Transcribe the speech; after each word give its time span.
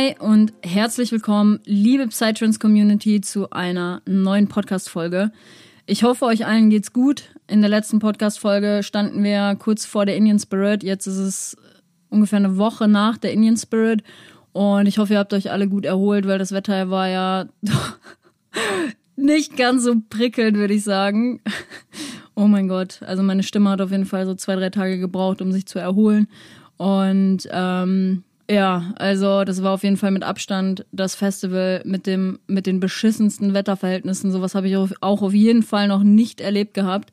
Hi 0.00 0.14
und 0.18 0.54
herzlich 0.62 1.12
willkommen, 1.12 1.60
liebe 1.66 2.06
Psytrance 2.06 2.58
Community, 2.58 3.20
zu 3.20 3.50
einer 3.50 4.00
neuen 4.06 4.48
Podcast-Folge. 4.48 5.30
Ich 5.84 6.04
hoffe, 6.04 6.24
euch 6.24 6.46
allen 6.46 6.70
geht's 6.70 6.94
gut. 6.94 7.24
In 7.48 7.60
der 7.60 7.68
letzten 7.68 7.98
Podcast-Folge 7.98 8.82
standen 8.82 9.22
wir 9.22 9.56
kurz 9.58 9.84
vor 9.84 10.06
der 10.06 10.16
Indian 10.16 10.38
Spirit. 10.38 10.82
Jetzt 10.82 11.06
ist 11.06 11.18
es 11.18 11.56
ungefähr 12.08 12.38
eine 12.38 12.56
Woche 12.56 12.88
nach 12.88 13.18
der 13.18 13.32
Indian 13.34 13.58
Spirit. 13.58 14.02
Und 14.52 14.86
ich 14.86 14.96
hoffe, 14.96 15.12
ihr 15.12 15.18
habt 15.18 15.34
euch 15.34 15.50
alle 15.50 15.68
gut 15.68 15.84
erholt, 15.84 16.26
weil 16.26 16.38
das 16.38 16.52
Wetter 16.52 16.88
war 16.88 17.08
ja 17.08 17.44
nicht 19.16 19.58
ganz 19.58 19.84
so 19.84 19.96
prickelnd, 20.08 20.56
würde 20.56 20.74
ich 20.74 20.82
sagen. 20.82 21.42
Oh 22.34 22.46
mein 22.46 22.68
Gott. 22.68 23.02
Also 23.02 23.22
meine 23.22 23.42
Stimme 23.42 23.68
hat 23.68 23.82
auf 23.82 23.90
jeden 23.90 24.06
Fall 24.06 24.24
so 24.24 24.34
zwei, 24.34 24.56
drei 24.56 24.70
Tage 24.70 24.98
gebraucht, 24.98 25.42
um 25.42 25.52
sich 25.52 25.66
zu 25.66 25.78
erholen. 25.78 26.26
Und 26.78 27.46
ähm, 27.52 28.24
ja, 28.50 28.92
also 28.96 29.44
das 29.44 29.62
war 29.62 29.72
auf 29.72 29.84
jeden 29.84 29.96
Fall 29.96 30.10
mit 30.10 30.24
Abstand 30.24 30.84
das 30.90 31.14
Festival 31.14 31.82
mit 31.84 32.06
dem 32.06 32.40
mit 32.48 32.66
den 32.66 32.80
beschissensten 32.80 33.54
Wetterverhältnissen. 33.54 34.32
Sowas 34.32 34.56
habe 34.56 34.68
ich 34.68 34.76
auch 34.76 35.22
auf 35.22 35.32
jeden 35.32 35.62
Fall 35.62 35.86
noch 35.86 36.02
nicht 36.02 36.40
erlebt 36.40 36.74
gehabt. 36.74 37.12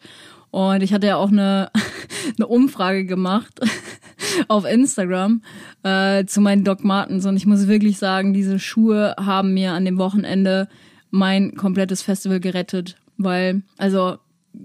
Und 0.49 0.81
ich 0.81 0.93
hatte 0.93 1.05
ja 1.05 1.17
auch 1.17 1.30
eine, 1.30 1.69
eine 2.38 2.47
Umfrage 2.47 3.05
gemacht 3.05 3.59
auf 4.47 4.65
Instagram 4.65 5.43
äh, 5.83 6.25
zu 6.25 6.41
meinen 6.41 6.63
Doc 6.63 6.83
Martens. 6.83 7.27
Und 7.27 7.38
ich 7.38 7.45
muss 7.45 7.67
wirklich 7.67 7.99
sagen, 7.99 8.33
diese 8.33 8.58
Schuhe 8.58 9.13
haben 9.19 9.53
mir 9.53 9.73
an 9.73 9.85
dem 9.85 9.99
Wochenende 9.99 10.67
mein 11.11 11.55
komplettes 11.55 12.02
Festival 12.02 12.39
gerettet. 12.39 12.95
Weil, 13.17 13.61
also 13.77 14.17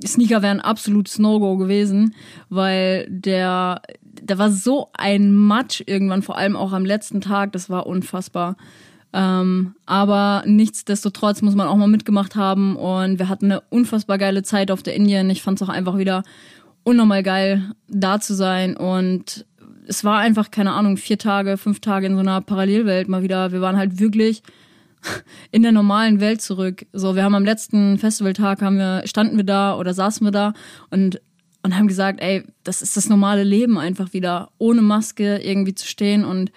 Sneaker 0.04 0.42
wären 0.42 0.60
absolutes 0.60 1.18
No-Go 1.18 1.56
gewesen, 1.56 2.14
weil 2.48 3.06
der 3.08 3.82
da 4.24 4.38
war 4.38 4.50
so 4.50 4.88
ein 4.92 5.32
Matsch 5.32 5.82
irgendwann, 5.86 6.22
vor 6.22 6.36
allem 6.36 6.56
auch 6.56 6.72
am 6.72 6.84
letzten 6.84 7.20
Tag, 7.20 7.52
das 7.52 7.70
war 7.70 7.86
unfassbar. 7.86 8.56
Ähm, 9.12 9.74
aber 9.84 10.42
nichtsdestotrotz 10.46 11.42
muss 11.42 11.54
man 11.54 11.68
auch 11.68 11.76
mal 11.76 11.88
mitgemacht 11.88 12.34
haben 12.34 12.76
und 12.76 13.18
wir 13.18 13.28
hatten 13.28 13.46
eine 13.46 13.60
unfassbar 13.68 14.18
geile 14.18 14.42
Zeit 14.42 14.70
auf 14.70 14.82
der 14.82 14.94
Indien. 14.94 15.28
Ich 15.28 15.42
fand 15.42 15.60
es 15.60 15.68
auch 15.68 15.72
einfach 15.72 15.98
wieder 15.98 16.22
unnormal 16.82 17.22
geil, 17.22 17.72
da 17.88 18.20
zu 18.20 18.34
sein 18.34 18.76
und 18.76 19.44
es 19.86 20.04
war 20.04 20.18
einfach, 20.18 20.50
keine 20.50 20.72
Ahnung, 20.72 20.96
vier 20.96 21.18
Tage, 21.18 21.58
fünf 21.58 21.80
Tage 21.80 22.06
in 22.06 22.14
so 22.14 22.20
einer 22.20 22.40
Parallelwelt 22.40 23.08
mal 23.08 23.22
wieder. 23.22 23.52
Wir 23.52 23.60
waren 23.60 23.76
halt 23.76 23.98
wirklich 23.98 24.42
in 25.50 25.62
der 25.62 25.72
normalen 25.72 26.20
Welt 26.20 26.40
zurück. 26.40 26.86
So, 26.92 27.16
wir 27.16 27.24
haben 27.24 27.34
am 27.34 27.44
letzten 27.44 27.98
Festivaltag 27.98 28.62
haben 28.62 28.76
wir, 28.76 29.02
standen 29.06 29.36
wir 29.36 29.44
da 29.44 29.76
oder 29.76 29.94
saßen 29.94 30.26
wir 30.26 30.32
da 30.32 30.54
und 30.90 31.20
und 31.64 31.76
haben 31.76 31.86
gesagt, 31.86 32.20
ey, 32.20 32.42
das 32.64 32.82
ist 32.82 32.96
das 32.96 33.08
normale 33.08 33.44
Leben 33.44 33.78
einfach 33.78 34.12
wieder, 34.12 34.50
ohne 34.58 34.82
Maske 34.82 35.38
irgendwie 35.38 35.74
zu 35.74 35.86
stehen 35.86 36.24
und 36.24 36.50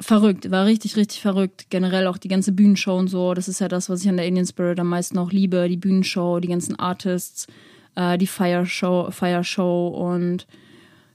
verrückt, 0.00 0.50
war 0.50 0.64
richtig, 0.64 0.96
richtig 0.96 1.20
verrückt. 1.20 1.66
Generell 1.70 2.06
auch 2.06 2.18
die 2.18 2.28
ganze 2.28 2.52
Bühnenshow 2.52 2.96
und 2.96 3.08
so, 3.08 3.34
das 3.34 3.48
ist 3.48 3.60
ja 3.60 3.68
das, 3.68 3.90
was 3.90 4.02
ich 4.02 4.08
an 4.08 4.16
der 4.16 4.26
Indian 4.26 4.46
Spirit 4.46 4.78
am 4.78 4.88
meisten 4.88 5.18
auch 5.18 5.32
liebe, 5.32 5.68
die 5.68 5.76
Bühnenshow, 5.76 6.38
die 6.40 6.48
ganzen 6.48 6.78
Artists, 6.78 7.46
äh, 7.96 8.16
die 8.16 8.26
Fire 8.26 8.64
Show, 8.64 9.10
Fire 9.10 9.42
Show 9.42 9.88
und 9.88 10.46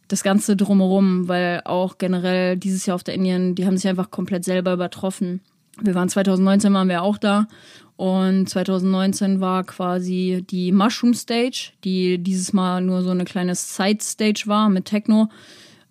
das 0.09 0.23
Ganze 0.23 0.55
drumherum, 0.55 1.27
weil 1.27 1.61
auch 1.63 1.97
generell 1.97 2.57
dieses 2.57 2.85
Jahr 2.85 2.95
auf 2.95 3.03
der 3.03 3.15
Indien, 3.15 3.55
die 3.55 3.65
haben 3.65 3.77
sich 3.77 3.87
einfach 3.87 4.11
komplett 4.11 4.43
selber 4.43 4.73
übertroffen. 4.73 5.41
Wir 5.81 5.95
waren 5.95 6.09
2019 6.09 6.73
waren 6.73 6.89
wir 6.89 7.01
auch 7.01 7.17
da 7.17 7.47
und 7.95 8.49
2019 8.49 9.39
war 9.39 9.63
quasi 9.63 10.43
die 10.49 10.71
Mushroom 10.71 11.13
Stage, 11.13 11.71
die 11.83 12.17
dieses 12.17 12.53
Mal 12.53 12.81
nur 12.81 13.01
so 13.01 13.11
eine 13.11 13.25
kleine 13.25 13.55
Side 13.55 14.01
Stage 14.01 14.43
war 14.45 14.69
mit 14.69 14.85
Techno. 14.85 15.29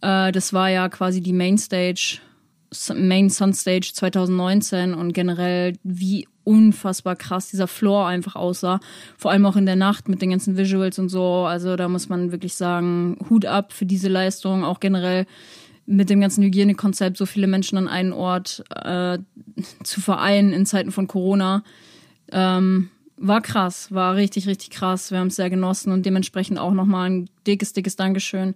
Äh, 0.00 0.32
das 0.32 0.52
war 0.52 0.68
ja 0.68 0.88
quasi 0.88 1.20
die 1.20 1.32
Main 1.32 1.58
Stage, 1.58 2.18
Main 2.94 3.30
Sun 3.30 3.54
Stage 3.54 3.92
2019 3.94 4.94
und 4.94 5.12
generell 5.12 5.74
wie 5.82 6.26
unfassbar 6.44 7.16
krass 7.16 7.50
dieser 7.50 7.68
Floor 7.68 8.06
einfach 8.06 8.34
aussah. 8.34 8.80
Vor 9.16 9.30
allem 9.30 9.46
auch 9.46 9.56
in 9.56 9.66
der 9.66 9.76
Nacht 9.76 10.08
mit 10.08 10.22
den 10.22 10.30
ganzen 10.30 10.56
Visuals 10.56 10.98
und 10.98 11.08
so. 11.08 11.44
Also 11.46 11.76
da 11.76 11.88
muss 11.88 12.08
man 12.08 12.32
wirklich 12.32 12.54
sagen, 12.54 13.16
Hut 13.30 13.46
ab 13.46 13.72
für 13.72 13.86
diese 13.86 14.08
Leistung. 14.08 14.64
Auch 14.64 14.80
generell 14.80 15.26
mit 15.92 16.10
dem 16.10 16.20
ganzen 16.20 16.42
Hygienekonzept 16.42 17.16
so 17.16 17.26
viele 17.26 17.46
Menschen 17.46 17.78
an 17.78 17.88
einen 17.88 18.12
Ort 18.12 18.64
äh, 18.74 19.18
zu 19.82 20.00
vereinen 20.00 20.52
in 20.52 20.66
Zeiten 20.66 20.92
von 20.92 21.06
Corona 21.06 21.62
ähm, 22.30 22.90
war 23.16 23.40
krass, 23.40 23.92
war 23.92 24.16
richtig, 24.16 24.48
richtig 24.48 24.70
krass. 24.70 25.10
Wir 25.10 25.18
haben 25.18 25.28
es 25.28 25.36
sehr 25.36 25.50
genossen 25.50 25.92
und 25.92 26.04
dementsprechend 26.04 26.58
auch 26.58 26.72
nochmal 26.72 27.10
ein 27.10 27.30
dickes, 27.46 27.72
dickes 27.72 27.96
Dankeschön 27.96 28.54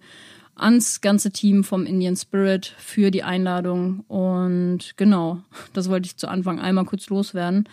ans 0.56 1.02
ganze 1.02 1.30
Team 1.30 1.64
vom 1.64 1.84
Indian 1.84 2.16
Spirit 2.16 2.74
für 2.78 3.10
die 3.10 3.22
Einladung. 3.22 4.00
Und 4.08 4.96
genau, 4.96 5.42
das 5.74 5.90
wollte 5.90 6.06
ich 6.06 6.16
zu 6.16 6.28
Anfang 6.28 6.58
einmal 6.58 6.86
kurz 6.86 7.08
loswerden. 7.08 7.68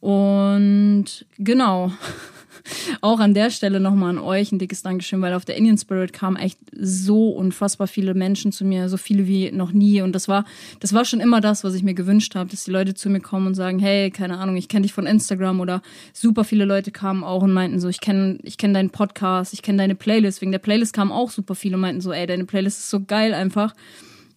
Und 0.00 1.26
genau, 1.38 1.90
auch 3.00 3.20
an 3.20 3.34
der 3.34 3.50
Stelle 3.50 3.80
nochmal 3.80 4.10
an 4.10 4.18
euch 4.18 4.52
ein 4.52 4.58
dickes 4.58 4.82
Dankeschön, 4.82 5.22
weil 5.22 5.34
auf 5.34 5.44
der 5.44 5.56
Indian 5.56 5.78
Spirit 5.78 6.12
kamen 6.12 6.36
echt 6.36 6.58
so 6.78 7.30
unfassbar 7.30 7.86
viele 7.86 8.14
Menschen 8.14 8.52
zu 8.52 8.64
mir, 8.64 8.88
so 8.88 8.96
viele 8.96 9.26
wie 9.26 9.50
noch 9.52 9.72
nie. 9.72 10.02
Und 10.02 10.12
das 10.12 10.28
war, 10.28 10.44
das 10.80 10.92
war 10.92 11.04
schon 11.04 11.20
immer 11.20 11.40
das, 11.40 11.64
was 11.64 11.74
ich 11.74 11.82
mir 11.82 11.94
gewünscht 11.94 12.34
habe, 12.34 12.50
dass 12.50 12.64
die 12.64 12.70
Leute 12.70 12.94
zu 12.94 13.08
mir 13.08 13.20
kommen 13.20 13.46
und 13.46 13.54
sagen, 13.54 13.78
hey, 13.78 14.10
keine 14.10 14.38
Ahnung, 14.38 14.56
ich 14.56 14.68
kenne 14.68 14.82
dich 14.82 14.92
von 14.92 15.06
Instagram 15.06 15.60
oder 15.60 15.82
super 16.12 16.44
viele 16.44 16.64
Leute 16.64 16.90
kamen 16.90 17.24
auch 17.24 17.42
und 17.42 17.52
meinten 17.52 17.80
so, 17.80 17.88
ich 17.88 18.00
kenne 18.00 18.38
ich 18.42 18.58
kenn 18.58 18.74
deinen 18.74 18.90
Podcast, 18.90 19.52
ich 19.52 19.62
kenne 19.62 19.78
deine 19.78 19.94
Playlist. 19.94 20.40
Wegen 20.40 20.52
der 20.52 20.58
Playlist 20.58 20.92
kamen 20.92 21.12
auch 21.12 21.30
super 21.30 21.54
viele 21.54 21.76
und 21.76 21.82
meinten 21.82 22.00
so, 22.00 22.12
ey, 22.12 22.26
deine 22.26 22.44
Playlist 22.44 22.80
ist 22.80 22.90
so 22.90 23.00
geil 23.00 23.34
einfach. 23.34 23.74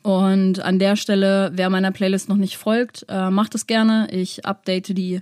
Und 0.01 0.61
an 0.61 0.79
der 0.79 0.95
Stelle, 0.95 1.51
wer 1.53 1.69
meiner 1.69 1.91
Playlist 1.91 2.29
noch 2.29 2.37
nicht 2.37 2.57
folgt, 2.57 3.05
äh, 3.09 3.29
macht 3.29 3.53
es 3.53 3.67
gerne. 3.67 4.07
Ich 4.11 4.45
update 4.45 4.97
die 4.97 5.21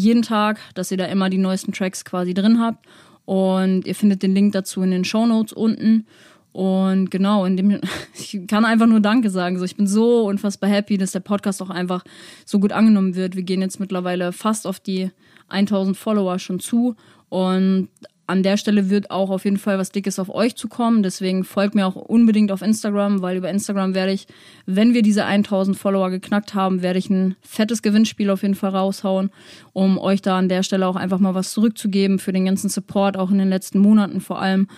jeden 0.00 0.22
Tag, 0.22 0.58
dass 0.74 0.90
ihr 0.90 0.96
da 0.96 1.06
immer 1.06 1.30
die 1.30 1.38
neuesten 1.38 1.72
Tracks 1.72 2.04
quasi 2.04 2.34
drin 2.34 2.60
habt. 2.60 2.86
Und 3.24 3.86
ihr 3.86 3.94
findet 3.94 4.22
den 4.22 4.34
Link 4.34 4.52
dazu 4.52 4.82
in 4.82 4.90
den 4.90 5.04
Show 5.04 5.26
Notes 5.26 5.52
unten. 5.52 6.06
Und 6.52 7.10
genau, 7.10 7.44
in 7.44 7.56
dem, 7.56 7.80
ich 8.14 8.40
kann 8.48 8.64
einfach 8.64 8.86
nur 8.86 9.00
Danke 9.00 9.30
sagen. 9.30 9.58
So, 9.58 9.64
ich 9.64 9.76
bin 9.76 9.86
so 9.86 10.26
unfassbar 10.26 10.70
happy, 10.70 10.98
dass 10.98 11.12
der 11.12 11.20
Podcast 11.20 11.62
auch 11.62 11.70
einfach 11.70 12.02
so 12.44 12.58
gut 12.58 12.72
angenommen 12.72 13.14
wird. 13.14 13.36
Wir 13.36 13.44
gehen 13.44 13.60
jetzt 13.60 13.78
mittlerweile 13.78 14.32
fast 14.32 14.66
auf 14.66 14.80
die 14.80 15.10
1000 15.48 15.96
Follower 15.96 16.38
schon 16.38 16.60
zu. 16.60 16.96
Und 17.28 17.88
an 18.30 18.42
der 18.42 18.56
Stelle 18.56 18.88
wird 18.88 19.10
auch 19.10 19.28
auf 19.28 19.44
jeden 19.44 19.58
Fall 19.58 19.76
was 19.78 19.90
Dickes 19.90 20.18
auf 20.18 20.32
euch 20.32 20.56
zukommen. 20.56 21.02
Deswegen 21.02 21.44
folgt 21.44 21.74
mir 21.74 21.86
auch 21.86 21.96
unbedingt 21.96 22.52
auf 22.52 22.62
Instagram, 22.62 23.20
weil 23.22 23.36
über 23.36 23.50
Instagram 23.50 23.94
werde 23.94 24.12
ich, 24.12 24.26
wenn 24.66 24.94
wir 24.94 25.02
diese 25.02 25.24
1000 25.24 25.76
Follower 25.76 26.10
geknackt 26.10 26.54
haben, 26.54 26.80
werde 26.80 26.98
ich 26.98 27.10
ein 27.10 27.36
fettes 27.42 27.82
Gewinnspiel 27.82 28.30
auf 28.30 28.42
jeden 28.42 28.54
Fall 28.54 28.70
raushauen, 28.70 29.30
um 29.72 29.98
euch 29.98 30.22
da 30.22 30.38
an 30.38 30.48
der 30.48 30.62
Stelle 30.62 30.86
auch 30.86 30.96
einfach 30.96 31.18
mal 31.18 31.34
was 31.34 31.52
zurückzugeben 31.52 32.18
für 32.18 32.32
den 32.32 32.46
ganzen 32.46 32.70
Support, 32.70 33.16
auch 33.16 33.30
in 33.30 33.38
den 33.38 33.48
letzten 33.48 33.80
Monaten 33.80 34.20
vor 34.20 34.40
allem. 34.40 34.68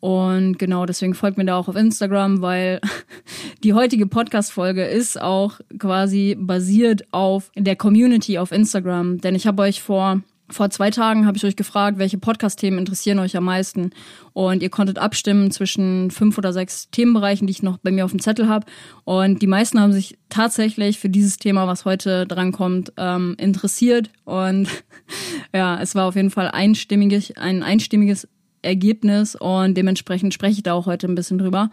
Und 0.00 0.58
genau, 0.58 0.84
deswegen 0.84 1.14
folgt 1.14 1.38
mir 1.38 1.44
da 1.44 1.56
auch 1.56 1.68
auf 1.68 1.76
Instagram, 1.76 2.42
weil 2.42 2.80
die 3.62 3.72
heutige 3.72 4.06
Podcast-Folge 4.06 4.84
ist 4.84 5.20
auch 5.20 5.60
quasi 5.78 6.36
basiert 6.36 7.04
auf 7.12 7.52
der 7.56 7.76
Community 7.76 8.38
auf 8.38 8.50
Instagram. 8.50 9.20
Denn 9.20 9.36
ich 9.36 9.46
habe 9.46 9.62
euch 9.62 9.80
vor 9.80 10.22
vor 10.50 10.70
zwei 10.70 10.90
Tagen 10.90 11.26
habe 11.26 11.36
ich 11.36 11.44
euch 11.44 11.56
gefragt, 11.56 11.98
welche 11.98 12.18
Podcast-Themen 12.18 12.78
interessieren 12.78 13.18
euch 13.18 13.36
am 13.36 13.44
meisten. 13.44 13.90
Und 14.32 14.62
ihr 14.62 14.70
konntet 14.70 14.98
abstimmen 14.98 15.50
zwischen 15.50 16.10
fünf 16.10 16.36
oder 16.38 16.52
sechs 16.52 16.90
Themenbereichen, 16.90 17.46
die 17.46 17.52
ich 17.52 17.62
noch 17.62 17.78
bei 17.78 17.90
mir 17.90 18.04
auf 18.04 18.10
dem 18.10 18.20
Zettel 18.20 18.48
habe. 18.48 18.66
Und 19.04 19.40
die 19.40 19.46
meisten 19.46 19.80
haben 19.80 19.92
sich 19.92 20.18
tatsächlich 20.28 20.98
für 20.98 21.08
dieses 21.08 21.36
Thema, 21.38 21.66
was 21.66 21.84
heute 21.84 22.26
drankommt, 22.26 22.92
ähm, 22.96 23.34
interessiert. 23.38 24.10
Und 24.24 24.68
ja, 25.54 25.80
es 25.80 25.94
war 25.94 26.06
auf 26.06 26.16
jeden 26.16 26.30
Fall 26.30 26.50
einstimmig, 26.50 27.38
ein 27.38 27.62
einstimmiges 27.62 28.28
Ergebnis 28.62 29.34
und 29.34 29.74
dementsprechend 29.74 30.32
spreche 30.32 30.58
ich 30.58 30.62
da 30.62 30.72
auch 30.72 30.86
heute 30.86 31.08
ein 31.08 31.14
bisschen 31.14 31.38
drüber. 31.38 31.70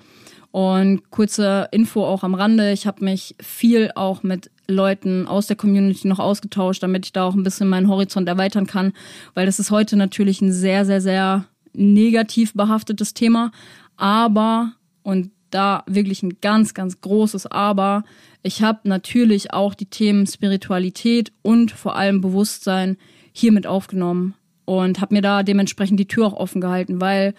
Und 0.52 1.12
kurze 1.12 1.68
Info 1.72 2.04
auch 2.04 2.24
am 2.24 2.34
Rande. 2.34 2.72
Ich 2.72 2.88
habe 2.88 3.06
mich 3.06 3.36
viel 3.40 3.92
auch 3.96 4.24
mit 4.24 4.50
Leuten 4.68 5.28
aus 5.28 5.48
der 5.48 5.56
Community 5.56 6.08
noch 6.08 6.20
ausgetauscht, 6.20 6.82
damit 6.82 7.06
ich 7.06 7.14
da 7.14 7.24
auch 7.24 7.36
ein 7.36 7.44
bisschen 7.44 7.68
meinen 7.68 7.88
Horizont 7.88 8.28
erweitern 8.28 8.68
kann, 8.68 8.94
weil 9.34 9.46
das 9.46 9.60
ist 9.60 9.72
heute 9.72 9.96
natürlich 9.96 10.42
ein 10.42 10.52
sehr, 10.52 10.86
sehr, 10.86 11.02
sehr 11.02 11.46
negativ 11.74 12.54
behaftetes 12.54 13.14
Thema. 13.14 13.52
Aber, 13.98 14.74
und 15.04 15.32
da 15.52 15.84
wirklich 15.88 16.24
ein 16.24 16.38
ganz, 16.42 16.74
ganz 16.74 17.02
großes 17.02 17.48
Aber, 17.48 18.04
ich 18.42 18.62
habe 18.62 18.88
natürlich 18.88 19.54
auch 19.54 19.74
die 19.74 19.88
Themen 19.88 20.26
Spiritualität 20.26 21.32
und 21.42 21.72
vor 21.72 21.96
allem 21.96 22.22
Bewusstsein 22.22 22.98
hiermit 23.34 23.68
aufgenommen 23.68 24.36
und 24.66 25.02
habe 25.02 25.16
mir 25.16 25.22
da 25.22 25.44
dementsprechend 25.44 26.00
die 26.00 26.08
Tür 26.08 26.28
auch 26.28 26.34
offen 26.34 26.62
gehalten, 26.62 27.02
weil 27.02 27.34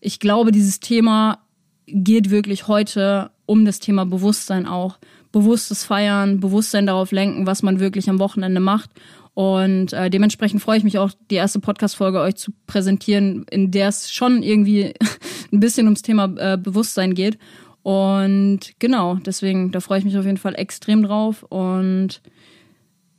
ich 0.00 0.20
glaube, 0.20 0.52
dieses 0.52 0.80
Thema 0.80 1.43
geht 1.86 2.30
wirklich 2.30 2.68
heute 2.68 3.30
um 3.46 3.64
das 3.64 3.78
Thema 3.78 4.06
Bewusstsein 4.06 4.66
auch. 4.66 4.98
Bewusstes 5.32 5.84
Feiern, 5.84 6.40
Bewusstsein 6.40 6.86
darauf 6.86 7.12
lenken, 7.12 7.46
was 7.46 7.62
man 7.62 7.80
wirklich 7.80 8.08
am 8.08 8.18
Wochenende 8.18 8.60
macht. 8.60 8.90
Und 9.34 9.92
äh, 9.92 10.10
dementsprechend 10.10 10.62
freue 10.62 10.78
ich 10.78 10.84
mich 10.84 10.98
auch, 10.98 11.10
die 11.30 11.34
erste 11.34 11.58
Podcast-Folge 11.58 12.20
euch 12.20 12.36
zu 12.36 12.52
präsentieren, 12.66 13.44
in 13.50 13.72
der 13.72 13.88
es 13.88 14.12
schon 14.12 14.42
irgendwie 14.42 14.94
ein 15.52 15.60
bisschen 15.60 15.86
ums 15.86 16.02
Thema 16.02 16.32
äh, 16.36 16.56
Bewusstsein 16.56 17.14
geht. 17.14 17.38
Und 17.82 18.60
genau, 18.78 19.16
deswegen, 19.16 19.72
da 19.72 19.80
freue 19.80 19.98
ich 19.98 20.04
mich 20.04 20.16
auf 20.16 20.24
jeden 20.24 20.38
Fall 20.38 20.54
extrem 20.54 21.02
drauf. 21.02 21.42
Und 21.42 22.22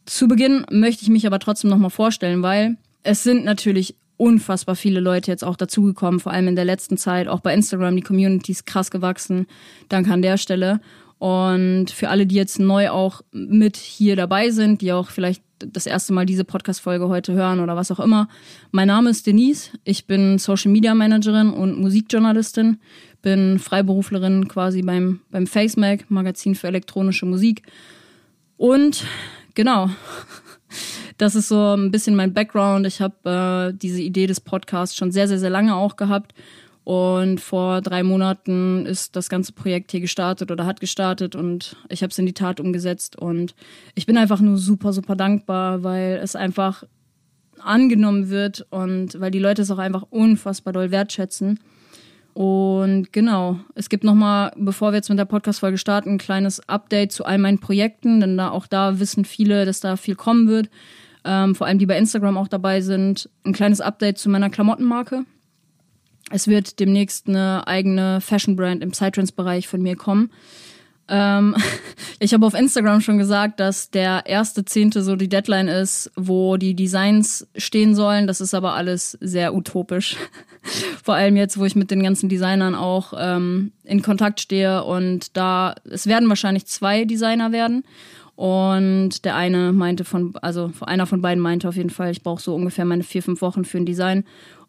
zu 0.05 0.27
Beginn 0.27 0.65
möchte 0.71 1.03
ich 1.03 1.09
mich 1.09 1.27
aber 1.27 1.39
trotzdem 1.39 1.69
nochmal 1.69 1.89
vorstellen, 1.89 2.41
weil 2.41 2.77
es 3.03 3.23
sind 3.23 3.43
natürlich 3.43 3.95
unfassbar 4.17 4.75
viele 4.75 4.99
Leute 4.99 5.31
jetzt 5.31 5.43
auch 5.43 5.55
dazugekommen, 5.55 6.19
vor 6.19 6.31
allem 6.31 6.47
in 6.47 6.55
der 6.55 6.65
letzten 6.65 6.97
Zeit, 6.97 7.27
auch 7.27 7.39
bei 7.39 7.53
Instagram, 7.53 7.95
die 7.95 8.01
Community 8.01 8.51
ist 8.51 8.65
krass 8.65 8.91
gewachsen. 8.91 9.47
Danke 9.89 10.11
an 10.11 10.21
der 10.21 10.37
Stelle. 10.37 10.79
Und 11.17 11.91
für 11.91 12.09
alle, 12.09 12.25
die 12.25 12.35
jetzt 12.35 12.59
neu 12.59 12.89
auch 12.89 13.21
mit 13.31 13.77
hier 13.77 14.15
dabei 14.15 14.49
sind, 14.51 14.81
die 14.81 14.91
auch 14.91 15.09
vielleicht 15.09 15.41
das 15.59 15.85
erste 15.85 16.13
Mal 16.13 16.25
diese 16.25 16.43
Podcast-Folge 16.43 17.07
heute 17.07 17.33
hören 17.33 17.59
oder 17.59 17.75
was 17.75 17.91
auch 17.91 17.99
immer. 17.99 18.27
Mein 18.71 18.87
Name 18.87 19.09
ist 19.09 19.25
Denise. 19.25 19.71
Ich 19.83 20.05
bin 20.05 20.37
Social 20.37 20.71
Media 20.71 20.93
Managerin 20.93 21.49
und 21.49 21.79
Musikjournalistin. 21.79 22.79
Bin 23.21 23.59
Freiberuflerin 23.59 24.47
quasi 24.47 24.81
beim, 24.81 25.21
beim 25.31 25.47
FaceMac, 25.47 26.11
Magazin 26.11 26.55
für 26.55 26.67
elektronische 26.67 27.25
Musik. 27.25 27.63
Und 28.57 29.05
genau, 29.55 29.89
das 31.17 31.35
ist 31.35 31.47
so 31.47 31.75
ein 31.75 31.91
bisschen 31.91 32.15
mein 32.15 32.33
Background. 32.33 32.85
Ich 32.87 33.01
habe 33.01 33.71
äh, 33.73 33.77
diese 33.77 34.01
Idee 34.01 34.27
des 34.27 34.41
Podcasts 34.41 34.95
schon 34.95 35.11
sehr, 35.11 35.27
sehr, 35.27 35.39
sehr 35.39 35.49
lange 35.49 35.75
auch 35.75 35.95
gehabt. 35.95 36.33
Und 36.85 37.41
vor 37.41 37.81
drei 37.81 38.03
Monaten 38.03 38.85
ist 38.85 39.15
das 39.15 39.27
ganze 39.27 39.53
Projekt 39.53 39.89
hier 39.89 40.01
gestartet 40.01 40.51
oder 40.51 40.67
hat 40.67 40.79
gestartet 40.79 41.35
und 41.35 41.75
ich 41.89 42.03
habe 42.03 42.11
es 42.11 42.19
in 42.19 42.27
die 42.27 42.33
Tat 42.33 42.59
umgesetzt. 42.59 43.15
Und 43.15 43.55
ich 43.95 44.05
bin 44.05 44.17
einfach 44.17 44.39
nur 44.39 44.57
super, 44.57 44.93
super 44.93 45.15
dankbar, 45.15 45.83
weil 45.83 46.19
es 46.21 46.35
einfach 46.35 46.83
angenommen 47.59 48.29
wird 48.29 48.67
und 48.69 49.19
weil 49.19 49.31
die 49.31 49.39
Leute 49.39 49.63
es 49.63 49.71
auch 49.71 49.79
einfach 49.79 50.03
unfassbar 50.11 50.73
doll 50.73 50.91
wertschätzen. 50.91 51.59
Und 52.35 53.11
genau, 53.11 53.59
es 53.73 53.89
gibt 53.89 54.03
nochmal, 54.03 54.51
bevor 54.55 54.91
wir 54.91 54.97
jetzt 54.97 55.09
mit 55.09 55.17
der 55.17 55.25
Podcast-Folge 55.25 55.79
starten, 55.79 56.11
ein 56.11 56.17
kleines 56.19 56.67
Update 56.69 57.11
zu 57.11 57.25
all 57.25 57.39
meinen 57.39 57.59
Projekten, 57.59 58.19
denn 58.19 58.37
da 58.37 58.51
auch 58.51 58.67
da 58.67 58.99
wissen 58.99 59.25
viele, 59.25 59.65
dass 59.65 59.79
da 59.79 59.95
viel 59.95 60.15
kommen 60.15 60.47
wird 60.47 60.69
ähm, 61.25 61.55
vor 61.55 61.67
allem 61.67 61.79
die 61.79 61.87
bei 61.87 61.97
Instagram 61.97 62.37
auch 62.37 62.47
dabei 62.47 62.81
sind, 62.81 63.29
ein 63.43 63.53
kleines 63.53 63.81
Update 63.81 64.19
zu 64.19 64.29
meiner 64.29 64.49
Klamottenmarke. 64.49 65.25
Es 66.31 66.47
wird 66.47 66.79
demnächst 66.79 67.27
eine 67.27 67.67
eigene 67.67 68.21
Fashion-Brand 68.21 68.83
im 68.83 68.91
Psytrance-Bereich 68.91 69.67
von 69.67 69.81
mir 69.81 69.95
kommen. 69.95 70.31
Ähm, 71.07 71.55
ich 72.19 72.33
habe 72.33 72.45
auf 72.45 72.53
Instagram 72.53 73.01
schon 73.01 73.17
gesagt, 73.17 73.59
dass 73.59 73.91
der 73.91 74.23
erste 74.25 74.65
Zehnte 74.65 75.01
so 75.03 75.15
die 75.15 75.29
Deadline 75.29 75.67
ist, 75.67 76.11
wo 76.15 76.57
die 76.57 76.75
Designs 76.75 77.47
stehen 77.55 77.95
sollen. 77.95 78.27
Das 78.27 78.41
ist 78.41 78.53
aber 78.53 78.73
alles 78.73 79.17
sehr 79.21 79.53
utopisch. 79.53 80.17
Vor 81.03 81.13
allem 81.13 81.35
jetzt, 81.35 81.59
wo 81.59 81.65
ich 81.65 81.75
mit 81.75 81.91
den 81.91 82.01
ganzen 82.01 82.29
Designern 82.29 82.73
auch 82.73 83.13
ähm, 83.17 83.71
in 83.83 84.01
Kontakt 84.01 84.39
stehe 84.39 84.83
und 84.83 85.37
da 85.37 85.75
es 85.89 86.07
werden 86.07 86.27
wahrscheinlich 86.27 86.65
zwei 86.65 87.05
Designer 87.05 87.51
werden 87.51 87.83
und 88.35 89.23
der 89.23 89.35
eine 89.35 89.71
meinte 89.71 90.03
von, 90.03 90.33
also 90.41 90.71
einer 90.81 91.05
von 91.05 91.21
beiden 91.21 91.41
meinte 91.41 91.69
auf 91.69 91.77
jeden 91.77 91.89
Fall, 91.89 92.11
ich 92.11 92.21
brauche 92.21 92.41
so 92.41 92.53
ungefähr 92.53 92.83
meine 92.83 93.03
vier, 93.03 93.23
fünf 93.23 93.41
Wochen 93.41 93.63
für 93.63 93.77
ein 93.77 93.85
Design. 93.85 94.25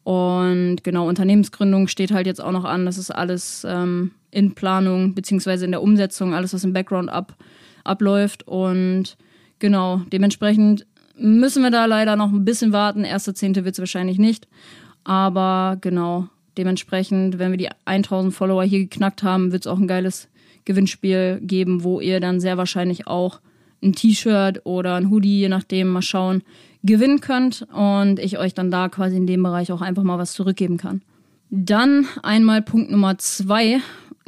Und 0.07 0.85
genau, 0.85 1.09
Unternehmensgründung 1.09 1.89
steht 1.89 2.13
halt 2.13 2.29
jetzt 2.29 2.41
auch 2.41 2.53
noch 2.53 2.65
an. 2.65 2.87
Das 2.87 2.97
ist 2.97 3.11
alles 3.11 3.67
ähm, 3.69 4.13
in 4.31 4.55
Planung, 4.55 5.17
beziehungsweise 5.17 5.65
in 5.65 5.73
der 5.73 5.83
Umsetzung, 5.83 6.33
alles, 6.33 6.55
was 6.55 6.63
im 6.63 6.73
Background 6.73 7.11
ab, 7.11 7.35
abläuft. 7.83 8.47
Und 8.47 9.17
genau, 9.59 10.03
dementsprechend 10.13 10.87
müssen 11.19 11.65
wir 11.65 11.73
da 11.73 11.87
leider 11.87 12.15
noch 12.15 12.31
ein 12.31 12.45
bisschen 12.45 12.73
warten. 12.73 13.03
Erste 13.03 13.35
Zehnte 13.35 13.65
wird 13.65 13.75
es 13.75 13.81
wahrscheinlich 13.81 14.17
nicht. 14.17 14.47
Aber 15.03 15.77
genau, 15.81 16.29
dementsprechend, 16.57 17.41
wenn 17.41 17.51
wir 17.51 17.59
die 17.59 17.71
1000 17.87 18.33
Follower 18.33 18.63
hier 18.63 18.79
geknackt 18.79 19.25
haben, 19.25 19.51
wird 19.51 19.65
es 19.65 19.67
auch 19.67 19.79
ein 19.81 19.89
geiles 19.89 20.29
Gewinnspiel 20.67 21.41
geben, 21.43 21.83
wo 21.83 22.01
ihr 22.01 22.21
dann 22.21 22.39
sehr 22.39 22.57
wahrscheinlich 22.57 23.09
auch 23.09 23.41
ein 23.83 23.93
T-Shirt 23.93 24.65
oder 24.67 24.95
ein 24.95 25.11
Hoodie, 25.11 25.41
je 25.41 25.49
nachdem, 25.49 25.89
mal 25.89 26.01
schauen, 26.01 26.45
gewinnen 26.87 27.21
könnt 27.21 27.67
und 27.73 28.19
ich 28.19 28.39
euch 28.39 28.55
dann 28.55 28.71
da 28.71 28.89
quasi 28.89 29.17
in 29.17 29.27
dem 29.27 29.43
Bereich 29.43 29.73
auch 29.73 29.83
einfach 29.83 30.03
mal 30.03 30.19
was 30.19 30.33
zurückgeben 30.33 30.77
kann. 30.77 31.03
Dann 31.51 32.07
einmal 32.23 32.63
Punkt 32.63 32.91
Nummer 32.91 33.19
zwei, 33.19 33.81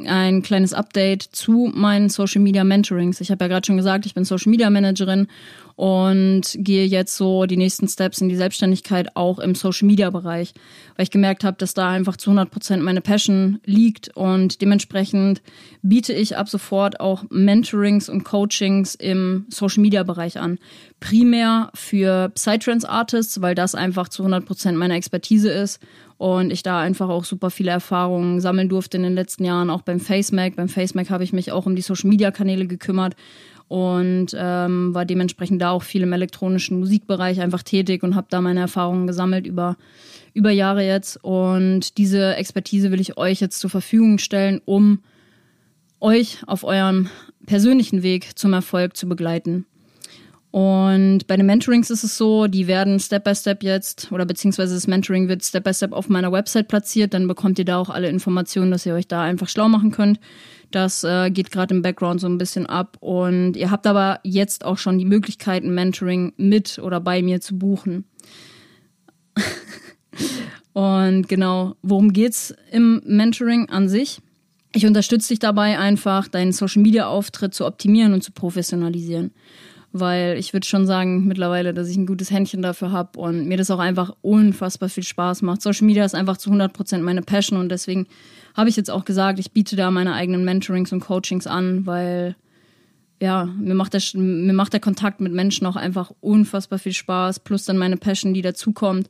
ein 0.05 0.41
kleines 0.41 0.73
Update 0.73 1.23
zu 1.23 1.71
meinen 1.73 2.09
Social 2.09 2.41
Media 2.41 2.63
Mentorings. 2.63 3.19
Ich 3.21 3.31
habe 3.31 3.43
ja 3.43 3.47
gerade 3.49 3.65
schon 3.65 3.77
gesagt, 3.77 4.05
ich 4.05 4.13
bin 4.13 4.23
Social 4.23 4.49
Media 4.49 4.69
Managerin 4.69 5.27
und 5.79 6.57
gehe 6.57 6.83
jetzt 6.83 7.15
so 7.15 7.45
die 7.45 7.55
nächsten 7.55 7.87
Steps 7.87 8.19
in 8.19 8.27
die 8.27 8.35
Selbstständigkeit 8.35 9.15
auch 9.15 9.39
im 9.39 9.55
Social 9.55 9.87
Media 9.87 10.09
Bereich, 10.09 10.53
weil 10.97 11.03
ich 11.03 11.09
gemerkt 11.09 11.45
habe, 11.45 11.55
dass 11.55 11.73
da 11.73 11.87
einfach 11.87 12.17
zu 12.17 12.31
100 12.31 12.51
Prozent 12.51 12.83
meine 12.83 12.99
Passion 12.99 13.61
liegt 13.63 14.13
und 14.13 14.61
dementsprechend 14.61 15.41
biete 15.81 16.11
ich 16.11 16.35
ab 16.35 16.49
sofort 16.49 16.99
auch 16.99 17.23
Mentorings 17.29 18.09
und 18.09 18.25
Coachings 18.25 18.93
im 18.93 19.45
Social 19.47 19.81
Media 19.81 20.03
Bereich 20.03 20.37
an. 20.37 20.59
Primär 20.99 21.71
für 21.73 22.27
Psytrance 22.35 22.89
Artists, 22.89 23.41
weil 23.41 23.55
das 23.55 23.73
einfach 23.73 24.09
zu 24.09 24.23
100 24.23 24.45
Prozent 24.45 24.77
meine 24.77 24.95
Expertise 24.95 25.49
ist 25.49 25.79
und 26.17 26.51
ich 26.51 26.61
da 26.61 26.81
einfach 26.81 27.07
auch 27.07 27.23
super 27.23 27.51
viele 27.51 27.71
Erfahrungen 27.71 28.41
sammeln 28.41 28.67
durfte 28.67 28.97
in 28.97 29.03
den 29.03 29.15
letzten 29.15 29.45
Jahren, 29.45 29.69
auch 29.69 29.83
beim 29.83 30.01
FaceMac. 30.01 30.57
Beim 30.57 30.67
FaceMac 30.67 31.09
habe 31.09 31.23
ich 31.23 31.31
mich 31.31 31.53
auch 31.53 31.65
um 31.65 31.77
die 31.77 31.81
Social 31.81 32.09
Media 32.09 32.31
Kanäle 32.31 32.67
gekümmert 32.67 33.15
und 33.69 34.35
ähm, 34.35 34.95
war 34.95 35.05
dementsprechend 35.05 35.61
da 35.61 35.69
auch 35.69 35.83
viel 35.83 36.01
im 36.01 36.11
elektronischen 36.11 36.79
Musikbereich 36.79 37.39
einfach 37.39 37.61
tätig 37.61 38.03
und 38.03 38.15
habe 38.15 38.27
da 38.29 38.41
meine 38.41 38.59
Erfahrungen 38.59 39.05
gesammelt 39.05 39.45
über, 39.45 39.77
über 40.33 40.49
Jahre 40.49 40.85
jetzt. 40.85 41.23
Und 41.23 41.97
diese 41.99 42.35
Expertise 42.35 42.91
will 42.91 42.99
ich 42.99 43.17
euch 43.17 43.39
jetzt 43.39 43.59
zur 43.59 43.69
Verfügung 43.69 44.17
stellen, 44.17 44.59
um 44.65 44.99
euch 45.99 46.39
auf 46.47 46.63
eurem 46.63 47.09
persönlichen 47.45 48.01
Weg 48.01 48.37
zum 48.39 48.53
Erfolg 48.53 48.97
zu 48.97 49.07
begleiten. 49.07 49.65
Und 50.51 51.27
bei 51.27 51.37
den 51.37 51.45
Mentorings 51.45 51.91
ist 51.91 52.03
es 52.03 52.17
so, 52.17 52.47
die 52.47 52.65
werden 52.65 52.99
Step 52.99 53.23
by 53.23 53.35
Step 53.35 53.61
jetzt, 53.61 54.11
oder 54.11 54.25
beziehungsweise 54.25 54.73
das 54.73 54.87
Mentoring 54.87 55.27
wird 55.27 55.43
Step 55.43 55.63
by 55.63 55.73
Step 55.73 55.93
auf 55.93 56.09
meiner 56.09 56.31
Website 56.31 56.67
platziert. 56.67 57.13
Dann 57.13 57.27
bekommt 57.27 57.59
ihr 57.59 57.65
da 57.65 57.77
auch 57.77 57.89
alle 57.89 58.09
Informationen, 58.09 58.71
dass 58.71 58.85
ihr 58.85 58.95
euch 58.95 59.07
da 59.07 59.21
einfach 59.21 59.47
schlau 59.47 59.69
machen 59.69 59.91
könnt. 59.91 60.19
Das 60.71 61.03
äh, 61.03 61.29
geht 61.29 61.51
gerade 61.51 61.75
im 61.75 61.83
Background 61.83 62.19
so 62.19 62.27
ein 62.27 62.39
bisschen 62.39 62.65
ab. 62.65 62.97
Und 62.99 63.57
ihr 63.57 63.69
habt 63.69 63.85
aber 63.85 64.19
jetzt 64.23 64.65
auch 64.65 64.79
schon 64.79 64.97
die 64.97 65.05
Möglichkeit, 65.05 65.63
ein 65.63 65.73
Mentoring 65.73 66.33
mit 66.37 66.79
oder 66.79 66.99
bei 66.99 67.21
mir 67.21 67.41
zu 67.41 67.57
buchen. 67.57 68.05
Und 70.73 71.27
genau, 71.27 71.75
worum 71.83 72.11
geht's 72.11 72.55
im 72.71 73.01
Mentoring 73.05 73.69
an 73.69 73.87
sich? 73.87 74.19
Ich 74.71 74.85
unterstütze 74.85 75.29
dich 75.29 75.39
dabei 75.39 75.77
einfach, 75.77 76.27
deinen 76.27 76.53
Social 76.53 76.81
Media 76.81 77.07
Auftritt 77.07 77.53
zu 77.53 77.65
optimieren 77.65 78.13
und 78.13 78.23
zu 78.23 78.31
professionalisieren 78.31 79.31
weil 79.91 80.37
ich 80.37 80.53
würde 80.53 80.67
schon 80.67 80.85
sagen 80.85 81.25
mittlerweile, 81.25 81.73
dass 81.73 81.89
ich 81.89 81.97
ein 81.97 82.05
gutes 82.05 82.31
Händchen 82.31 82.61
dafür 82.61 82.91
habe 82.91 83.19
und 83.19 83.47
mir 83.47 83.57
das 83.57 83.71
auch 83.71 83.79
einfach 83.79 84.13
unfassbar 84.21 84.89
viel 84.89 85.03
Spaß 85.03 85.41
macht. 85.41 85.61
Social 85.61 85.85
Media 85.85 86.05
ist 86.05 86.15
einfach 86.15 86.37
zu 86.37 86.51
100% 86.51 86.99
meine 86.99 87.21
Passion 87.21 87.59
und 87.59 87.69
deswegen 87.69 88.07
habe 88.55 88.69
ich 88.69 88.75
jetzt 88.75 88.91
auch 88.91 89.05
gesagt, 89.05 89.39
ich 89.39 89.51
biete 89.51 89.75
da 89.75 89.89
meine 89.89 90.13
eigenen 90.13 90.45
Mentorings 90.45 90.91
und 90.91 90.99
Coachings 90.99 91.47
an, 91.47 91.85
weil 91.85 92.35
ja, 93.21 93.45
mir 93.45 93.75
macht, 93.75 93.93
der, 93.93 94.01
mir 94.13 94.53
macht 94.53 94.73
der 94.73 94.79
Kontakt 94.79 95.19
mit 95.19 95.33
Menschen 95.33 95.67
auch 95.67 95.75
einfach 95.75 96.11
unfassbar 96.21 96.79
viel 96.79 96.93
Spaß, 96.93 97.41
plus 97.41 97.65
dann 97.65 97.77
meine 97.77 97.97
Passion, 97.97 98.33
die 98.33 98.41
dazukommt. 98.41 99.09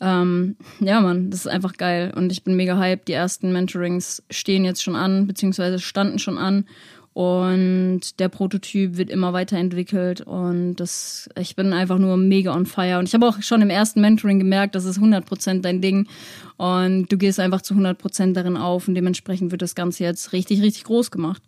Ähm, 0.00 0.56
ja, 0.80 1.00
Mann, 1.00 1.30
das 1.30 1.40
ist 1.40 1.46
einfach 1.46 1.74
geil 1.74 2.12
und 2.16 2.32
ich 2.32 2.42
bin 2.42 2.56
mega 2.56 2.78
hyped. 2.78 3.06
Die 3.08 3.12
ersten 3.12 3.52
Mentorings 3.52 4.22
stehen 4.30 4.64
jetzt 4.64 4.82
schon 4.82 4.96
an, 4.96 5.26
beziehungsweise 5.26 5.78
standen 5.78 6.18
schon 6.18 6.38
an 6.38 6.66
Und 7.14 8.18
der 8.18 8.28
Prototyp 8.28 8.96
wird 8.96 9.08
immer 9.08 9.32
weiterentwickelt 9.32 10.20
und 10.22 10.74
das, 10.74 11.28
ich 11.38 11.54
bin 11.54 11.72
einfach 11.72 11.98
nur 11.98 12.16
mega 12.16 12.52
on 12.52 12.66
fire. 12.66 12.98
Und 12.98 13.08
ich 13.08 13.14
habe 13.14 13.28
auch 13.28 13.40
schon 13.40 13.62
im 13.62 13.70
ersten 13.70 14.00
Mentoring 14.00 14.40
gemerkt, 14.40 14.74
das 14.74 14.84
ist 14.84 14.98
100% 14.98 15.60
dein 15.60 15.80
Ding 15.80 16.08
und 16.56 17.12
du 17.12 17.16
gehst 17.16 17.38
einfach 17.38 17.62
zu 17.62 17.74
100% 17.74 18.32
darin 18.32 18.56
auf 18.56 18.88
und 18.88 18.96
dementsprechend 18.96 19.52
wird 19.52 19.62
das 19.62 19.76
Ganze 19.76 20.02
jetzt 20.02 20.32
richtig, 20.32 20.60
richtig 20.60 20.82
groß 20.84 21.12
gemacht. 21.12 21.40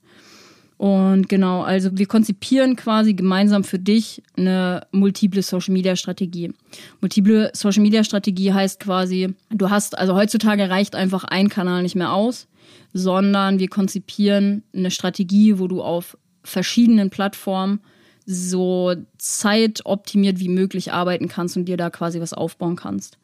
Und 0.78 1.28
genau, 1.28 1.62
also 1.62 1.90
wir 1.94 2.06
konzipieren 2.06 2.76
quasi 2.76 3.14
gemeinsam 3.14 3.64
für 3.64 3.78
dich 3.78 4.22
eine 4.36 4.86
multiple 4.92 5.42
Social 5.42 5.72
Media 5.72 5.96
Strategie. 5.96 6.52
Multiple 7.00 7.50
Social 7.54 7.82
Media 7.82 8.04
Strategie 8.04 8.52
heißt 8.52 8.80
quasi, 8.80 9.34
du 9.50 9.70
hast, 9.70 9.98
also 9.98 10.14
heutzutage 10.14 10.68
reicht 10.68 10.94
einfach 10.94 11.24
ein 11.24 11.48
Kanal 11.48 11.82
nicht 11.82 11.96
mehr 11.96 12.12
aus, 12.12 12.46
sondern 12.92 13.58
wir 13.58 13.68
konzipieren 13.68 14.62
eine 14.74 14.90
Strategie, 14.90 15.58
wo 15.58 15.68
du 15.68 15.82
auf 15.82 16.16
verschiedenen 16.42 17.10
Plattformen 17.10 17.80
so 18.24 18.94
zeitoptimiert 19.18 20.40
wie 20.40 20.48
möglich 20.48 20.92
arbeiten 20.92 21.28
kannst 21.28 21.56
und 21.56 21.66
dir 21.66 21.76
da 21.76 21.90
quasi 21.90 22.20
was 22.20 22.32
aufbauen 22.32 22.76
kannst. 22.76 23.18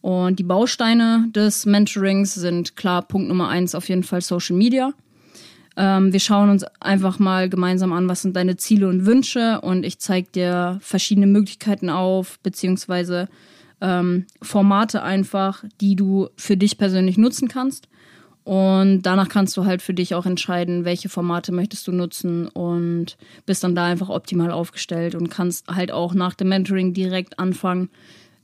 Und 0.00 0.38
die 0.38 0.44
Bausteine 0.44 1.28
des 1.34 1.64
Mentorings 1.64 2.34
sind 2.34 2.76
klar, 2.76 3.02
Punkt 3.02 3.28
Nummer 3.28 3.48
eins 3.48 3.74
auf 3.74 3.88
jeden 3.88 4.02
Fall 4.02 4.20
Social 4.20 4.56
Media. 4.56 4.92
Ähm, 5.76 6.12
wir 6.12 6.20
schauen 6.20 6.50
uns 6.50 6.64
einfach 6.80 7.18
mal 7.18 7.48
gemeinsam 7.48 7.92
an, 7.92 8.08
was 8.08 8.22
sind 8.22 8.36
deine 8.36 8.56
Ziele 8.56 8.88
und 8.88 9.06
Wünsche 9.06 9.60
und 9.60 9.84
ich 9.84 9.98
zeige 9.98 10.28
dir 10.30 10.78
verschiedene 10.82 11.26
Möglichkeiten 11.26 11.88
auf, 11.88 12.38
beziehungsweise 12.40 13.28
ähm, 13.80 14.26
Formate 14.42 15.02
einfach, 15.02 15.64
die 15.80 15.96
du 15.96 16.28
für 16.36 16.56
dich 16.56 16.78
persönlich 16.78 17.16
nutzen 17.16 17.48
kannst. 17.48 17.88
Und 18.44 19.02
danach 19.02 19.28
kannst 19.28 19.56
du 19.56 19.64
halt 19.64 19.82
für 19.82 19.94
dich 19.94 20.14
auch 20.14 20.26
entscheiden, 20.26 20.84
welche 20.84 21.08
Formate 21.08 21.52
möchtest 21.52 21.86
du 21.86 21.92
nutzen 21.92 22.48
und 22.48 23.16
bist 23.46 23.62
dann 23.62 23.76
da 23.76 23.84
einfach 23.86 24.08
optimal 24.08 24.50
aufgestellt 24.50 25.14
und 25.14 25.30
kannst 25.30 25.68
halt 25.68 25.92
auch 25.92 26.12
nach 26.12 26.34
dem 26.34 26.48
Mentoring 26.48 26.92
direkt 26.92 27.38
anfangen, 27.38 27.88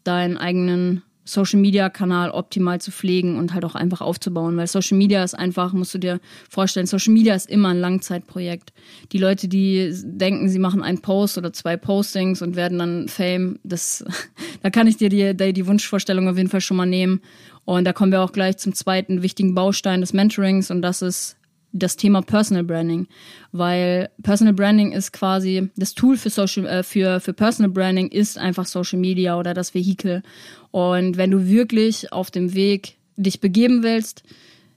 deinen 0.05 0.37
eigenen 0.37 1.03
Social 1.29 1.61
Media 1.61 1.91
Kanal 1.91 2.31
optimal 2.31 2.81
zu 2.81 2.91
pflegen 2.91 3.37
und 3.37 3.53
halt 3.53 3.65
auch 3.65 3.75
einfach 3.75 4.01
aufzubauen, 4.01 4.57
weil 4.57 4.67
Social 4.67 4.97
Media 4.97 5.23
ist 5.23 5.35
einfach, 5.35 5.75
musst 5.75 5.93
du 5.93 5.99
dir 5.99 6.21
vorstellen, 6.49 6.87
Social 6.87 7.13
Media 7.13 7.35
ist 7.35 7.51
immer 7.51 7.69
ein 7.69 7.81
Langzeitprojekt. 7.81 8.73
Die 9.13 9.19
Leute, 9.19 9.47
die 9.47 9.93
denken, 10.05 10.49
sie 10.49 10.59
machen 10.59 10.83
einen 10.83 11.03
Post 11.03 11.37
oder 11.37 11.53
zwei 11.53 11.77
Postings 11.77 12.41
und 12.41 12.57
werden 12.57 12.79
dann 12.79 13.09
Fame, 13.09 13.59
das, 13.63 14.05
da 14.63 14.71
kann 14.71 14.87
ich 14.87 14.97
dir 14.97 15.11
die, 15.11 15.37
die, 15.37 15.53
die 15.53 15.67
Wunschvorstellung 15.67 16.29
auf 16.29 16.39
jeden 16.39 16.49
Fall 16.49 16.63
schon 16.63 16.79
mal 16.79 16.87
nehmen. 16.87 17.21
Und 17.69 17.85
da 17.85 17.93
kommen 17.93 18.13
wir 18.13 18.23
auch 18.23 18.33
gleich 18.33 18.57
zum 18.57 18.73
zweiten 18.73 19.21
wichtigen 19.21 19.55
Baustein 19.55 20.01
des 20.01 20.15
Mentorings 20.15 20.71
und 20.71 20.81
das 20.81 21.03
ist 21.03 21.37
das 21.71 21.97
Thema 21.97 22.23
Personal 22.23 22.65
Branding, 22.65 23.09
weil 23.53 24.09
Personal 24.23 24.55
Branding 24.55 24.93
ist 24.93 25.13
quasi 25.13 25.69
das 25.77 25.93
Tool 25.93 26.17
für 26.17 26.31
Social 26.31 26.65
äh, 26.65 26.83
für 26.83 27.21
für 27.21 27.35
Personal 27.35 27.71
Branding 27.71 28.09
ist 28.09 28.39
einfach 28.39 28.65
Social 28.65 28.99
Media 28.99 29.39
oder 29.39 29.53
das 29.53 29.75
Vehikel 29.75 30.23
und 30.71 31.19
wenn 31.19 31.31
du 31.31 31.47
wirklich 31.47 32.11
auf 32.11 32.31
dem 32.31 32.55
Weg 32.55 32.97
dich 33.19 33.43
begeben 33.43 33.83
willst, 33.83 34.23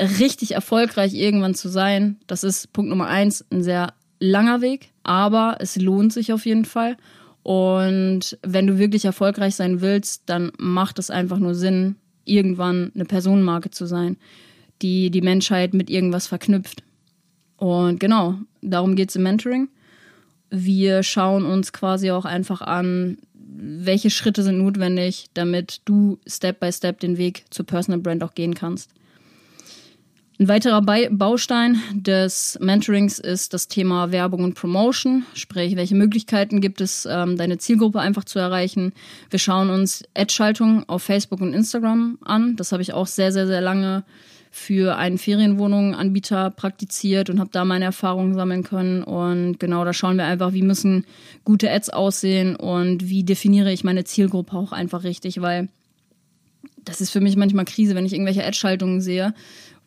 richtig 0.02 0.52
erfolgreich 0.52 1.14
irgendwann 1.14 1.56
zu 1.56 1.70
sein, 1.70 2.18
das 2.28 2.44
ist 2.44 2.74
Punkt 2.74 2.90
Nummer 2.90 3.08
eins, 3.08 3.46
ein 3.52 3.64
sehr 3.64 3.94
langer 4.20 4.60
Weg, 4.60 4.90
aber 5.04 5.56
es 5.62 5.78
lohnt 5.78 6.12
sich 6.12 6.34
auf 6.34 6.46
jeden 6.46 6.66
Fall. 6.66 6.98
Und 7.44 8.38
wenn 8.44 8.68
du 8.68 8.78
wirklich 8.78 9.06
erfolgreich 9.06 9.56
sein 9.56 9.80
willst, 9.82 10.24
dann 10.26 10.52
macht 10.60 11.00
es 11.00 11.10
einfach 11.10 11.40
nur 11.40 11.56
Sinn, 11.56 11.96
irgendwann 12.26 12.92
eine 12.96 13.06
Personenmarke 13.06 13.72
zu 13.72 13.86
sein 13.86 14.18
die 14.82 15.12
die 15.12 15.22
Menschheit 15.22 15.74
mit 15.74 15.90
irgendwas 15.90 16.28
verknüpft. 16.28 16.84
Und 17.58 18.00
genau, 18.00 18.36
darum 18.62 18.96
geht 18.96 19.10
es 19.10 19.16
im 19.16 19.24
Mentoring. 19.24 19.70
Wir 20.50 21.04
schauen 21.04 21.46
uns 21.46 21.72
quasi 21.72 22.12
auch 22.12 22.26
einfach 22.26 22.62
an, 22.62 23.18
welche 23.34 24.10
Schritte 24.10 24.44
sind 24.44 24.58
notwendig, 24.58 25.28
damit 25.34 25.82
du 25.86 26.20
Step 26.26 26.60
by 26.60 26.72
Step 26.72 27.00
den 27.00 27.18
Weg 27.18 27.46
zur 27.52 27.66
Personal 27.66 28.00
Brand 28.00 28.24
auch 28.24 28.34
gehen 28.34 28.56
kannst. 28.56 28.92
Ein 30.42 30.48
weiterer 30.48 30.82
Baustein 30.82 31.80
des 31.94 32.58
Mentorings 32.60 33.20
ist 33.20 33.54
das 33.54 33.68
Thema 33.68 34.12
Werbung 34.12 34.44
und 34.44 34.56
Promotion, 34.56 35.24
sprich, 35.36 35.76
welche 35.76 35.94
Möglichkeiten 35.94 36.62
gibt 36.62 36.82
es, 36.82 37.08
ähm, 37.08 37.38
deine 37.38 37.60
Zielgruppe 37.60 38.00
einfach 38.00 38.24
zu 38.24 38.40
erreichen. 38.40 38.92
Wir 39.30 39.38
schauen 39.38 39.70
uns 39.70 40.04
Ad-Schaltung 40.16 40.84
auf 40.90 41.04
Facebook 41.04 41.42
und 41.42 41.54
Instagram 41.54 42.18
an. 42.26 42.56
Das 42.56 42.72
habe 42.72 42.82
ich 42.82 42.92
auch 42.92 43.06
sehr, 43.06 43.32
sehr, 43.32 43.46
sehr 43.46 43.62
lange 43.62 44.04
für 44.50 44.98
einen 44.98 45.20
Ferienwohnungsanbieter 45.20 46.50
praktiziert 46.50 47.30
und 47.30 47.40
habe 47.40 47.52
da 47.54 47.64
meine 47.64 47.86
Erfahrungen 47.86 48.34
sammeln 48.34 48.64
können. 48.64 49.04
Und 49.04 49.60
genau, 49.60 49.86
da 49.86 49.94
schauen 49.94 50.18
wir 50.18 50.26
einfach, 50.26 50.54
wie 50.54 50.64
müssen 50.64 51.06
gute 51.46 51.70
Ads 51.70 51.92
aussehen 51.92 52.56
und 52.56 53.08
wie 53.08 53.24
definiere 53.24 53.72
ich 53.72 53.84
meine 53.84 54.06
Zielgruppe 54.06 54.58
auch 54.58 54.72
einfach 54.72 55.04
richtig, 55.04 55.40
weil 55.40 55.70
das 56.84 57.00
ist 57.00 57.12
für 57.12 57.22
mich 57.22 57.36
manchmal 57.36 57.66
Krise, 57.66 57.94
wenn 57.94 58.08
ich 58.08 58.14
irgendwelche 58.14 58.44
Ad-Schaltungen 58.44 59.02
sehe, 59.02 59.36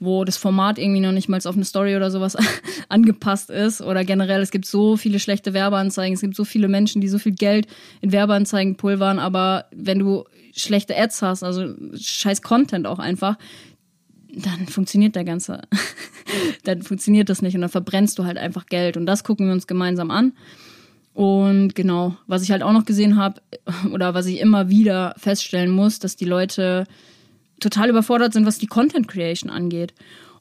wo 0.01 0.25
das 0.25 0.37
Format 0.37 0.79
irgendwie 0.79 1.01
noch 1.01 1.13
nicht 1.13 1.29
mal 1.29 1.39
auf 1.45 1.55
eine 1.55 1.65
Story 1.65 1.97
oder 1.97 2.11
sowas 2.11 2.37
angepasst 2.89 3.51
ist. 3.51 3.81
Oder 3.81 4.05
generell, 4.05 4.43
es 4.43 4.51
gibt 4.51 4.67
so 4.67 4.97
viele 4.97 5.19
schlechte 5.19 5.55
Werbeanzeigen, 5.55 6.15
es 6.15 6.21
gibt 6.21 6.37
so 6.37 6.45
viele 6.45 6.69
Menschen, 6.69 7.01
die 7.01 7.09
so 7.09 7.19
viel 7.19 7.33
Geld 7.33 7.67
in 8.01 8.13
Werbeanzeigen 8.13 8.77
pulvern, 8.77 9.19
aber 9.19 9.67
wenn 9.75 9.99
du 9.99 10.25
schlechte 10.55 10.97
Ads 10.97 11.23
hast, 11.23 11.43
also 11.43 11.75
scheiß 11.97 12.43
Content 12.43 12.87
auch 12.87 12.99
einfach, 12.99 13.37
dann 14.37 14.67
funktioniert 14.67 15.15
der 15.17 15.25
ganze, 15.25 15.63
dann 16.65 16.83
funktioniert 16.83 17.29
das 17.29 17.43
nicht 17.43 17.55
und 17.55 17.61
dann 17.61 17.71
verbrennst 17.71 18.19
du 18.19 18.25
halt 18.25 18.39
einfach 18.39 18.67
Geld 18.67 18.97
und 18.97 19.07
das 19.07 19.25
gucken 19.25 19.47
wir 19.47 19.53
uns 19.53 19.67
gemeinsam 19.67 20.11
an. 20.11 20.33
Und 21.13 21.77
genau, 21.77 22.17
was 22.27 22.43
ich 22.43 22.51
halt 22.51 22.65
auch 22.65 22.73
noch 22.73 22.85
gesehen 22.85 23.17
habe 23.17 23.41
oder 23.93 24.15
was 24.15 24.27
ich 24.27 24.41
immer 24.41 24.69
wieder 24.69 25.15
feststellen 25.17 25.71
muss, 25.71 26.01
dass 26.01 26.17
die 26.17 26.25
Leute 26.25 26.87
total 27.61 27.91
überfordert 27.91 28.33
sind, 28.33 28.47
was 28.47 28.59
die 28.59 28.67
Content 28.67 29.09
Creation 29.09 29.51
angeht. 29.51 29.95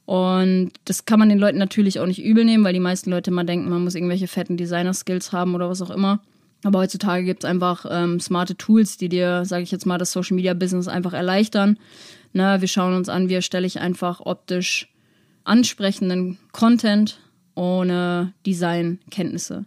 Und 0.05 0.71
das 0.85 1.05
kann 1.05 1.19
man 1.19 1.29
den 1.29 1.39
Leuten 1.39 1.57
natürlich 1.57 1.99
auch 1.99 2.05
nicht 2.05 2.23
übel 2.23 2.43
nehmen, 2.43 2.63
weil 2.63 2.73
die 2.73 2.79
meisten 2.79 3.09
Leute 3.09 3.31
immer 3.31 3.45
denken, 3.45 3.69
man 3.69 3.83
muss 3.83 3.95
irgendwelche 3.95 4.27
fetten 4.27 4.57
Designer-Skills 4.57 5.31
haben 5.31 5.55
oder 5.55 5.69
was 5.69 5.81
auch 5.81 5.91
immer. 5.91 6.19
Aber 6.63 6.79
heutzutage 6.79 7.25
gibt 7.25 7.43
es 7.43 7.49
einfach 7.49 7.85
ähm, 7.89 8.19
smarte 8.19 8.55
Tools, 8.55 8.97
die 8.97 9.09
dir, 9.09 9.45
sage 9.45 9.63
ich 9.63 9.71
jetzt 9.71 9.85
mal, 9.85 9.97
das 9.97 10.11
Social 10.11 10.35
Media 10.35 10.53
Business 10.53 10.87
einfach 10.87 11.13
erleichtern. 11.13 11.77
Ne, 12.33 12.57
wir 12.59 12.67
schauen 12.67 12.95
uns 12.95 13.09
an, 13.09 13.29
wie 13.29 13.35
erstelle 13.35 13.67
ich 13.67 13.79
einfach 13.79 14.21
optisch 14.21 14.89
ansprechenden 15.43 16.37
Content 16.51 17.19
ohne 17.55 18.33
Designkenntnisse. 18.45 19.65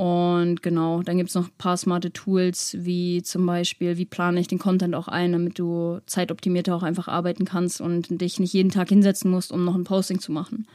Und 0.00 0.62
genau, 0.62 1.02
dann 1.02 1.18
gibt 1.18 1.28
es 1.28 1.34
noch 1.34 1.48
ein 1.48 1.58
paar 1.58 1.76
smarte 1.76 2.10
Tools, 2.10 2.74
wie 2.78 3.22
zum 3.22 3.44
Beispiel, 3.44 3.98
wie 3.98 4.06
plane 4.06 4.40
ich 4.40 4.48
den 4.48 4.58
Content 4.58 4.94
auch 4.94 5.08
ein, 5.08 5.32
damit 5.32 5.58
du 5.58 6.00
zeitoptimierter 6.06 6.74
auch 6.74 6.82
einfach 6.82 7.06
arbeiten 7.06 7.44
kannst 7.44 7.82
und 7.82 8.18
dich 8.22 8.40
nicht 8.40 8.54
jeden 8.54 8.70
Tag 8.70 8.88
hinsetzen 8.88 9.30
musst, 9.30 9.52
um 9.52 9.62
noch 9.62 9.74
ein 9.74 9.84
Posting 9.84 10.18
zu 10.18 10.32
machen. 10.32 10.66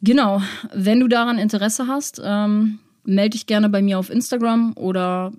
Genau, 0.00 0.40
wenn 0.72 0.98
du 0.98 1.08
daran 1.08 1.36
Interesse 1.36 1.88
hast, 1.88 2.22
ähm, 2.24 2.78
melde 3.04 3.36
dich 3.36 3.44
gerne 3.44 3.68
bei 3.68 3.82
mir 3.82 3.98
auf 3.98 4.08
Instagram 4.08 4.72
oder, 4.76 5.30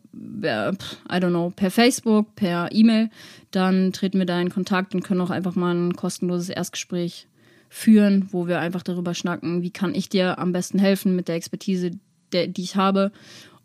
äh, 0.44 0.70
I 0.70 1.18
don't 1.18 1.30
know, 1.30 1.51
per 1.56 1.72
Facebook, 1.72 2.36
per 2.36 2.70
E-Mail. 2.72 3.10
Dann 3.50 3.91
treten 3.91 4.20
wir 4.20 4.27
da 4.27 4.39
in 4.39 4.51
Kontakt 4.51 4.94
und 4.94 5.01
können 5.01 5.22
auch 5.22 5.32
einfach 5.32 5.56
mal 5.56 5.74
ein 5.74 5.96
kostenloses 5.96 6.50
Erstgespräch 6.50 7.27
führen, 7.70 8.27
wo 8.30 8.46
wir 8.46 8.60
einfach 8.60 8.84
darüber 8.84 9.15
schnacken, 9.15 9.63
wie 9.63 9.72
kann 9.72 9.96
ich 9.96 10.10
dir 10.10 10.38
am 10.38 10.51
besten 10.51 10.77
helfen 10.77 11.15
mit 11.15 11.27
der 11.27 11.38
Expertise, 11.38 11.94
der, 12.34 12.48
die 12.48 12.64
ich 12.64 12.76
habe 12.76 13.12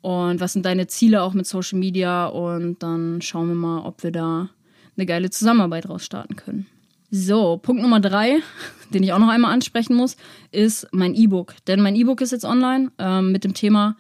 und 0.01 0.41
was 0.41 0.53
sind 0.53 0.65
deine 0.65 0.87
Ziele 0.87 1.23
auch 1.23 1.35
mit 1.35 1.47
Social 1.47 1.79
Media 1.79 2.27
und 2.27 2.83
dann 2.83 3.21
schauen 3.23 3.49
wir 3.49 3.57
mal, 3.57 3.81
ob 3.81 4.03
wir 4.05 4.13
da 4.13 4.51
eine 4.97 5.07
geile 5.07 5.31
Zusammenarbeit 5.31 5.89
raus 5.89 6.05
starten 6.05 6.37
können. 6.37 6.67
So, 7.11 7.57
Punkt 7.57 7.83
Nummer 7.83 8.01
drei, 8.01 8.39
den 8.95 9.03
ich 9.03 9.13
auch 9.13 9.19
noch 9.19 9.29
einmal 9.29 9.53
ansprechen 9.53 9.97
muss, 9.97 10.17
ist 10.53 10.87
mein 10.93 11.15
E-Book. 11.15 11.55
Denn 11.67 11.81
mein 11.81 11.97
E-Book 11.97 12.21
ist 12.21 12.33
jetzt 12.33 12.45
online 12.45 12.93
ähm, 12.99 13.33
mit 13.33 13.45
dem 13.45 13.55
Thema 13.55 13.97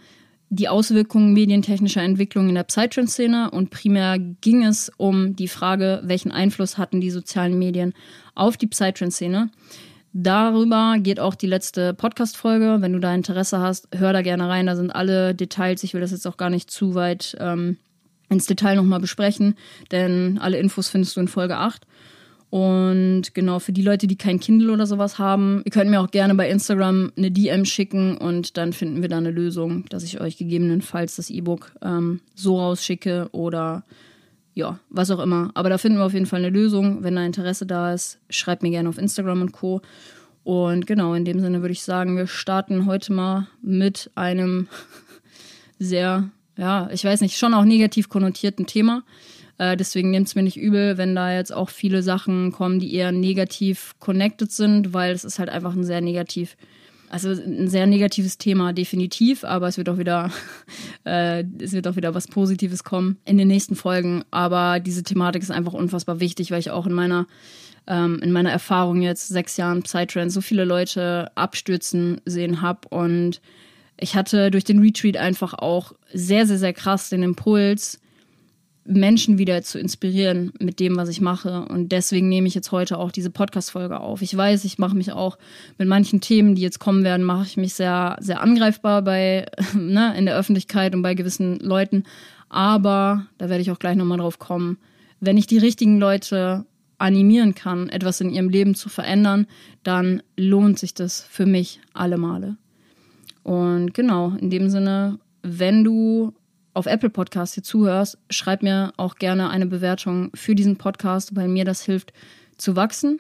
die 0.49 0.69
Auswirkungen 0.69 1.33
medientechnischer 1.33 2.03
Entwicklung 2.03 2.49
in 2.49 2.55
der 2.55 2.63
Psytrance-Szene 2.63 3.51
und 3.51 3.71
primär 3.71 4.17
ging 4.19 4.65
es 4.65 4.93
um 4.97 5.35
die 5.35 5.49
Frage, 5.49 6.03
welchen 6.05 6.31
Einfluss 6.31 6.79
hatten 6.79 7.01
die 7.01 7.11
sozialen 7.11 7.59
Medien 7.59 7.95
auf 8.37 8.57
die 8.57 8.69
Psytrance-Szene. 8.69 9.51
Darüber 10.19 10.97
geht 10.99 11.21
auch 11.21 11.35
die 11.35 11.47
letzte 11.47 11.93
Podcast-Folge. 11.93 12.79
Wenn 12.81 12.95
du 12.95 13.01
da 13.01 13.15
Interesse 13.15 13.61
hast, 13.61 13.87
hör 13.95 14.15
da 14.15 14.23
gerne 14.23 14.49
rein. 14.49 14.65
Da 14.65 14.75
sind 14.75 14.91
alle 14.91 15.35
Details. 15.35 15.85
Ich 15.85 15.93
will 15.93 16.01
das 16.01 16.11
jetzt 16.11 16.27
auch 16.27 16.39
gar 16.39 16.49
nicht 16.49 16.71
zu 16.71 16.95
weit 16.95 17.37
ähm, 17.39 17.77
ins 18.31 18.47
Detail 18.47 18.77
nochmal 18.77 19.01
besprechen, 19.01 19.57
denn 19.93 20.39
alle 20.41 20.57
Infos 20.57 20.89
findest 20.89 21.17
du 21.17 21.21
in 21.21 21.29
Folge 21.29 21.59
8. 21.59 21.87
Und 22.49 23.35
genau, 23.35 23.59
für 23.59 23.73
die 23.73 23.83
Leute, 23.83 24.07
die 24.07 24.17
kein 24.17 24.41
Kindle 24.41 24.73
oder 24.73 24.87
sowas 24.87 25.19
haben, 25.19 25.61
ihr 25.67 25.71
könnt 25.71 25.91
mir 25.91 26.01
auch 26.01 26.11
gerne 26.11 26.35
bei 26.35 26.49
Instagram 26.49 27.13
eine 27.19 27.31
DM 27.31 27.67
schicken 27.67 28.17
und 28.17 28.57
dann 28.57 28.73
finden 28.73 29.03
wir 29.03 29.11
da 29.11 29.19
eine 29.19 29.31
Lösung, 29.31 29.85
dass 29.91 30.03
ich 30.03 30.19
euch 30.19 30.39
gegebenenfalls 30.39 31.17
das 31.17 31.29
E-Book 31.29 31.73
ähm, 31.83 32.21
so 32.35 32.59
rausschicke 32.59 33.29
oder 33.33 33.85
ja, 34.57 34.81
was 34.89 35.11
auch 35.11 35.21
immer. 35.21 35.51
Aber 35.53 35.69
da 35.69 35.77
finden 35.77 35.99
wir 35.99 36.07
auf 36.07 36.15
jeden 36.15 36.25
Fall 36.25 36.39
eine 36.39 36.49
Lösung. 36.49 37.05
Wenn 37.05 37.15
da 37.15 37.25
Interesse 37.25 37.67
da 37.67 37.93
ist, 37.93 38.19
schreibt 38.31 38.63
mir 38.63 38.71
gerne 38.71 38.89
auf 38.89 38.97
Instagram 38.97 39.43
und 39.43 39.53
Co. 39.53 39.83
Und 40.45 40.87
genau, 40.87 41.13
in 41.13 41.27
dem 41.27 41.41
Sinne 41.41 41.61
würde 41.61 41.73
ich 41.73 41.83
sagen, 41.83 42.17
wir 42.17 42.27
starten 42.27 42.87
heute 42.87 43.13
mal 43.13 43.49
mit 43.61 44.11
einem 44.15 44.69
sehr, 45.79 46.31
ja, 46.57 46.89
ich 46.91 47.05
weiß 47.05 47.21
nicht, 47.21 47.37
schon 47.37 47.53
auch 47.53 47.65
negativ 47.65 48.09
konnotierten 48.09 48.67
Thema. 48.67 49.03
Äh, 49.59 49.77
deswegen 49.77 50.11
nehmt 50.11 50.29
es 50.29 50.35
mir 50.35 50.43
nicht 50.43 50.57
übel, 50.57 50.97
wenn 50.97 51.15
da 51.15 51.35
jetzt 51.35 51.53
auch 51.53 51.69
viele 51.69 52.03
Sachen 52.03 52.51
kommen, 52.51 52.81
die 52.81 52.95
eher 52.95 53.13
negativ 53.13 53.95
connected 53.99 54.51
sind, 54.51 54.95
weil 54.95 55.13
es 55.13 55.25
ist 55.25 55.39
halt 55.39 55.51
einfach 55.51 55.75
ein 55.75 55.85
sehr 55.85 56.01
negativ, 56.01 56.57
also 57.11 57.31
ein 57.31 57.69
sehr 57.69 57.87
negatives 57.87 58.39
Thema, 58.39 58.73
definitiv, 58.73 59.45
aber 59.45 59.69
es 59.69 59.79
wird 59.79 59.89
auch 59.89 59.99
wieder, 59.99 60.31
äh, 61.05 61.45
es 61.61 61.73
wird 61.73 61.87
auch 61.87 61.97
wieder 61.97 62.15
was 62.15 62.29
Positives 62.29 62.85
kommen 62.85 63.19
in 63.25 63.39
den 63.39 63.49
nächsten 63.49 63.77
Folgen. 63.77 64.25
Aber 64.31 64.81
diese 64.81 65.03
Thematik 65.03 65.43
ist 65.43 65.51
einfach 65.51 65.73
unfassbar 65.73 66.21
wichtig, 66.21 66.51
weil 66.51 66.61
ich 66.61 66.71
auch 66.71 66.87
in 66.87 66.93
meiner 66.93 67.27
ähm, 67.89 68.19
in 68.21 68.33
meiner 68.33 68.51
Erfahrung 68.51 69.01
jetzt 69.01 69.29
sechs 69.29 69.57
Jahren 69.57 69.83
Psytrance 69.83 70.35
so 70.35 70.41
viele 70.41 70.65
Leute 70.65 71.31
abstürzen 71.37 72.21
sehen 72.25 72.61
habe 72.61 72.89
und 72.89 73.41
ich 73.99 74.15
hatte 74.15 74.51
durch 74.51 74.65
den 74.65 74.81
Retreat 74.81 75.17
einfach 75.17 75.55
auch 75.55 75.93
sehr, 76.13 76.47
sehr, 76.47 76.59
sehr 76.59 76.73
krass 76.73 77.09
den 77.09 77.23
Impuls, 77.23 78.01
Menschen 78.87 79.39
wieder 79.39 79.63
zu 79.63 79.79
inspirieren 79.79 80.53
mit 80.61 80.81
dem, 80.81 80.97
was 80.97 81.09
ich 81.09 81.21
mache. 81.21 81.65
Und 81.69 81.93
deswegen 81.93 82.29
nehme 82.29 82.49
ich 82.49 82.55
jetzt 82.55 82.73
heute 82.73 82.99
auch 82.99 83.11
diese 83.11 83.31
Podcast-Folge 83.31 84.01
auf. 84.01 84.23
Ich 84.23 84.37
weiß, 84.37 84.65
ich 84.65 84.79
mache 84.79 84.97
mich 84.97 85.13
auch 85.13 85.39
mit 85.79 85.89
manchen 85.89 86.21
Themen, 86.21 86.55
die 86.55 86.63
jetzt 86.63 86.79
kommen 86.79 87.05
werden, 87.05 87.25
mache 87.25 87.47
ich 87.47 87.57
mich 87.57 87.75
sehr, 87.75 88.17
sehr 88.21 88.41
angreifbar 88.41 89.03
bei, 89.03 89.47
ne, 89.75 90.17
in 90.17 90.27
der 90.27 90.37
Öffentlichkeit 90.37 90.95
und 90.95 91.03
bei 91.03 91.15
gewissen 91.15 91.59
Leuten. 91.59 92.05
Aber, 92.49 93.27
da 93.39 93.49
werde 93.49 93.63
ich 93.63 93.71
auch 93.71 93.79
gleich 93.79 93.97
nochmal 93.97 94.19
drauf 94.19 94.39
kommen, 94.39 94.79
wenn 95.21 95.37
ich 95.37 95.47
die 95.47 95.59
richtigen 95.59 95.99
Leute 95.99 96.65
animieren 96.99 97.55
kann, 97.55 97.89
etwas 97.89 98.21
in 98.21 98.31
ihrem 98.31 98.49
Leben 98.49 98.75
zu 98.75 98.89
verändern, 98.89 99.47
dann 99.83 100.23
lohnt 100.37 100.79
sich 100.79 100.95
das 100.95 101.21
für 101.21 101.47
mich 101.47 101.81
alle 101.93 102.19
Male. 102.19 102.57
Und 103.43 103.95
genau, 103.95 104.35
in 104.41 104.51
dem 104.51 104.71
Sinne, 104.71 105.19
wenn 105.43 105.85
du 105.85 106.33
auf 106.77 106.85
Apple 106.85 107.09
Podcast 107.09 107.55
hier 107.55 107.63
zuhörst, 107.63 108.19
schreib 108.29 108.63
mir 108.63 108.93
auch 108.99 109.17
gerne 109.17 109.49
eine 109.49 109.65
Bewertung 109.65 110.31
für 110.35 110.55
diesen 110.55 110.77
Podcast, 110.77 111.35
weil 111.35 111.49
mir 111.49 111.65
das 111.65 111.81
hilft 111.81 112.13
zu 112.59 112.77
wachsen. 112.77 113.19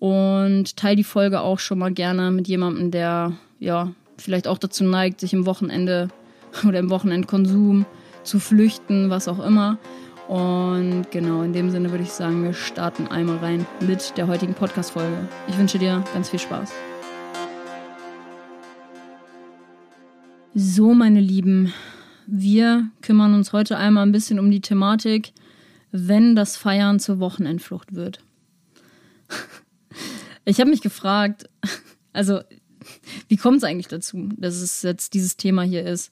Und 0.00 0.76
teile 0.76 0.96
die 0.96 1.04
Folge 1.04 1.40
auch 1.40 1.60
schon 1.60 1.78
mal 1.78 1.92
gerne 1.92 2.32
mit 2.32 2.48
jemandem, 2.48 2.90
der 2.90 3.34
ja 3.60 3.92
vielleicht 4.16 4.48
auch 4.48 4.58
dazu 4.58 4.82
neigt, 4.82 5.20
sich 5.20 5.32
im 5.32 5.46
Wochenende 5.46 6.08
oder 6.66 6.80
im 6.80 6.90
Wochenendkonsum 6.90 7.86
zu 8.24 8.40
flüchten, 8.40 9.08
was 9.08 9.28
auch 9.28 9.38
immer. 9.38 9.78
Und 10.26 11.10
genau, 11.12 11.42
in 11.42 11.52
dem 11.52 11.70
Sinne 11.70 11.92
würde 11.92 12.02
ich 12.02 12.10
sagen, 12.10 12.42
wir 12.42 12.54
starten 12.54 13.06
einmal 13.06 13.36
rein 13.36 13.66
mit 13.80 14.16
der 14.16 14.26
heutigen 14.26 14.54
Podcast-Folge. 14.54 15.28
Ich 15.46 15.56
wünsche 15.56 15.78
dir 15.78 16.02
ganz 16.12 16.30
viel 16.30 16.40
Spaß. 16.40 16.72
So, 20.54 20.92
meine 20.94 21.20
Lieben, 21.20 21.72
wir 22.30 22.88
kümmern 23.02 23.34
uns 23.34 23.52
heute 23.52 23.76
einmal 23.76 24.06
ein 24.06 24.12
bisschen 24.12 24.38
um 24.38 24.50
die 24.50 24.60
Thematik, 24.60 25.32
wenn 25.90 26.36
das 26.36 26.56
Feiern 26.56 27.00
zur 27.00 27.18
Wochenendflucht 27.18 27.94
wird. 27.94 28.20
Ich 30.46 30.58
habe 30.58 30.70
mich 30.70 30.80
gefragt, 30.80 31.48
also 32.14 32.40
wie 33.28 33.36
kommt 33.36 33.58
es 33.58 33.64
eigentlich 33.64 33.88
dazu, 33.88 34.30
dass 34.36 34.56
es 34.56 34.82
jetzt 34.82 35.12
dieses 35.12 35.36
Thema 35.36 35.62
hier 35.62 35.84
ist? 35.84 36.10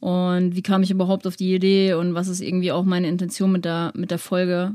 Und 0.00 0.56
wie 0.56 0.62
kam 0.62 0.82
ich 0.82 0.90
überhaupt 0.90 1.26
auf 1.26 1.36
die 1.36 1.54
Idee 1.54 1.94
und 1.94 2.14
was 2.14 2.28
ist 2.28 2.40
irgendwie 2.40 2.72
auch 2.72 2.84
meine 2.84 3.08
Intention 3.08 3.52
mit 3.52 3.64
der, 3.64 3.92
mit 3.94 4.10
der 4.10 4.18
Folge? 4.18 4.74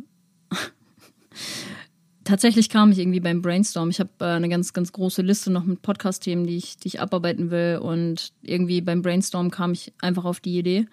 Tatsächlich 2.25 2.70
kam 2.70 2.91
ich 2.91 3.00
irgendwie 3.00 3.22
beim 3.22 3.41
Brainstorm. 3.41 3.89
Ich 3.89 4.01
habe 4.01 4.10
äh, 4.20 4.25
eine 4.25 4.50
ganz, 4.50 4.74
ganz 4.74 4.91
große 4.91 5.22
Liste 5.22 5.51
noch 5.51 5.63
mit 5.63 5.82
Podcast-Themen, 5.82 6.46
die 6.46 6.58
ich, 6.58 6.77
die 6.77 6.89
ich 6.89 7.00
abarbeiten 7.00 7.51
will. 7.51 7.79
Und 7.82 8.34
irgendwie 8.41 8.82
beim 8.82 9.01
Brainstorm 9.01 9.51
kam 9.51 9.72
ich 9.72 9.94
einfach 10.01 10.25
auf 10.25 10.41
die 10.41 10.58
Idee. 10.58 10.88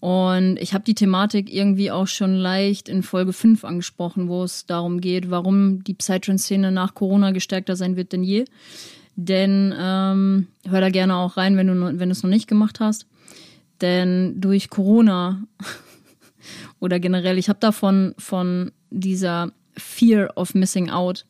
Und 0.00 0.56
ich 0.56 0.74
habe 0.74 0.82
die 0.82 0.96
Thematik 0.96 1.52
irgendwie 1.52 1.92
auch 1.92 2.08
schon 2.08 2.34
leicht 2.34 2.88
in 2.88 3.04
Folge 3.04 3.32
5 3.32 3.64
angesprochen, 3.64 4.28
wo 4.28 4.42
es 4.42 4.66
darum 4.66 5.00
geht, 5.00 5.30
warum 5.30 5.84
die 5.84 5.94
Psytrance-Szene 5.94 6.72
nach 6.72 6.94
Corona 6.94 7.30
gestärkter 7.30 7.76
sein 7.76 7.94
wird 7.94 8.12
denn 8.12 8.24
je. 8.24 8.44
Denn 9.14 9.72
ähm, 9.78 10.48
hör 10.66 10.80
da 10.80 10.88
gerne 10.88 11.14
auch 11.16 11.36
rein, 11.36 11.56
wenn 11.56 11.68
du 11.68 11.74
wenn 12.00 12.08
du 12.08 12.12
es 12.12 12.22
noch 12.24 12.30
nicht 12.30 12.48
gemacht 12.48 12.80
hast. 12.80 13.06
Denn 13.80 14.40
durch 14.40 14.70
Corona 14.70 15.44
oder 16.80 16.98
generell, 16.98 17.38
ich 17.38 17.48
habe 17.48 17.60
davon 17.60 18.14
von 18.18 18.72
dieser 18.90 19.52
Fear 19.76 20.30
of 20.36 20.54
Missing 20.54 20.90
Out 20.90 21.24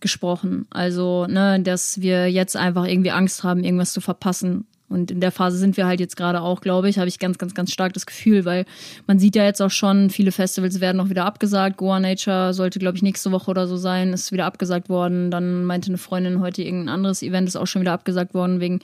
gesprochen. 0.00 0.66
Also, 0.70 1.26
ne, 1.26 1.60
dass 1.60 2.00
wir 2.00 2.30
jetzt 2.30 2.56
einfach 2.56 2.86
irgendwie 2.86 3.10
Angst 3.10 3.42
haben, 3.42 3.64
irgendwas 3.64 3.92
zu 3.92 4.00
verpassen. 4.00 4.66
Und 4.88 5.10
in 5.10 5.20
der 5.20 5.32
Phase 5.32 5.58
sind 5.58 5.76
wir 5.76 5.86
halt 5.86 6.00
jetzt 6.00 6.16
gerade 6.16 6.40
auch, 6.40 6.62
glaube 6.62 6.88
ich, 6.88 6.98
habe 6.98 7.08
ich 7.08 7.18
ganz, 7.18 7.36
ganz, 7.36 7.54
ganz 7.54 7.72
stark 7.72 7.92
das 7.92 8.06
Gefühl, 8.06 8.46
weil 8.46 8.64
man 9.06 9.18
sieht 9.18 9.36
ja 9.36 9.44
jetzt 9.44 9.60
auch 9.60 9.70
schon, 9.70 10.08
viele 10.08 10.32
Festivals 10.32 10.80
werden 10.80 11.00
auch 11.00 11.10
wieder 11.10 11.26
abgesagt. 11.26 11.76
Goa 11.76 12.00
Nature 12.00 12.54
sollte, 12.54 12.78
glaube 12.78 12.96
ich, 12.96 13.02
nächste 13.02 13.30
Woche 13.30 13.50
oder 13.50 13.66
so 13.66 13.76
sein, 13.76 14.14
ist 14.14 14.32
wieder 14.32 14.46
abgesagt 14.46 14.88
worden. 14.88 15.30
Dann 15.30 15.64
meinte 15.64 15.88
eine 15.88 15.98
Freundin 15.98 16.40
heute, 16.40 16.62
irgendein 16.62 16.94
anderes 16.94 17.22
Event 17.22 17.48
ist 17.48 17.56
auch 17.56 17.66
schon 17.66 17.82
wieder 17.82 17.92
abgesagt 17.92 18.32
worden 18.32 18.60
wegen, 18.60 18.80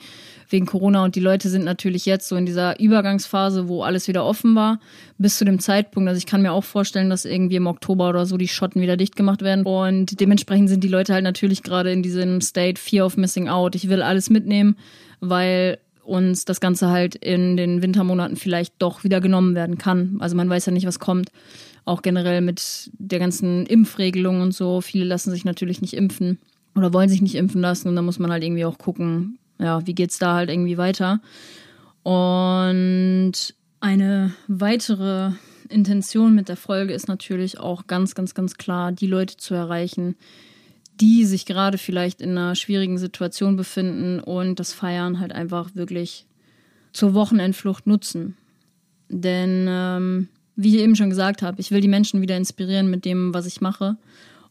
wegen 0.49 0.65
Corona. 0.65 1.03
Und 1.03 1.15
die 1.15 1.19
Leute 1.21 1.49
sind 1.49 1.65
natürlich 1.65 2.05
jetzt 2.05 2.27
so 2.27 2.35
in 2.35 2.45
dieser 2.45 2.79
Übergangsphase, 2.79 3.67
wo 3.67 3.83
alles 3.83 4.07
wieder 4.07 4.25
offen 4.25 4.55
war, 4.55 4.79
bis 5.17 5.37
zu 5.37 5.45
dem 5.45 5.59
Zeitpunkt. 5.59 6.07
Also 6.07 6.17
ich 6.17 6.25
kann 6.25 6.41
mir 6.41 6.51
auch 6.51 6.63
vorstellen, 6.63 7.09
dass 7.09 7.25
irgendwie 7.25 7.55
im 7.55 7.67
Oktober 7.67 8.09
oder 8.09 8.25
so 8.25 8.37
die 8.37 8.47
Schotten 8.47 8.81
wieder 8.81 8.97
dicht 8.97 9.15
gemacht 9.15 9.41
werden. 9.41 9.65
Und 9.65 10.19
dementsprechend 10.19 10.69
sind 10.69 10.83
die 10.83 10.89
Leute 10.89 11.13
halt 11.13 11.23
natürlich 11.23 11.63
gerade 11.63 11.91
in 11.91 12.03
diesem 12.03 12.41
State 12.41 12.79
Fear 12.79 13.05
of 13.05 13.17
Missing 13.17 13.49
Out. 13.49 13.75
Ich 13.75 13.89
will 13.89 14.01
alles 14.01 14.29
mitnehmen, 14.29 14.75
weil 15.19 15.79
uns 16.03 16.45
das 16.45 16.61
Ganze 16.61 16.89
halt 16.89 17.15
in 17.15 17.57
den 17.57 17.81
Wintermonaten 17.81 18.35
vielleicht 18.35 18.75
doch 18.79 19.03
wieder 19.03 19.21
genommen 19.21 19.55
werden 19.55 19.77
kann. 19.77 20.17
Also 20.19 20.35
man 20.35 20.49
weiß 20.49 20.67
ja 20.67 20.71
nicht, 20.71 20.85
was 20.85 20.99
kommt. 20.99 21.31
Auch 21.83 22.01
generell 22.01 22.41
mit 22.41 22.91
der 22.97 23.19
ganzen 23.19 23.65
Impfregelung 23.65 24.41
und 24.41 24.53
so. 24.53 24.81
Viele 24.81 25.05
lassen 25.05 25.31
sich 25.31 25.45
natürlich 25.45 25.81
nicht 25.81 25.93
impfen 25.93 26.39
oder 26.75 26.93
wollen 26.93 27.09
sich 27.09 27.21
nicht 27.21 27.35
impfen 27.35 27.61
lassen 27.61 27.87
und 27.87 27.95
da 27.95 28.01
muss 28.01 28.19
man 28.19 28.31
halt 28.31 28.43
irgendwie 28.43 28.65
auch 28.65 28.77
gucken, 28.77 29.37
ja, 29.59 29.85
wie 29.85 29.93
geht's 29.93 30.19
da 30.19 30.35
halt 30.35 30.49
irgendwie 30.49 30.77
weiter. 30.77 31.19
Und 32.03 33.33
eine 33.79 34.33
weitere 34.47 35.31
Intention 35.69 36.35
mit 36.35 36.49
der 36.49 36.57
Folge 36.57 36.93
ist 36.93 37.07
natürlich 37.07 37.59
auch 37.59 37.87
ganz, 37.87 38.15
ganz, 38.15 38.33
ganz 38.33 38.55
klar, 38.55 38.91
die 38.91 39.07
Leute 39.07 39.37
zu 39.37 39.53
erreichen, 39.53 40.15
die 41.01 41.25
sich 41.25 41.45
gerade 41.45 41.77
vielleicht 41.77 42.21
in 42.21 42.31
einer 42.31 42.55
schwierigen 42.55 42.97
Situation 42.97 43.55
befinden 43.55 44.19
und 44.19 44.59
das 44.59 44.73
Feiern 44.73 45.19
halt 45.19 45.33
einfach 45.33 45.75
wirklich 45.75 46.25
zur 46.93 47.13
Wochenendflucht 47.13 47.87
nutzen. 47.87 48.37
Denn, 49.09 49.65
ähm, 49.67 50.29
wie 50.55 50.75
ich 50.75 50.81
eben 50.81 50.95
schon 50.95 51.09
gesagt 51.09 51.41
habe, 51.41 51.59
ich 51.59 51.71
will 51.71 51.81
die 51.81 51.87
Menschen 51.87 52.21
wieder 52.21 52.37
inspirieren 52.37 52.89
mit 52.89 53.03
dem, 53.03 53.33
was 53.33 53.45
ich 53.45 53.61
mache. 53.61 53.97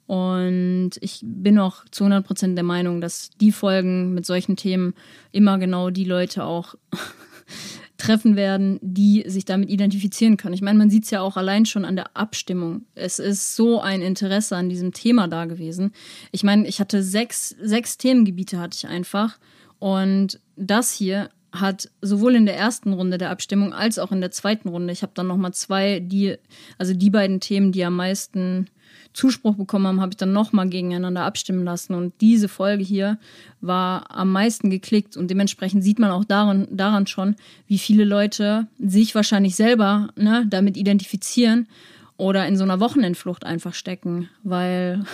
Und 0.06 0.90
ich 1.00 1.20
bin 1.22 1.58
auch 1.58 1.84
zu 1.90 2.04
100 2.04 2.26
Prozent 2.26 2.56
der 2.58 2.64
Meinung, 2.64 3.00
dass 3.00 3.30
die 3.40 3.52
Folgen 3.52 4.12
mit 4.12 4.26
solchen 4.26 4.56
Themen 4.56 4.94
immer 5.32 5.58
genau 5.58 5.90
die 5.90 6.04
Leute 6.04 6.44
auch 6.44 6.74
treffen 7.96 8.36
werden, 8.36 8.78
die 8.82 9.24
sich 9.26 9.46
damit 9.46 9.70
identifizieren 9.70 10.36
können. 10.36 10.54
Ich 10.54 10.60
meine, 10.60 10.78
man 10.78 10.90
sieht 10.90 11.04
es 11.04 11.10
ja 11.10 11.22
auch 11.22 11.36
allein 11.36 11.64
schon 11.64 11.86
an 11.86 11.96
der 11.96 12.16
Abstimmung. 12.16 12.84
Es 12.94 13.18
ist 13.18 13.56
so 13.56 13.80
ein 13.80 14.02
Interesse 14.02 14.56
an 14.56 14.68
diesem 14.68 14.92
Thema 14.92 15.26
da 15.26 15.46
gewesen. 15.46 15.92
Ich 16.32 16.42
meine, 16.42 16.66
ich 16.68 16.80
hatte 16.80 17.02
sechs, 17.02 17.54
sechs 17.60 17.96
Themengebiete 17.96 18.58
hatte 18.58 18.76
ich 18.76 18.86
einfach. 18.86 19.38
Und 19.78 20.40
das 20.56 20.92
hier 20.92 21.30
hat 21.54 21.88
sowohl 22.02 22.34
in 22.34 22.46
der 22.46 22.56
ersten 22.56 22.92
Runde 22.92 23.16
der 23.16 23.30
Abstimmung 23.30 23.72
als 23.72 23.98
auch 23.98 24.12
in 24.12 24.20
der 24.20 24.32
zweiten 24.32 24.68
Runde, 24.68 24.92
ich 24.92 25.02
habe 25.02 25.12
dann 25.14 25.28
nochmal 25.28 25.54
zwei, 25.54 26.00
die, 26.00 26.36
also 26.78 26.94
die 26.94 27.10
beiden 27.10 27.40
Themen, 27.40 27.72
die 27.72 27.84
am 27.84 27.96
meisten 27.96 28.66
Zuspruch 29.12 29.54
bekommen 29.54 29.86
haben, 29.86 30.00
habe 30.00 30.10
ich 30.10 30.16
dann 30.16 30.32
nochmal 30.32 30.68
gegeneinander 30.68 31.22
abstimmen 31.22 31.64
lassen. 31.64 31.94
Und 31.94 32.12
diese 32.20 32.48
Folge 32.48 32.82
hier 32.82 33.18
war 33.60 34.10
am 34.10 34.32
meisten 34.32 34.68
geklickt 34.70 35.16
und 35.16 35.30
dementsprechend 35.30 35.84
sieht 35.84 36.00
man 36.00 36.10
auch 36.10 36.24
daran, 36.24 36.66
daran 36.70 37.06
schon, 37.06 37.36
wie 37.68 37.78
viele 37.78 38.04
Leute 38.04 38.66
sich 38.78 39.14
wahrscheinlich 39.14 39.54
selber 39.54 40.08
ne, 40.16 40.44
damit 40.50 40.76
identifizieren 40.76 41.68
oder 42.16 42.46
in 42.46 42.56
so 42.56 42.64
einer 42.64 42.80
Wochenendflucht 42.80 43.46
einfach 43.46 43.74
stecken, 43.74 44.28
weil 44.42 45.04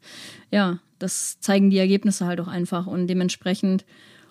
ja, 0.52 0.78
das 1.00 1.40
zeigen 1.40 1.70
die 1.70 1.78
Ergebnisse 1.78 2.26
halt 2.26 2.40
auch 2.40 2.48
einfach 2.48 2.86
und 2.86 3.08
dementsprechend 3.08 3.84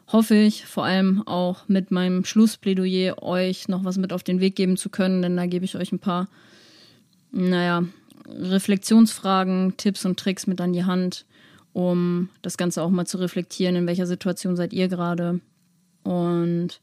hoffe 0.08 0.36
ich 0.36 0.66
vor 0.66 0.86
allem 0.86 1.26
auch 1.28 1.68
mit 1.68 1.92
meinem 1.92 2.24
Schlussplädoyer 2.24 3.22
euch 3.22 3.68
noch 3.68 3.84
was 3.84 3.98
mit 3.98 4.14
auf 4.14 4.24
den 4.24 4.40
Weg 4.40 4.56
geben 4.56 4.78
zu 4.78 4.90
können, 4.90 5.22
denn 5.22 5.36
da 5.36 5.46
gebe 5.46 5.66
ich 5.66 5.76
euch 5.76 5.92
ein 5.92 6.00
paar, 6.00 6.28
naja, 7.32 7.84
Reflexionsfragen, 8.28 9.76
Tipps 9.78 10.06
und 10.06 10.20
Tricks 10.20 10.48
mit 10.48 10.60
an 10.62 10.74
die 10.74 10.86
Hand, 10.86 11.26
um 11.74 12.30
das 12.42 12.58
Ganze 12.58 12.82
auch 12.82 12.90
mal 12.90 13.06
zu 13.06 13.18
reflektieren, 13.18 13.76
in 13.76 13.88
welcher 13.88 14.08
Situation 14.08 14.56
seid 14.56 14.74
ihr 14.74 14.88
gerade. 14.88 15.40
Und 16.04 16.80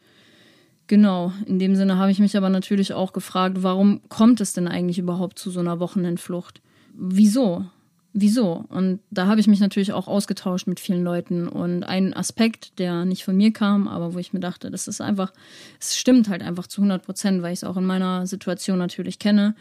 genau, 0.87 1.33
in 1.47 1.59
dem 1.59 1.77
Sinne 1.77 1.99
habe 1.99 2.11
ich 2.11 2.19
mich 2.19 2.37
aber 2.37 2.49
natürlich 2.49 2.93
auch 2.93 3.13
gefragt, 3.13 3.59
warum 3.63 4.01
kommt 4.09 4.41
es 4.41 4.53
denn 4.53 4.69
eigentlich 4.69 4.99
überhaupt 4.99 5.39
zu 5.39 5.51
so 5.51 5.61
einer 5.61 5.81
Wochenendflucht? 5.81 6.61
Wieso? 6.95 7.65
Wieso? 8.15 8.65
Und 8.69 9.01
da 9.11 9.27
habe 9.27 9.41
ich 9.41 9.47
mich 9.47 9.61
natürlich 9.61 9.93
auch 9.93 10.09
ausgetauscht 10.09 10.67
mit 10.67 10.81
vielen 10.81 11.05
Leuten. 11.05 11.49
Und 11.49 11.83
ein 11.83 12.15
Aspekt, 12.15 12.79
der 12.79 13.05
nicht 13.05 13.25
von 13.25 13.37
mir 13.37 13.53
kam, 13.53 13.87
aber 13.89 14.15
wo 14.15 14.19
ich 14.19 14.33
mir 14.33 14.41
dachte, 14.41 14.71
das 14.71 14.89
ist 14.89 15.03
einfach, 15.03 15.33
es 15.79 15.97
stimmt 15.97 16.29
halt 16.29 16.43
einfach 16.43 16.67
zu 16.67 16.81
100 16.81 17.05
Prozent, 17.05 17.43
weil 17.43 17.53
ich 17.53 17.59
es 17.59 17.65
auch 17.65 17.77
in 17.77 17.85
meiner 17.85 18.27
Situation 18.27 18.79
natürlich 18.79 19.19
kenne. 19.19 19.55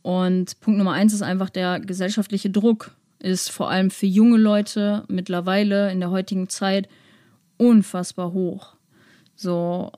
Und 0.00 0.58
Punkt 0.60 0.78
Nummer 0.78 0.92
eins 0.92 1.12
ist 1.12 1.22
einfach 1.22 1.50
der 1.50 1.80
gesellschaftliche 1.80 2.50
Druck 2.50 2.92
ist 3.18 3.50
vor 3.50 3.70
allem 3.70 3.90
für 3.90 4.06
junge 4.06 4.36
Leute 4.36 5.04
mittlerweile 5.06 5.92
in 5.92 6.00
der 6.00 6.10
heutigen 6.10 6.48
Zeit 6.48 6.88
unfassbar 7.56 8.32
hoch. 8.32 8.74
So, 9.36 9.92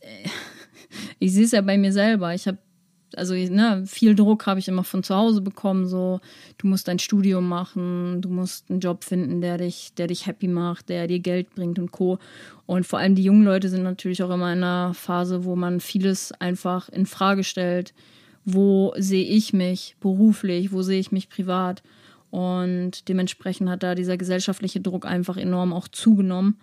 ich 1.18 1.32
sehe 1.32 1.44
es 1.44 1.52
ja 1.52 1.60
bei 1.60 1.76
mir 1.76 1.92
selber. 1.92 2.34
Ich 2.34 2.46
habe 2.48 2.58
also 3.14 3.34
ne, 3.34 3.84
viel 3.86 4.14
Druck 4.14 4.46
habe 4.46 4.58
ich 4.58 4.68
immer 4.68 4.84
von 4.84 5.02
zu 5.02 5.14
Hause 5.14 5.40
bekommen. 5.40 5.86
So, 5.86 6.20
du 6.58 6.66
musst 6.66 6.88
dein 6.88 6.98
Studium 6.98 7.48
machen, 7.48 8.20
du 8.20 8.28
musst 8.28 8.70
einen 8.70 8.80
Job 8.80 9.04
finden, 9.04 9.40
der 9.40 9.58
dich, 9.58 9.92
der 9.96 10.08
dich 10.08 10.26
happy 10.26 10.48
macht, 10.48 10.88
der 10.88 11.06
dir 11.06 11.20
Geld 11.20 11.54
bringt 11.54 11.78
und 11.78 11.92
co. 11.92 12.18
Und 12.66 12.86
vor 12.86 12.98
allem 12.98 13.14
die 13.14 13.22
jungen 13.22 13.44
Leute 13.44 13.68
sind 13.68 13.82
natürlich 13.82 14.22
auch 14.22 14.30
immer 14.30 14.52
in 14.52 14.62
einer 14.62 14.94
Phase, 14.94 15.44
wo 15.44 15.54
man 15.56 15.80
vieles 15.80 16.32
einfach 16.32 16.88
in 16.88 17.06
Frage 17.06 17.44
stellt. 17.44 17.94
Wo 18.44 18.94
sehe 18.96 19.24
ich 19.24 19.52
mich 19.52 19.96
beruflich? 20.00 20.72
Wo 20.72 20.82
sehe 20.82 21.00
ich 21.00 21.12
mich 21.12 21.28
privat? 21.28 21.82
Und 22.30 23.08
dementsprechend 23.08 23.70
hat 23.70 23.82
da 23.82 23.94
dieser 23.94 24.16
gesellschaftliche 24.16 24.80
Druck 24.80 25.06
einfach 25.06 25.36
enorm 25.36 25.72
auch 25.72 25.88
zugenommen. 25.88 26.58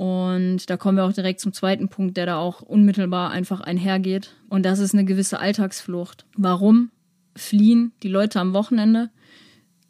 Und 0.00 0.70
da 0.70 0.78
kommen 0.78 0.96
wir 0.96 1.04
auch 1.04 1.12
direkt 1.12 1.40
zum 1.40 1.52
zweiten 1.52 1.90
Punkt, 1.90 2.16
der 2.16 2.24
da 2.24 2.38
auch 2.38 2.62
unmittelbar 2.62 3.32
einfach 3.32 3.60
einhergeht. 3.60 4.34
Und 4.48 4.64
das 4.64 4.78
ist 4.78 4.94
eine 4.94 5.04
gewisse 5.04 5.40
Alltagsflucht. 5.40 6.24
Warum 6.38 6.90
fliehen 7.36 7.92
die 8.02 8.08
Leute 8.08 8.40
am 8.40 8.54
Wochenende? 8.54 9.10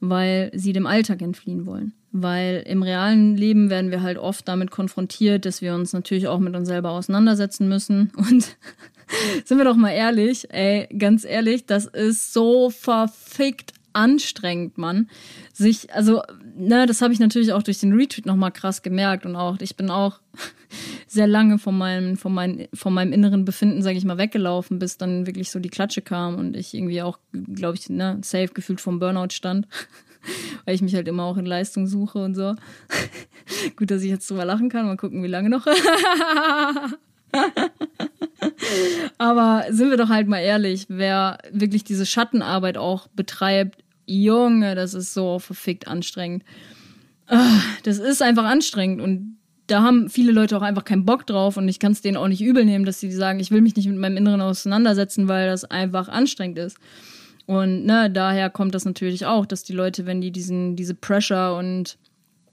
Weil 0.00 0.50
sie 0.54 0.72
dem 0.72 0.86
Alltag 0.86 1.20
entfliehen 1.20 1.66
wollen. 1.66 1.92
Weil 2.12 2.64
im 2.66 2.82
realen 2.82 3.36
Leben 3.36 3.68
werden 3.68 3.90
wir 3.90 4.00
halt 4.00 4.16
oft 4.16 4.48
damit 4.48 4.70
konfrontiert, 4.70 5.44
dass 5.44 5.60
wir 5.60 5.74
uns 5.74 5.92
natürlich 5.92 6.26
auch 6.26 6.38
mit 6.38 6.56
uns 6.56 6.68
selber 6.68 6.92
auseinandersetzen 6.92 7.68
müssen. 7.68 8.12
Und 8.16 8.56
sind 9.44 9.58
wir 9.58 9.66
doch 9.66 9.76
mal 9.76 9.92
ehrlich, 9.92 10.50
ey, 10.50 10.88
ganz 10.96 11.26
ehrlich, 11.26 11.66
das 11.66 11.84
ist 11.84 12.32
so 12.32 12.70
verfickt 12.70 13.74
anstrengend, 13.92 14.78
Mann. 14.78 15.08
Sich, 15.52 15.92
also, 15.94 16.22
ne, 16.56 16.86
das 16.86 17.02
habe 17.02 17.12
ich 17.12 17.20
natürlich 17.20 17.52
auch 17.52 17.62
durch 17.62 17.78
den 17.78 17.92
Retweet 17.92 18.26
nochmal 18.26 18.52
krass 18.52 18.82
gemerkt 18.82 19.26
und 19.26 19.36
auch, 19.36 19.56
ich 19.60 19.76
bin 19.76 19.90
auch 19.90 20.20
sehr 21.06 21.26
lange 21.26 21.58
von 21.58 21.76
meinem, 21.76 22.16
von 22.16 22.32
meinem, 22.32 22.68
von 22.74 22.94
meinem 22.94 23.12
inneren 23.12 23.44
Befinden, 23.44 23.82
sage 23.82 23.98
ich 23.98 24.04
mal, 24.04 24.18
weggelaufen, 24.18 24.78
bis 24.78 24.98
dann 24.98 25.26
wirklich 25.26 25.50
so 25.50 25.58
die 25.58 25.70
Klatsche 25.70 26.02
kam 26.02 26.36
und 26.36 26.56
ich 26.56 26.74
irgendwie 26.74 27.02
auch, 27.02 27.18
glaube 27.32 27.76
ich, 27.76 27.88
ne, 27.88 28.18
safe 28.22 28.48
gefühlt 28.48 28.80
vom 28.80 28.98
Burnout 28.98 29.30
stand. 29.30 29.66
Weil 30.64 30.74
ich 30.74 30.82
mich 30.82 30.94
halt 30.94 31.08
immer 31.08 31.24
auch 31.24 31.38
in 31.38 31.46
Leistung 31.46 31.86
suche 31.86 32.18
und 32.18 32.34
so. 32.34 32.54
Gut, 33.76 33.90
dass 33.90 34.02
ich 34.02 34.10
jetzt 34.10 34.30
drüber 34.30 34.44
lachen 34.44 34.68
kann. 34.68 34.84
Mal 34.84 34.98
gucken, 34.98 35.22
wie 35.22 35.28
lange 35.28 35.48
noch. 35.48 35.66
Aber 39.18 39.64
sind 39.70 39.90
wir 39.90 39.96
doch 39.96 40.08
halt 40.08 40.28
mal 40.28 40.40
ehrlich, 40.40 40.86
wer 40.88 41.38
wirklich 41.52 41.84
diese 41.84 42.06
Schattenarbeit 42.06 42.78
auch 42.78 43.08
betreibt, 43.08 43.79
Junge, 44.10 44.74
das 44.74 44.94
ist 44.94 45.14
so 45.14 45.38
verfickt 45.38 45.86
anstrengend. 45.86 46.44
Ah, 47.26 47.60
das 47.84 47.98
ist 47.98 48.22
einfach 48.22 48.44
anstrengend 48.44 49.00
und 49.00 49.36
da 49.68 49.82
haben 49.82 50.08
viele 50.08 50.32
Leute 50.32 50.56
auch 50.56 50.62
einfach 50.62 50.84
keinen 50.84 51.04
Bock 51.04 51.26
drauf 51.26 51.56
und 51.56 51.68
ich 51.68 51.78
kann 51.78 51.92
es 51.92 52.02
denen 52.02 52.16
auch 52.16 52.26
nicht 52.26 52.42
übel 52.42 52.64
nehmen, 52.64 52.84
dass 52.84 52.98
sie 52.98 53.12
sagen, 53.12 53.38
ich 53.38 53.52
will 53.52 53.60
mich 53.60 53.76
nicht 53.76 53.88
mit 53.88 53.98
meinem 53.98 54.16
Inneren 54.16 54.40
auseinandersetzen, 54.40 55.28
weil 55.28 55.48
das 55.48 55.64
einfach 55.64 56.08
anstrengend 56.08 56.58
ist. 56.58 56.76
Und 57.46 57.84
ne, 57.84 58.10
daher 58.10 58.50
kommt 58.50 58.74
das 58.74 58.84
natürlich 58.84 59.26
auch, 59.26 59.46
dass 59.46 59.62
die 59.62 59.72
Leute, 59.72 60.06
wenn 60.06 60.20
die 60.20 60.32
diesen, 60.32 60.74
diese 60.74 60.94
Pressure 60.94 61.56
und 61.56 61.98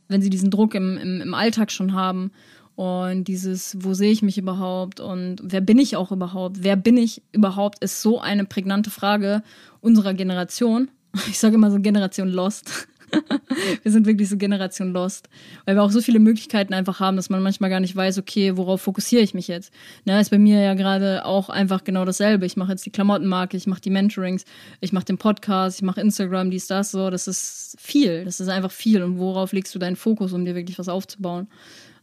wenn 0.07 0.21
sie 0.21 0.29
diesen 0.29 0.51
Druck 0.51 0.75
im, 0.75 0.97
im, 0.97 1.21
im 1.21 1.33
Alltag 1.33 1.71
schon 1.71 1.93
haben 1.93 2.31
und 2.75 3.23
dieses, 3.23 3.75
wo 3.79 3.95
sehe 3.95 4.11
ich 4.11 4.21
mich 4.21 4.37
überhaupt 4.37 4.99
und 4.99 5.41
wer 5.43 5.61
bin 5.61 5.79
ich 5.79 5.95
auch 5.95 6.11
überhaupt? 6.11 6.57
Wer 6.61 6.75
bin 6.75 6.97
ich 6.97 7.23
überhaupt, 7.31 7.83
ist 7.83 8.03
so 8.03 8.19
eine 8.19 8.45
prägnante 8.45 8.91
Frage 8.91 9.41
unserer 9.81 10.13
Generation. 10.13 10.89
Ich 11.29 11.39
sage 11.39 11.55
immer 11.55 11.71
so 11.71 11.79
Generation 11.79 12.29
Lost. 12.29 12.87
wir 13.83 13.91
sind 13.91 14.05
wirklich 14.05 14.29
so 14.29 14.37
Generation 14.37 14.91
Lost, 14.91 15.29
weil 15.65 15.75
wir 15.75 15.83
auch 15.83 15.91
so 15.91 16.01
viele 16.01 16.19
Möglichkeiten 16.19 16.73
einfach 16.73 16.99
haben, 16.99 17.15
dass 17.15 17.29
man 17.29 17.41
manchmal 17.41 17.69
gar 17.69 17.79
nicht 17.79 17.95
weiß, 17.95 18.17
okay, 18.17 18.57
worauf 18.57 18.81
fokussiere 18.81 19.21
ich 19.21 19.33
mich 19.33 19.47
jetzt. 19.47 19.71
Na, 20.05 20.19
ist 20.19 20.29
bei 20.29 20.37
mir 20.37 20.61
ja 20.61 20.73
gerade 20.73 21.25
auch 21.25 21.49
einfach 21.49 21.83
genau 21.83 22.05
dasselbe. 22.05 22.45
Ich 22.45 22.57
mache 22.57 22.71
jetzt 22.71 22.85
die 22.85 22.91
Klamottenmarke, 22.91 23.55
ich 23.55 23.67
mache 23.67 23.81
die 23.81 23.89
Mentorings, 23.89 24.45
ich 24.81 24.93
mache 24.93 25.05
den 25.05 25.17
Podcast, 25.17 25.77
ich 25.77 25.83
mache 25.83 26.01
Instagram, 26.01 26.51
dies, 26.51 26.67
das, 26.67 26.91
so. 26.91 27.09
Das 27.09 27.27
ist 27.27 27.75
viel. 27.79 28.25
Das 28.25 28.39
ist 28.39 28.49
einfach 28.49 28.71
viel. 28.71 29.01
Und 29.03 29.17
worauf 29.17 29.53
legst 29.53 29.73
du 29.73 29.79
deinen 29.79 29.95
Fokus, 29.95 30.33
um 30.33 30.45
dir 30.45 30.55
wirklich 30.55 30.79
was 30.79 30.89
aufzubauen? 30.89 31.47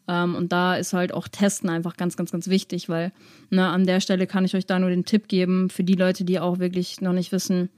Ähm, 0.06 0.34
und 0.34 0.52
da 0.52 0.76
ist 0.76 0.92
halt 0.92 1.12
auch 1.12 1.28
Testen 1.28 1.70
einfach 1.70 1.96
ganz, 1.96 2.16
ganz, 2.16 2.30
ganz 2.30 2.48
wichtig, 2.48 2.88
weil 2.88 3.12
ne, 3.50 3.68
an 3.68 3.86
der 3.86 4.00
Stelle 4.00 4.26
kann 4.26 4.44
ich 4.44 4.54
euch 4.54 4.66
da 4.66 4.78
nur 4.78 4.90
den 4.90 5.04
Tipp 5.04 5.28
geben 5.28 5.70
für 5.70 5.84
die 5.84 5.94
Leute, 5.94 6.24
die 6.24 6.40
auch 6.40 6.58
wirklich 6.58 7.00
noch 7.00 7.12
nicht 7.12 7.32
wissen, 7.32 7.70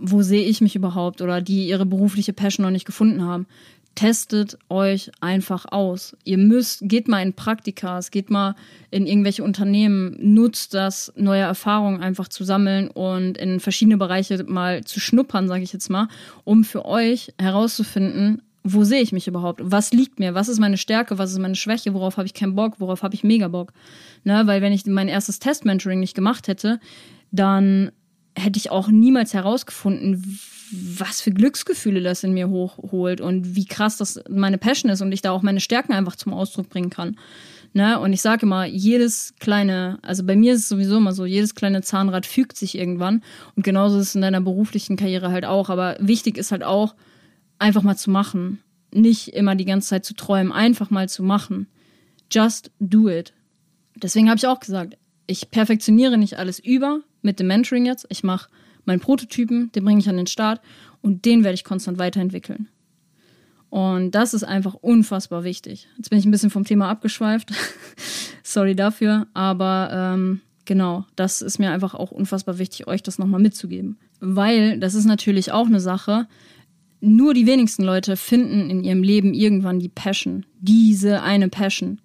wo 0.00 0.22
sehe 0.22 0.44
ich 0.44 0.60
mich 0.60 0.76
überhaupt 0.76 1.20
oder 1.20 1.40
die 1.40 1.66
ihre 1.68 1.86
berufliche 1.86 2.32
Passion 2.32 2.64
noch 2.64 2.70
nicht 2.70 2.86
gefunden 2.86 3.22
haben. 3.22 3.46
Testet 3.94 4.58
euch 4.68 5.12
einfach 5.20 5.66
aus. 5.70 6.16
Ihr 6.24 6.38
müsst, 6.38 6.80
geht 6.82 7.06
mal 7.06 7.22
in 7.22 7.32
Praktikas, 7.32 8.10
geht 8.10 8.28
mal 8.28 8.56
in 8.90 9.06
irgendwelche 9.06 9.44
Unternehmen, 9.44 10.16
nutzt 10.20 10.74
das, 10.74 11.12
neue 11.16 11.42
Erfahrungen 11.42 12.00
einfach 12.00 12.26
zu 12.26 12.42
sammeln 12.42 12.88
und 12.88 13.38
in 13.38 13.60
verschiedene 13.60 13.96
Bereiche 13.96 14.42
mal 14.48 14.82
zu 14.82 14.98
schnuppern, 14.98 15.46
sage 15.46 15.62
ich 15.62 15.72
jetzt 15.72 15.90
mal, 15.90 16.08
um 16.42 16.64
für 16.64 16.84
euch 16.84 17.32
herauszufinden, 17.38 18.42
wo 18.64 18.82
sehe 18.82 19.02
ich 19.02 19.12
mich 19.12 19.28
überhaupt? 19.28 19.60
Was 19.62 19.92
liegt 19.92 20.18
mir? 20.18 20.34
Was 20.34 20.48
ist 20.48 20.58
meine 20.58 20.78
Stärke? 20.78 21.18
Was 21.18 21.30
ist 21.30 21.38
meine 21.38 21.54
Schwäche? 21.54 21.92
Worauf 21.92 22.16
habe 22.16 22.26
ich 22.26 22.34
keinen 22.34 22.56
Bock? 22.56 22.80
Worauf 22.80 23.02
habe 23.02 23.14
ich 23.14 23.22
mega 23.22 23.46
Bock? 23.46 23.72
Ne? 24.24 24.42
Weil 24.46 24.62
wenn 24.62 24.72
ich 24.72 24.86
mein 24.86 25.08
erstes 25.08 25.38
Test-Mentoring 25.38 26.00
nicht 26.00 26.14
gemacht 26.14 26.48
hätte, 26.48 26.80
dann 27.30 27.92
hätte 28.36 28.58
ich 28.58 28.70
auch 28.70 28.88
niemals 28.88 29.34
herausgefunden, 29.34 30.38
was 30.70 31.20
für 31.20 31.30
Glücksgefühle 31.30 32.02
das 32.02 32.24
in 32.24 32.34
mir 32.34 32.48
hochholt 32.48 33.20
und 33.20 33.54
wie 33.54 33.66
krass 33.66 33.96
das 33.96 34.20
meine 34.28 34.58
Passion 34.58 34.90
ist 34.90 35.02
und 35.02 35.12
ich 35.12 35.22
da 35.22 35.30
auch 35.30 35.42
meine 35.42 35.60
Stärken 35.60 35.92
einfach 35.92 36.16
zum 36.16 36.32
Ausdruck 36.32 36.68
bringen 36.68 36.90
kann. 36.90 37.16
Ne? 37.74 37.98
Und 37.98 38.12
ich 38.12 38.22
sage 38.22 38.46
immer, 38.46 38.64
jedes 38.64 39.34
kleine, 39.40 39.98
also 40.02 40.24
bei 40.24 40.36
mir 40.36 40.54
ist 40.54 40.60
es 40.60 40.68
sowieso 40.68 40.96
immer 40.96 41.12
so, 41.12 41.26
jedes 41.26 41.54
kleine 41.54 41.82
Zahnrad 41.82 42.24
fügt 42.24 42.56
sich 42.56 42.76
irgendwann. 42.76 43.22
Und 43.56 43.64
genauso 43.64 43.98
ist 43.98 44.08
es 44.08 44.14
in 44.14 44.22
deiner 44.22 44.40
beruflichen 44.40 44.96
Karriere 44.96 45.30
halt 45.30 45.44
auch. 45.44 45.70
Aber 45.70 45.96
wichtig 46.00 46.38
ist 46.38 46.52
halt 46.52 46.62
auch, 46.62 46.94
einfach 47.58 47.82
mal 47.82 47.96
zu 47.96 48.10
machen. 48.10 48.60
Nicht 48.92 49.28
immer 49.28 49.56
die 49.56 49.64
ganze 49.64 49.88
Zeit 49.88 50.04
zu 50.04 50.14
träumen, 50.14 50.52
einfach 50.52 50.90
mal 50.90 51.08
zu 51.08 51.22
machen. 51.22 51.66
Just 52.30 52.70
do 52.78 53.08
it. 53.08 53.32
Deswegen 53.96 54.28
habe 54.28 54.38
ich 54.38 54.46
auch 54.46 54.60
gesagt, 54.60 54.96
ich 55.26 55.50
perfektioniere 55.50 56.16
nicht 56.16 56.38
alles 56.38 56.58
über 56.58 57.00
mit 57.24 57.40
dem 57.40 57.48
Mentoring 57.48 57.86
jetzt. 57.86 58.06
Ich 58.08 58.22
mache 58.22 58.48
meinen 58.84 59.00
Prototypen, 59.00 59.72
den 59.72 59.84
bringe 59.84 60.00
ich 60.00 60.08
an 60.08 60.16
den 60.16 60.26
Start 60.26 60.60
und 61.00 61.24
den 61.24 61.44
werde 61.44 61.54
ich 61.54 61.64
konstant 61.64 61.98
weiterentwickeln. 61.98 62.68
Und 63.70 64.12
das 64.12 64.34
ist 64.34 64.44
einfach 64.44 64.74
unfassbar 64.74 65.42
wichtig. 65.42 65.88
Jetzt 65.96 66.10
bin 66.10 66.18
ich 66.18 66.24
ein 66.24 66.30
bisschen 66.30 66.50
vom 66.50 66.64
Thema 66.64 66.88
abgeschweift. 66.88 67.50
Sorry 68.44 68.76
dafür. 68.76 69.26
Aber 69.34 69.88
ähm, 69.92 70.42
genau, 70.64 71.06
das 71.16 71.42
ist 71.42 71.58
mir 71.58 71.72
einfach 71.72 71.94
auch 71.94 72.12
unfassbar 72.12 72.58
wichtig, 72.58 72.86
euch 72.86 73.02
das 73.02 73.18
nochmal 73.18 73.40
mitzugeben. 73.40 73.98
Weil 74.20 74.78
das 74.78 74.94
ist 74.94 75.06
natürlich 75.06 75.50
auch 75.50 75.66
eine 75.66 75.80
Sache, 75.80 76.28
nur 77.00 77.34
die 77.34 77.46
wenigsten 77.46 77.82
Leute 77.82 78.16
finden 78.16 78.70
in 78.70 78.84
ihrem 78.84 79.02
Leben 79.02 79.34
irgendwann 79.34 79.80
die 79.80 79.88
Passion. 79.88 80.46
Diese 80.60 81.22
eine 81.22 81.48
Passion. 81.48 82.00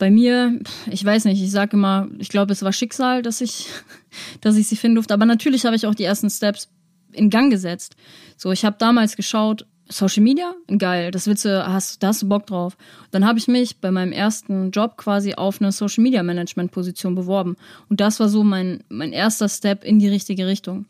Bei 0.00 0.10
mir, 0.10 0.58
ich 0.90 1.04
weiß 1.04 1.26
nicht, 1.26 1.42
ich 1.42 1.50
sage 1.50 1.76
immer, 1.76 2.08
ich 2.18 2.30
glaube, 2.30 2.54
es 2.54 2.62
war 2.62 2.72
Schicksal, 2.72 3.20
dass 3.20 3.42
ich, 3.42 3.66
dass 4.40 4.56
ich 4.56 4.66
sie 4.66 4.76
finden 4.76 4.94
durfte. 4.94 5.12
Aber 5.12 5.26
natürlich 5.26 5.66
habe 5.66 5.76
ich 5.76 5.86
auch 5.86 5.94
die 5.94 6.04
ersten 6.04 6.30
Steps 6.30 6.70
in 7.12 7.28
Gang 7.28 7.52
gesetzt. 7.52 7.96
So, 8.38 8.50
ich 8.50 8.64
habe 8.64 8.76
damals 8.78 9.14
geschaut, 9.14 9.66
Social 9.90 10.22
Media, 10.22 10.54
geil, 10.78 11.10
das 11.10 11.24
du, 11.24 11.32
hast, 11.66 12.02
da 12.02 12.08
hast 12.08 12.22
du 12.22 12.28
Bock 12.28 12.46
drauf. 12.46 12.78
Dann 13.10 13.26
habe 13.26 13.38
ich 13.38 13.46
mich 13.46 13.76
bei 13.78 13.90
meinem 13.90 14.12
ersten 14.12 14.70
Job 14.70 14.96
quasi 14.96 15.34
auf 15.34 15.60
eine 15.60 15.70
Social 15.70 16.02
Media 16.02 16.22
Management 16.22 16.70
Position 16.70 17.14
beworben. 17.14 17.56
Und 17.90 18.00
das 18.00 18.20
war 18.20 18.30
so 18.30 18.42
mein, 18.42 18.82
mein 18.88 19.12
erster 19.12 19.50
Step 19.50 19.84
in 19.84 19.98
die 19.98 20.08
richtige 20.08 20.46
Richtung. 20.46 20.86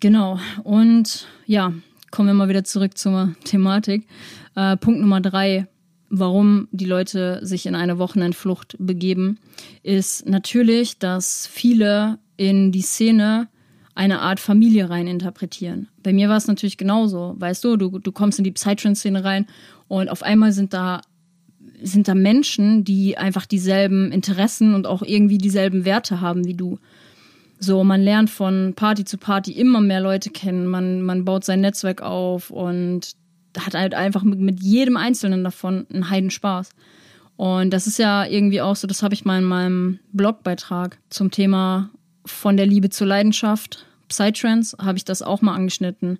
Genau. 0.00 0.38
Und 0.62 1.26
ja, 1.46 1.72
kommen 2.10 2.28
wir 2.28 2.34
mal 2.34 2.48
wieder 2.50 2.64
zurück 2.64 2.98
zur 2.98 3.34
Thematik. 3.44 4.06
Äh, 4.56 4.76
Punkt 4.76 5.00
Nummer 5.00 5.22
drei, 5.22 5.68
warum 6.10 6.68
die 6.70 6.84
Leute 6.84 7.40
sich 7.42 7.66
in 7.66 7.74
eine 7.74 7.98
Wochenendflucht 7.98 8.76
begeben, 8.78 9.38
ist 9.82 10.26
natürlich, 10.28 10.98
dass 10.98 11.46
viele 11.46 12.18
in 12.36 12.72
die 12.72 12.82
Szene 12.82 13.48
eine 13.94 14.20
Art 14.20 14.38
Familie 14.38 14.90
rein 14.90 15.08
interpretieren. 15.08 15.88
Bei 16.02 16.12
mir 16.12 16.28
war 16.28 16.36
es 16.36 16.46
natürlich 16.46 16.76
genauso. 16.76 17.34
Weißt 17.38 17.64
du, 17.64 17.76
du, 17.76 17.98
du 17.98 18.12
kommst 18.12 18.38
in 18.38 18.44
die 18.44 18.52
Psytrance-Szene 18.52 19.24
rein 19.24 19.46
und 19.88 20.08
auf 20.08 20.22
einmal 20.22 20.52
sind 20.52 20.72
da 20.72 21.00
sind 21.80 22.08
da 22.08 22.14
Menschen, 22.14 22.84
die 22.84 23.18
einfach 23.18 23.46
dieselben 23.46 24.10
Interessen 24.10 24.74
und 24.74 24.86
auch 24.86 25.02
irgendwie 25.02 25.38
dieselben 25.38 25.84
Werte 25.84 26.20
haben 26.20 26.44
wie 26.44 26.54
du. 26.54 26.78
So, 27.60 27.84
man 27.84 28.00
lernt 28.00 28.30
von 28.30 28.74
Party 28.74 29.04
zu 29.04 29.16
Party 29.18 29.52
immer 29.52 29.80
mehr 29.80 30.00
Leute 30.00 30.30
kennen, 30.30 30.66
man, 30.66 31.02
man 31.02 31.24
baut 31.24 31.44
sein 31.44 31.60
Netzwerk 31.60 32.02
auf 32.02 32.50
und 32.50 33.12
hat 33.66 33.74
halt 33.74 33.94
einfach 33.94 34.22
mit, 34.22 34.60
jedem 34.62 34.96
Einzelnen 34.96 35.44
davon 35.44 35.86
einen 35.92 36.10
Heidenspaß. 36.10 36.70
Und 37.36 37.70
das 37.70 37.86
ist 37.86 37.98
ja 37.98 38.24
irgendwie 38.24 38.60
auch 38.60 38.76
so, 38.76 38.86
das 38.86 39.02
habe 39.02 39.14
ich 39.14 39.24
mal 39.24 39.38
in 39.38 39.44
meinem 39.44 39.98
Blogbeitrag 40.12 40.98
zum 41.08 41.30
Thema 41.30 41.90
von 42.26 42.56
der 42.56 42.66
Liebe 42.66 42.90
zur 42.90 43.06
Leidenschaft, 43.06 43.86
Psytrance, 44.08 44.76
habe 44.78 44.98
ich 44.98 45.04
das 45.04 45.22
auch 45.22 45.40
mal 45.40 45.54
angeschnitten, 45.54 46.18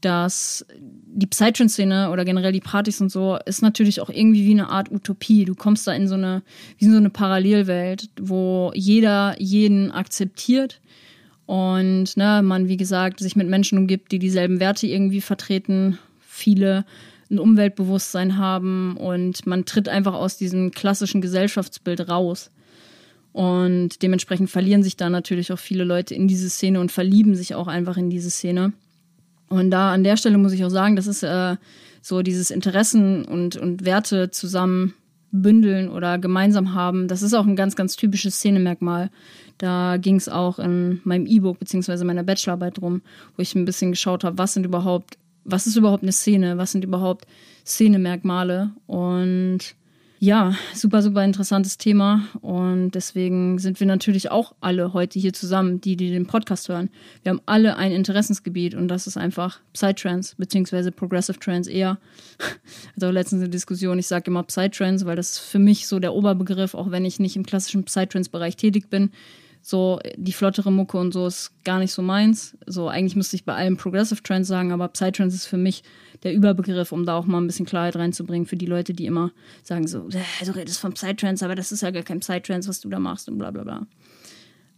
dass 0.00 0.64
die 0.78 1.26
Psytrance-Szene 1.26 2.10
oder 2.10 2.24
generell 2.24 2.52
die 2.52 2.60
Partys 2.60 3.00
und 3.00 3.10
so 3.10 3.38
ist 3.46 3.62
natürlich 3.62 4.00
auch 4.00 4.10
irgendwie 4.10 4.44
wie 4.46 4.52
eine 4.52 4.68
Art 4.68 4.90
Utopie. 4.90 5.44
Du 5.44 5.54
kommst 5.54 5.86
da 5.86 5.92
in 5.92 6.08
so 6.08 6.14
eine, 6.14 6.42
wie 6.78 6.86
so 6.86 6.96
eine 6.96 7.10
Parallelwelt, 7.10 8.08
wo 8.20 8.72
jeder 8.74 9.36
jeden 9.38 9.90
akzeptiert 9.90 10.80
und 11.46 12.16
ne, 12.16 12.42
man, 12.42 12.68
wie 12.68 12.76
gesagt, 12.76 13.20
sich 13.20 13.36
mit 13.36 13.48
Menschen 13.48 13.78
umgibt, 13.78 14.12
die 14.12 14.18
dieselben 14.18 14.60
Werte 14.60 14.86
irgendwie 14.86 15.20
vertreten, 15.20 15.98
viele 16.44 16.84
ein 17.30 17.38
Umweltbewusstsein 17.38 18.36
haben 18.36 18.96
und 18.96 19.46
man 19.46 19.64
tritt 19.64 19.88
einfach 19.88 20.14
aus 20.14 20.36
diesem 20.36 20.70
klassischen 20.70 21.20
Gesellschaftsbild 21.20 22.08
raus. 22.08 22.50
Und 23.32 24.02
dementsprechend 24.02 24.50
verlieren 24.50 24.82
sich 24.82 24.96
da 24.96 25.10
natürlich 25.10 25.52
auch 25.52 25.58
viele 25.58 25.84
Leute 25.84 26.14
in 26.14 26.28
diese 26.28 26.48
Szene 26.48 26.80
und 26.80 26.92
verlieben 26.92 27.34
sich 27.34 27.54
auch 27.54 27.66
einfach 27.66 27.96
in 27.96 28.10
diese 28.10 28.30
Szene. 28.30 28.72
Und 29.48 29.70
da 29.70 29.92
an 29.92 30.04
der 30.04 30.16
Stelle 30.16 30.38
muss 30.38 30.52
ich 30.52 30.64
auch 30.64 30.70
sagen, 30.70 30.94
das 30.94 31.06
ist 31.06 31.22
äh, 31.22 31.56
so 32.00 32.22
dieses 32.22 32.50
Interessen 32.50 33.24
und, 33.24 33.56
und 33.56 33.84
Werte 33.84 34.30
zusammen 34.30 34.94
bündeln 35.32 35.88
oder 35.88 36.18
gemeinsam 36.18 36.74
haben. 36.74 37.08
Das 37.08 37.22
ist 37.22 37.34
auch 37.34 37.44
ein 37.44 37.56
ganz, 37.56 37.74
ganz 37.74 37.96
typisches 37.96 38.36
Szenemerkmal. 38.36 39.10
Da 39.58 39.96
ging 39.96 40.16
es 40.16 40.28
auch 40.28 40.60
in 40.60 41.00
meinem 41.04 41.26
E-Book 41.26 41.58
beziehungsweise 41.58 42.04
meiner 42.04 42.22
Bachelorarbeit 42.22 42.78
drum, 42.80 43.02
wo 43.36 43.42
ich 43.42 43.54
ein 43.54 43.64
bisschen 43.64 43.90
geschaut 43.90 44.22
habe, 44.22 44.38
was 44.38 44.54
sind 44.54 44.64
überhaupt, 44.64 45.18
was 45.44 45.66
ist 45.66 45.76
überhaupt 45.76 46.02
eine 46.02 46.12
Szene, 46.12 46.58
was 46.58 46.72
sind 46.72 46.84
überhaupt 46.84 47.26
Szenemerkmale 47.64 48.70
und 48.86 49.74
ja, 50.24 50.54
super, 50.74 51.02
super 51.02 51.22
interessantes 51.22 51.76
Thema. 51.76 52.22
Und 52.40 52.92
deswegen 52.92 53.58
sind 53.58 53.78
wir 53.78 53.86
natürlich 53.86 54.30
auch 54.30 54.54
alle 54.60 54.94
heute 54.94 55.18
hier 55.18 55.34
zusammen, 55.34 55.82
die, 55.82 55.96
die 55.96 56.10
den 56.10 56.26
Podcast 56.26 56.70
hören. 56.70 56.88
Wir 57.22 57.30
haben 57.30 57.42
alle 57.44 57.76
ein 57.76 57.92
Interessensgebiet 57.92 58.74
und 58.74 58.88
das 58.88 59.06
ist 59.06 59.18
einfach 59.18 59.60
Psytrance 59.74 60.34
beziehungsweise 60.38 60.92
Progressive 60.92 61.38
Trance 61.38 61.70
eher. 61.70 61.98
Also 62.96 63.10
letztens 63.10 63.42
eine 63.42 63.50
Diskussion, 63.50 63.98
ich 63.98 64.06
sage 64.06 64.30
immer 64.30 64.44
Psytrance, 64.44 65.04
weil 65.04 65.16
das 65.16 65.32
ist 65.32 65.38
für 65.40 65.58
mich 65.58 65.86
so 65.86 65.98
der 65.98 66.14
Oberbegriff, 66.14 66.74
auch 66.74 66.90
wenn 66.90 67.04
ich 67.04 67.18
nicht 67.18 67.36
im 67.36 67.44
klassischen 67.44 67.84
Psytrance-Bereich 67.84 68.56
tätig 68.56 68.88
bin. 68.88 69.10
So, 69.66 69.98
die 70.16 70.34
flottere 70.34 70.70
Mucke 70.70 70.98
und 70.98 71.12
so 71.12 71.26
ist 71.26 71.50
gar 71.64 71.78
nicht 71.78 71.94
so 71.94 72.02
meins. 72.02 72.54
So, 72.66 72.88
eigentlich 72.88 73.16
müsste 73.16 73.36
ich 73.36 73.46
bei 73.46 73.54
allem 73.54 73.78
Progressive 73.78 74.22
Trance 74.22 74.46
sagen, 74.46 74.72
aber 74.72 74.88
Psytrance 74.88 75.34
ist 75.34 75.46
für 75.46 75.56
mich 75.56 75.82
der 76.22 76.34
Überbegriff, 76.34 76.92
um 76.92 77.06
da 77.06 77.16
auch 77.16 77.24
mal 77.24 77.40
ein 77.40 77.46
bisschen 77.46 77.64
Klarheit 77.64 77.96
reinzubringen 77.96 78.46
für 78.46 78.56
die 78.56 78.66
Leute, 78.66 78.92
die 78.92 79.06
immer 79.06 79.32
sagen 79.62 79.88
so, 79.88 80.06
äh, 80.10 80.44
du 80.44 80.54
redest 80.54 80.80
von 80.80 80.92
Psytrance, 80.92 81.42
aber 81.42 81.54
das 81.54 81.72
ist 81.72 81.80
ja 81.80 81.90
gar 81.92 82.02
kein 82.02 82.20
Psytrance, 82.20 82.68
was 82.68 82.80
du 82.80 82.90
da 82.90 82.98
machst 82.98 83.26
und 83.30 83.38
bla 83.38 83.50
bla 83.52 83.64
bla. 83.64 83.86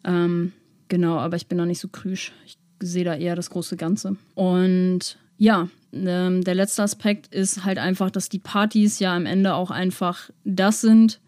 Ähm, 0.04 0.52
genau, 0.86 1.18
aber 1.18 1.34
ich 1.34 1.48
bin 1.48 1.58
da 1.58 1.66
nicht 1.66 1.80
so 1.80 1.88
krüsch. 1.88 2.30
Ich 2.44 2.56
sehe 2.78 3.04
da 3.04 3.16
eher 3.16 3.34
das 3.34 3.50
große 3.50 3.76
Ganze. 3.76 4.14
Und 4.36 5.18
ja, 5.36 5.68
ähm, 5.92 6.44
der 6.44 6.54
letzte 6.54 6.84
Aspekt 6.84 7.34
ist 7.34 7.64
halt 7.64 7.78
einfach, 7.78 8.12
dass 8.12 8.28
die 8.28 8.38
Partys 8.38 9.00
ja 9.00 9.16
am 9.16 9.26
Ende 9.26 9.54
auch 9.54 9.72
einfach 9.72 10.30
das 10.44 10.80
sind, 10.80 11.20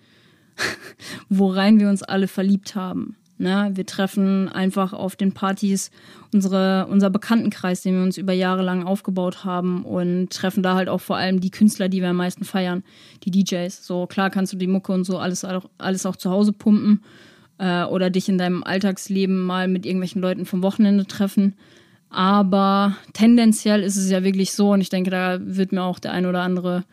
worein 1.29 1.81
wir 1.81 1.89
uns 1.89 2.05
alle 2.05 2.29
verliebt 2.29 2.77
haben. 2.77 3.17
Ne? 3.39 3.71
Wir 3.75 3.87
treffen 3.87 4.49
einfach 4.49 4.93
auf 4.93 5.17
den 5.17 5.33
Partys 5.33 5.91
unsere, 6.33 6.87
unser 6.91 7.09
Bekanntenkreis, 7.09 7.83
den 7.83 7.95
wir 7.95 8.03
uns 8.03 8.19
über 8.19 8.33
Jahre 8.33 8.63
lang 8.63 8.85
aufgebaut 8.85 9.45
haben 9.45 9.85
und 9.85 10.31
treffen 10.31 10.63
da 10.63 10.75
halt 10.75 10.89
auch 10.89 11.01
vor 11.01 11.17
allem 11.17 11.41
die 11.41 11.51
Künstler, 11.51 11.89
die 11.89 12.03
wir 12.03 12.11
am 12.11 12.17
meisten 12.17 12.45
feiern, 12.45 12.83
die 13.23 13.31
DJs. 13.31 13.87
So 13.87 14.07
klar 14.07 14.31
kannst 14.31 14.53
du 14.53 14.57
die 14.57 14.67
Mucke 14.67 14.93
und 14.93 15.05
so 15.05 15.19
alles, 15.19 15.45
alles 15.79 16.07
auch 16.07 16.17
zu 16.17 16.31
Hause 16.31 16.53
pumpen 16.53 17.03
äh, 17.59 17.85
oder 17.85 18.11
dich 18.11 18.29
in 18.29 18.39
deinem 18.39 18.65
Alltagsleben 18.65 19.41
mal 19.41 19.69
mit 19.69 19.87
irgendwelchen 19.87 20.21
Leuten 20.21 20.45
vom 20.45 20.63
Wochenende 20.63 21.07
treffen. 21.07 21.55
Aber 22.11 22.97
tendenziell 23.13 23.83
ist 23.83 23.97
es 23.97 24.11
ja 24.11 24.25
wirklich 24.25 24.53
so, 24.53 24.73
und 24.73 24.81
ich 24.81 24.89
denke, 24.89 25.11
da 25.11 25.39
wird 25.41 25.73
mir 25.73 25.83
auch 25.83 25.99
der 25.99 26.13
ein 26.13 26.27
oder 26.27 26.41
andere 26.41 26.85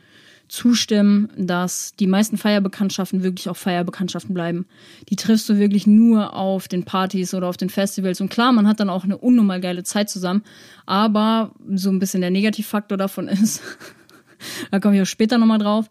zustimmen, 0.48 1.30
dass 1.38 1.94
die 2.00 2.08
meisten 2.08 2.38
Feierbekanntschaften 2.38 3.24
wirklich 3.24 3.50
auch 3.50 3.58
Feierbekanntschaften 3.58 4.34
bleiben. 4.34 4.66
Die 5.10 5.16
triffst 5.16 5.50
du 5.50 5.58
wirklich 5.58 5.88
nur 5.88 6.34
auf 6.34 6.68
den 6.68 6.84
Partys 6.84 7.34
oder 7.34 7.48
auf 7.48 7.58
den 7.58 7.70
Festivals. 7.70 8.22
Und 8.22 8.30
klar, 8.30 8.52
man 8.52 8.68
hat 8.68 8.80
dann 8.80 8.90
auch 8.90 9.04
eine 9.04 9.18
unnormal 9.18 9.62
geile 9.62 9.84
Zeit 9.84 10.10
zusammen. 10.10 10.44
Aber 10.86 11.52
so 11.74 11.90
ein 11.90 12.00
bisschen 12.00 12.22
der 12.22 12.32
Negativfaktor 12.32 12.98
davon 12.98 13.28
ist, 13.30 13.62
da 14.72 14.80
komme 14.80 14.96
ich 14.96 15.02
auch 15.02 15.08
später 15.08 15.38
nochmal 15.38 15.60
drauf, 15.60 15.90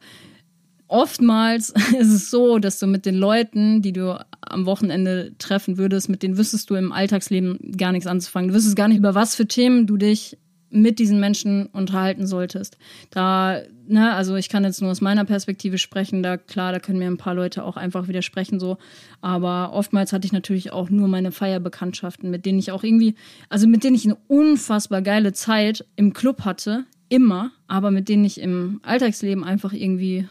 oftmals 0.88 1.70
ist 1.98 2.12
es 2.12 2.30
so, 2.30 2.58
dass 2.58 2.78
du 2.78 2.86
mit 2.86 3.06
den 3.06 3.16
Leuten, 3.16 3.82
die 3.82 3.92
du 3.92 4.18
am 4.40 4.66
Wochenende 4.66 5.32
treffen 5.38 5.78
würdest, 5.78 6.08
mit 6.08 6.22
denen 6.22 6.38
wüsstest 6.38 6.70
du 6.70 6.74
im 6.74 6.92
Alltagsleben 6.92 7.58
gar 7.76 7.92
nichts 7.92 8.06
anzufangen. 8.06 8.48
Du 8.48 8.54
wüsstest 8.54 8.76
gar 8.76 8.88
nicht, 8.88 8.98
über 8.98 9.14
was 9.14 9.34
für 9.34 9.46
Themen 9.46 9.86
du 9.86 9.96
dich 9.96 10.38
mit 10.74 10.98
diesen 10.98 11.20
Menschen 11.20 11.66
unterhalten 11.66 12.26
solltest. 12.26 12.76
Da, 13.10 13.62
ne, 13.86 14.12
also 14.12 14.34
ich 14.34 14.48
kann 14.48 14.64
jetzt 14.64 14.82
nur 14.82 14.90
aus 14.90 15.00
meiner 15.00 15.24
Perspektive 15.24 15.78
sprechen, 15.78 16.22
da 16.22 16.36
klar, 16.36 16.72
da 16.72 16.80
können 16.80 16.98
mir 16.98 17.06
ein 17.06 17.16
paar 17.16 17.34
Leute 17.34 17.64
auch 17.64 17.76
einfach 17.76 18.08
widersprechen 18.08 18.58
so, 18.58 18.76
aber 19.20 19.72
oftmals 19.72 20.12
hatte 20.12 20.26
ich 20.26 20.32
natürlich 20.32 20.72
auch 20.72 20.90
nur 20.90 21.06
meine 21.06 21.30
Feierbekanntschaften, 21.30 22.28
mit 22.28 22.44
denen 22.44 22.58
ich 22.58 22.72
auch 22.72 22.82
irgendwie, 22.82 23.14
also 23.48 23.68
mit 23.68 23.84
denen 23.84 23.94
ich 23.94 24.04
eine 24.04 24.16
unfassbar 24.26 25.00
geile 25.00 25.32
Zeit 25.32 25.84
im 25.94 26.12
Club 26.12 26.44
hatte, 26.44 26.84
immer, 27.08 27.52
aber 27.68 27.92
mit 27.92 28.08
denen 28.08 28.24
ich 28.24 28.40
im 28.40 28.80
Alltagsleben 28.82 29.44
einfach 29.44 29.72
irgendwie 29.72 30.26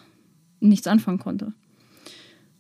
nichts 0.60 0.88
anfangen 0.88 1.19
konnte. 1.19 1.53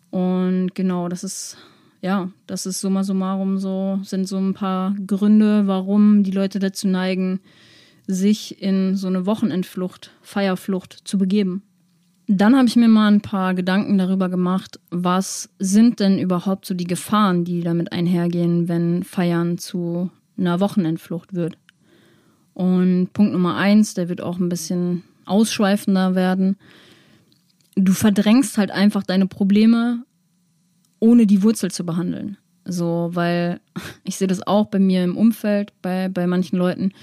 Und 0.09 0.73
genau, 0.73 1.09
das 1.09 1.25
ist 1.25 1.57
ja, 2.03 2.29
das 2.47 2.65
ist 2.65 2.81
summa 2.81 3.05
summarum 3.05 3.57
so, 3.59 3.99
sind 4.03 4.27
so 4.27 4.37
ein 4.37 4.53
paar 4.53 4.93
Gründe, 5.07 5.67
warum 5.67 6.23
die 6.23 6.31
Leute 6.31 6.59
dazu 6.59 6.85
neigen, 6.85 7.39
sich 8.07 8.61
in 8.61 8.95
so 8.95 9.07
eine 9.07 9.25
Wochenendflucht, 9.25 10.11
Feierflucht 10.21 10.99
zu 11.03 11.17
begeben. 11.17 11.63
Dann 12.27 12.55
habe 12.55 12.67
ich 12.67 12.75
mir 12.75 12.87
mal 12.87 13.11
ein 13.11 13.21
paar 13.21 13.53
Gedanken 13.53 13.97
darüber 13.97 14.29
gemacht, 14.29 14.79
was 14.89 15.49
sind 15.59 15.99
denn 15.99 16.19
überhaupt 16.19 16.65
so 16.65 16.73
die 16.73 16.87
Gefahren, 16.87 17.43
die 17.43 17.61
damit 17.61 17.91
einhergehen, 17.91 18.69
wenn 18.69 19.03
Feiern 19.03 19.57
zu 19.57 20.09
einer 20.37 20.59
Wochenendflucht 20.59 21.33
wird. 21.33 21.57
Und 22.53 23.09
Punkt 23.13 23.33
Nummer 23.33 23.57
eins, 23.57 23.93
der 23.93 24.09
wird 24.09 24.21
auch 24.21 24.39
ein 24.39 24.49
bisschen 24.49 25.03
ausschweifender 25.25 26.15
werden. 26.15 26.57
Du 27.75 27.93
verdrängst 27.93 28.57
halt 28.57 28.71
einfach 28.71 29.03
deine 29.03 29.27
Probleme, 29.27 30.05
ohne 30.99 31.25
die 31.25 31.43
Wurzel 31.43 31.71
zu 31.71 31.85
behandeln. 31.85 32.37
So, 32.65 33.09
weil 33.13 33.59
ich 34.03 34.17
sehe 34.17 34.27
das 34.27 34.45
auch 34.45 34.67
bei 34.67 34.79
mir 34.79 35.03
im 35.03 35.17
Umfeld, 35.17 35.73
bei, 35.81 36.09
bei 36.09 36.27
manchen 36.27 36.57
Leuten, 36.57 36.93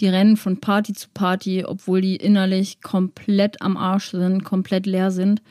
die 0.00 0.08
rennen 0.08 0.36
von 0.36 0.60
Party 0.60 0.92
zu 0.92 1.08
Party, 1.12 1.64
obwohl 1.64 2.00
die 2.00 2.16
innerlich 2.16 2.80
komplett 2.82 3.62
am 3.62 3.76
Arsch 3.76 4.10
sind, 4.10 4.44
komplett 4.44 4.86
leer 4.86 5.10
sind 5.10 5.42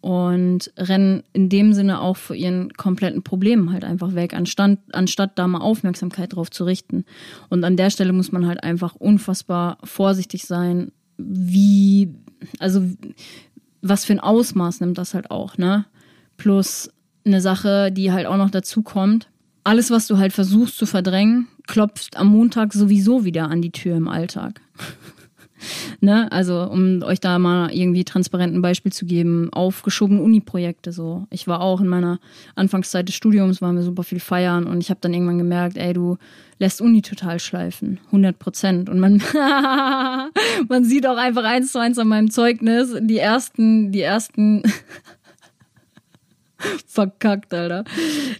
und 0.00 0.70
rennen 0.76 1.22
in 1.32 1.48
dem 1.48 1.72
Sinne 1.72 2.00
auch 2.02 2.18
vor 2.18 2.36
ihren 2.36 2.74
kompletten 2.74 3.22
Problemen 3.22 3.72
halt 3.72 3.84
einfach 3.84 4.14
weg, 4.14 4.34
anstatt, 4.34 4.78
anstatt 4.92 5.38
da 5.38 5.46
mal 5.46 5.62
Aufmerksamkeit 5.62 6.34
drauf 6.34 6.50
zu 6.50 6.64
richten. 6.64 7.06
Und 7.48 7.64
an 7.64 7.78
der 7.78 7.88
Stelle 7.88 8.12
muss 8.12 8.30
man 8.30 8.46
halt 8.46 8.62
einfach 8.62 8.96
unfassbar 8.96 9.78
vorsichtig 9.82 10.44
sein, 10.44 10.92
wie, 11.16 12.14
also 12.58 12.82
was 13.80 14.04
für 14.04 14.12
ein 14.12 14.20
Ausmaß 14.20 14.80
nimmt 14.80 14.98
das 14.98 15.14
halt 15.14 15.30
auch, 15.30 15.56
ne? 15.56 15.86
Plus 16.36 16.90
eine 17.24 17.40
Sache, 17.40 17.90
die 17.90 18.12
halt 18.12 18.26
auch 18.26 18.36
noch 18.36 18.50
dazu 18.50 18.82
kommt, 18.82 19.28
alles, 19.64 19.90
was 19.90 20.06
du 20.06 20.18
halt 20.18 20.32
versuchst 20.32 20.76
zu 20.76 20.86
verdrängen, 20.86 21.48
klopft 21.66 22.16
am 22.16 22.28
Montag 22.28 22.72
sowieso 22.72 23.24
wieder 23.24 23.50
an 23.50 23.62
die 23.62 23.72
Tür 23.72 23.96
im 23.96 24.08
Alltag. 24.08 24.60
ne? 26.00 26.30
Also, 26.30 26.62
um 26.70 27.02
euch 27.02 27.20
da 27.20 27.38
mal 27.38 27.72
irgendwie 27.72 28.04
transparent 28.04 28.54
ein 28.54 28.62
Beispiel 28.62 28.92
zu 28.92 29.06
geben, 29.06 29.50
aufgeschobene 29.52 30.20
Uni-Projekte 30.20 30.92
so. 30.92 31.26
Ich 31.30 31.48
war 31.48 31.60
auch 31.60 31.80
in 31.80 31.88
meiner 31.88 32.20
Anfangszeit 32.54 33.08
des 33.08 33.14
Studiums, 33.14 33.62
waren 33.62 33.76
wir 33.76 33.82
super 33.82 34.02
viel 34.02 34.20
feiern 34.20 34.64
und 34.66 34.80
ich 34.80 34.90
habe 34.90 35.00
dann 35.00 35.14
irgendwann 35.14 35.38
gemerkt, 35.38 35.78
ey, 35.78 35.94
du 35.94 36.18
lässt 36.58 36.80
Uni 36.80 37.02
total 37.02 37.40
schleifen. 37.40 37.98
100 38.06 38.38
Prozent. 38.38 38.88
Und 38.90 39.00
man, 39.00 39.22
man 40.68 40.84
sieht 40.84 41.06
auch 41.06 41.16
einfach 41.16 41.44
eins 41.44 41.72
zu 41.72 41.80
eins 41.80 41.98
an 41.98 42.08
meinem 42.08 42.30
Zeugnis, 42.30 42.94
die 43.00 43.18
ersten, 43.18 43.92
die 43.92 44.02
ersten 44.02 44.62
verkackt, 46.86 47.52
Alter. 47.52 47.84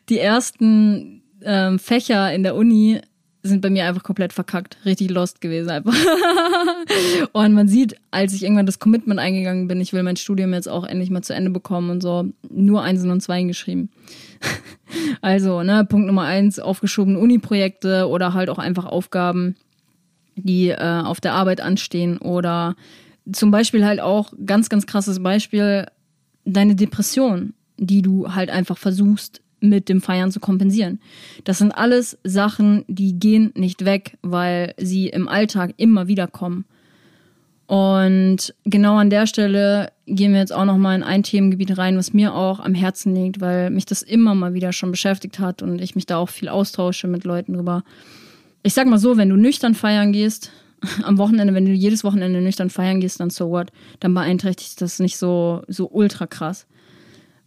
Die 0.08 0.18
ersten 0.18 1.22
ähm, 1.42 1.78
Fächer 1.78 2.32
in 2.32 2.42
der 2.42 2.54
Uni 2.54 3.00
sind 3.44 3.60
bei 3.60 3.68
mir 3.68 3.84
einfach 3.84 4.02
komplett 4.02 4.32
verkackt. 4.32 4.78
Richtig 4.87 5.10
lost 5.10 5.42
gewesen 5.42 5.68
einfach. 5.68 5.94
und 7.32 7.52
man 7.52 7.68
sieht, 7.68 7.96
als 8.10 8.32
ich 8.32 8.42
irgendwann 8.42 8.64
das 8.64 8.78
Commitment 8.78 9.20
eingegangen 9.20 9.68
bin, 9.68 9.82
ich 9.82 9.92
will 9.92 10.02
mein 10.02 10.16
Studium 10.16 10.54
jetzt 10.54 10.68
auch 10.68 10.84
endlich 10.84 11.10
mal 11.10 11.22
zu 11.22 11.34
Ende 11.34 11.50
bekommen 11.50 11.90
und 11.90 12.00
so, 12.00 12.24
nur 12.48 12.82
Einsen 12.82 13.10
und 13.10 13.20
Zweien 13.20 13.48
geschrieben. 13.48 13.90
also, 15.20 15.62
ne, 15.62 15.84
Punkt 15.84 16.06
Nummer 16.06 16.22
eins, 16.22 16.58
aufgeschobene 16.58 17.18
Uni-Projekte 17.18 18.08
oder 18.08 18.32
halt 18.32 18.48
auch 18.48 18.58
einfach 18.58 18.87
Aufgaben, 18.87 19.56
die 20.37 20.70
äh, 20.70 21.02
auf 21.04 21.20
der 21.20 21.34
Arbeit 21.34 21.60
anstehen 21.60 22.16
oder 22.18 22.76
zum 23.30 23.50
Beispiel 23.50 23.84
halt 23.84 24.00
auch 24.00 24.32
ganz, 24.44 24.70
ganz 24.70 24.87
krasses 24.87 25.22
Beispiel, 25.22 25.87
deine 26.46 26.76
Depression, 26.76 27.52
die 27.76 28.02
du 28.02 28.34
halt 28.34 28.50
einfach 28.50 28.78
versuchst 28.78 29.40
mit 29.64 29.88
dem 29.88 30.00
Feiern 30.00 30.30
zu 30.30 30.40
kompensieren. 30.40 31.00
Das 31.44 31.58
sind 31.58 31.72
alles 31.72 32.18
Sachen, 32.22 32.84
die 32.87 33.18
gehen 33.18 33.50
nicht 33.56 33.84
weg, 33.84 34.18
weil 34.22 34.74
sie 34.76 35.08
im 35.08 35.26
Alltag 35.26 35.74
immer 35.78 36.06
wieder 36.06 36.26
kommen. 36.26 36.66
Und 37.66 38.54
genau 38.64 38.98
an 38.98 39.08
der 39.08 39.26
Stelle 39.26 39.90
gehen 40.06 40.32
wir 40.32 40.40
jetzt 40.40 40.52
auch 40.52 40.66
noch 40.66 40.76
mal 40.76 40.94
in 40.94 41.02
ein 41.02 41.22
Themengebiet 41.22 41.78
rein, 41.78 41.96
was 41.96 42.12
mir 42.12 42.34
auch 42.34 42.60
am 42.60 42.74
Herzen 42.74 43.14
liegt, 43.14 43.40
weil 43.40 43.70
mich 43.70 43.87
das 43.87 44.02
immer 44.02 44.34
mal 44.34 44.52
wieder 44.52 44.72
schon 44.74 44.90
beschäftigt 44.90 45.38
hat 45.38 45.62
und 45.62 45.80
ich 45.80 45.94
mich 45.94 46.04
da 46.04 46.18
auch 46.18 46.28
viel 46.28 46.50
austausche 46.50 47.08
mit 47.08 47.24
Leuten 47.24 47.54
drüber. 47.54 47.82
Ich 48.62 48.74
sag 48.74 48.87
mal 48.87 48.98
so, 48.98 49.16
wenn 49.16 49.30
du 49.30 49.37
nüchtern 49.37 49.74
feiern 49.74 50.12
gehst, 50.12 50.52
am 51.04 51.16
Wochenende, 51.16 51.54
wenn 51.54 51.64
du 51.64 51.72
jedes 51.72 52.04
Wochenende 52.04 52.42
nüchtern 52.42 52.68
feiern 52.68 53.00
gehst, 53.00 53.20
dann 53.20 53.30
so 53.30 53.48
what, 53.48 53.72
dann 54.00 54.12
beeinträchtigt 54.12 54.82
das 54.82 54.98
nicht 54.98 55.16
so, 55.16 55.62
so 55.66 55.88
ultra 55.90 56.26
krass 56.26 56.66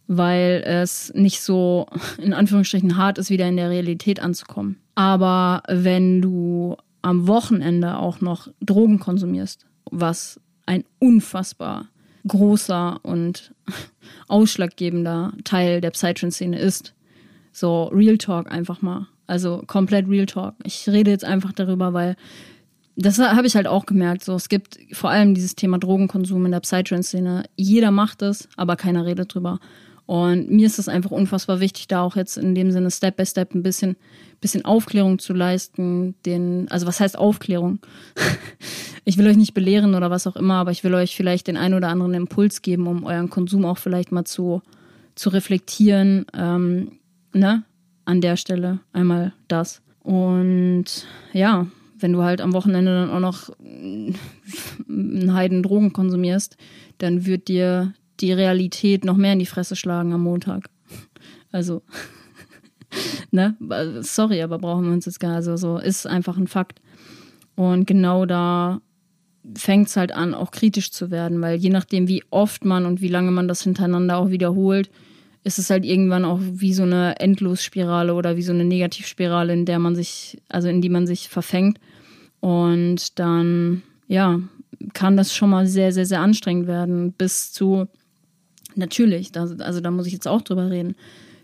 weil 0.08 0.62
es 0.66 1.12
nicht 1.14 1.42
so 1.42 1.86
in 2.20 2.32
Anführungsstrichen 2.32 2.96
hart 2.96 3.18
ist, 3.18 3.30
wieder 3.30 3.46
in 3.46 3.56
der 3.56 3.70
Realität 3.70 4.20
anzukommen. 4.20 4.80
Aber 4.94 5.62
wenn 5.68 6.20
du 6.20 6.76
am 7.02 7.28
Wochenende 7.28 7.98
auch 7.98 8.20
noch 8.20 8.48
Drogen 8.60 8.98
konsumierst, 8.98 9.66
was 9.90 10.40
ein 10.66 10.84
unfassbar 10.98 11.88
großer 12.26 13.00
und 13.04 13.54
ausschlaggebender 14.28 15.32
Teil 15.44 15.80
der 15.80 15.90
Psytrance-Szene 15.90 16.58
ist, 16.58 16.94
so 17.52 17.84
Real 17.84 18.18
Talk 18.18 18.50
einfach 18.50 18.82
mal. 18.82 19.06
Also 19.26 19.62
komplett 19.66 20.08
Real 20.08 20.26
Talk. 20.26 20.54
Ich 20.64 20.88
rede 20.88 21.10
jetzt 21.10 21.24
einfach 21.24 21.52
darüber, 21.52 21.92
weil 21.92 22.16
das 22.96 23.18
habe 23.18 23.46
ich 23.46 23.54
halt 23.54 23.66
auch 23.66 23.86
gemerkt. 23.86 24.24
So, 24.24 24.34
es 24.34 24.48
gibt 24.48 24.78
vor 24.92 25.10
allem 25.10 25.34
dieses 25.34 25.54
Thema 25.54 25.78
Drogenkonsum 25.78 26.46
in 26.46 26.52
der 26.52 26.60
Psytrance-Szene. 26.60 27.44
Jeder 27.56 27.90
macht 27.90 28.22
es, 28.22 28.48
aber 28.56 28.76
keiner 28.76 29.04
redet 29.04 29.34
drüber. 29.34 29.60
Und 30.08 30.50
mir 30.50 30.66
ist 30.66 30.78
es 30.78 30.88
einfach 30.88 31.10
unfassbar 31.10 31.60
wichtig, 31.60 31.86
da 31.86 32.00
auch 32.00 32.16
jetzt 32.16 32.38
in 32.38 32.54
dem 32.54 32.70
Sinne 32.70 32.90
Step 32.90 33.18
by 33.18 33.26
Step 33.26 33.54
ein 33.54 33.62
bisschen, 33.62 33.94
bisschen 34.40 34.64
Aufklärung 34.64 35.18
zu 35.18 35.34
leisten. 35.34 36.14
Den, 36.24 36.66
also 36.70 36.86
was 36.86 36.98
heißt 36.98 37.18
Aufklärung? 37.18 37.80
ich 39.04 39.18
will 39.18 39.26
euch 39.26 39.36
nicht 39.36 39.52
belehren 39.52 39.94
oder 39.94 40.10
was 40.10 40.26
auch 40.26 40.36
immer, 40.36 40.54
aber 40.54 40.70
ich 40.70 40.82
will 40.82 40.94
euch 40.94 41.14
vielleicht 41.14 41.46
den 41.46 41.58
einen 41.58 41.74
oder 41.74 41.90
anderen 41.90 42.14
Impuls 42.14 42.62
geben, 42.62 42.86
um 42.86 43.04
euren 43.04 43.28
Konsum 43.28 43.66
auch 43.66 43.76
vielleicht 43.76 44.10
mal 44.10 44.24
zu, 44.24 44.62
zu 45.14 45.28
reflektieren. 45.28 46.24
Ähm, 46.32 46.92
ne? 47.34 47.64
An 48.06 48.22
der 48.22 48.38
Stelle 48.38 48.80
einmal 48.94 49.34
das. 49.46 49.82
Und 50.00 51.06
ja, 51.34 51.66
wenn 51.98 52.14
du 52.14 52.22
halt 52.22 52.40
am 52.40 52.54
Wochenende 52.54 52.94
dann 52.94 53.10
auch 53.10 53.20
noch 53.20 53.50
einen 54.88 55.34
Heiden 55.34 55.62
Drogen 55.62 55.92
konsumierst, 55.92 56.56
dann 56.96 57.26
wird 57.26 57.48
dir 57.48 57.92
die 58.20 58.32
Realität 58.32 59.04
noch 59.04 59.16
mehr 59.16 59.32
in 59.32 59.38
die 59.38 59.46
Fresse 59.46 59.76
schlagen 59.76 60.12
am 60.12 60.22
Montag. 60.22 60.68
Also, 61.52 61.82
ne? 63.30 63.56
Sorry, 64.00 64.42
aber 64.42 64.58
brauchen 64.58 64.86
wir 64.86 64.92
uns 64.92 65.06
jetzt 65.06 65.20
gar 65.20 65.34
also 65.36 65.56
so 65.56 65.78
ist 65.78 66.06
einfach 66.06 66.36
ein 66.36 66.48
Fakt. 66.48 66.80
Und 67.54 67.86
genau 67.86 68.26
da 68.26 68.80
fängt 69.56 69.88
es 69.88 69.96
halt 69.96 70.12
an, 70.12 70.34
auch 70.34 70.50
kritisch 70.50 70.90
zu 70.90 71.10
werden, 71.10 71.40
weil 71.40 71.56
je 71.58 71.70
nachdem, 71.70 72.08
wie 72.08 72.22
oft 72.30 72.64
man 72.64 72.86
und 72.86 73.00
wie 73.00 73.08
lange 73.08 73.30
man 73.30 73.48
das 73.48 73.62
hintereinander 73.62 74.16
auch 74.18 74.30
wiederholt, 74.30 74.90
ist 75.44 75.58
es 75.58 75.70
halt 75.70 75.84
irgendwann 75.84 76.24
auch 76.24 76.40
wie 76.42 76.74
so 76.74 76.82
eine 76.82 77.18
Endlosspirale 77.20 78.14
oder 78.14 78.36
wie 78.36 78.42
so 78.42 78.52
eine 78.52 78.64
Negativspirale, 78.64 79.52
in 79.52 79.64
der 79.64 79.78
man 79.78 79.96
sich, 79.96 80.38
also 80.48 80.68
in 80.68 80.82
die 80.82 80.88
man 80.88 81.06
sich 81.06 81.28
verfängt. 81.28 81.78
Und 82.40 83.18
dann, 83.18 83.82
ja, 84.06 84.40
kann 84.92 85.16
das 85.16 85.34
schon 85.34 85.50
mal 85.50 85.66
sehr, 85.66 85.92
sehr, 85.92 86.06
sehr 86.06 86.20
anstrengend 86.20 86.66
werden, 86.66 87.12
bis 87.12 87.52
zu 87.52 87.88
Natürlich, 88.78 89.32
da, 89.32 89.48
also 89.58 89.80
da 89.80 89.90
muss 89.90 90.06
ich 90.06 90.12
jetzt 90.12 90.28
auch 90.28 90.40
drüber 90.40 90.70
reden. 90.70 90.94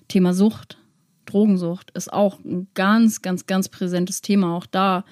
Thema 0.07 0.33
Sucht, 0.35 0.79
Drogensucht 1.27 1.90
ist 1.90 2.12
auch 2.12 2.38
ein 2.44 2.68
ganz, 2.75 3.23
ganz, 3.23 3.47
ganz 3.47 3.68
präsentes 3.68 4.23
Thema. 4.23 4.55
Auch 4.57 4.66
da 4.66 5.05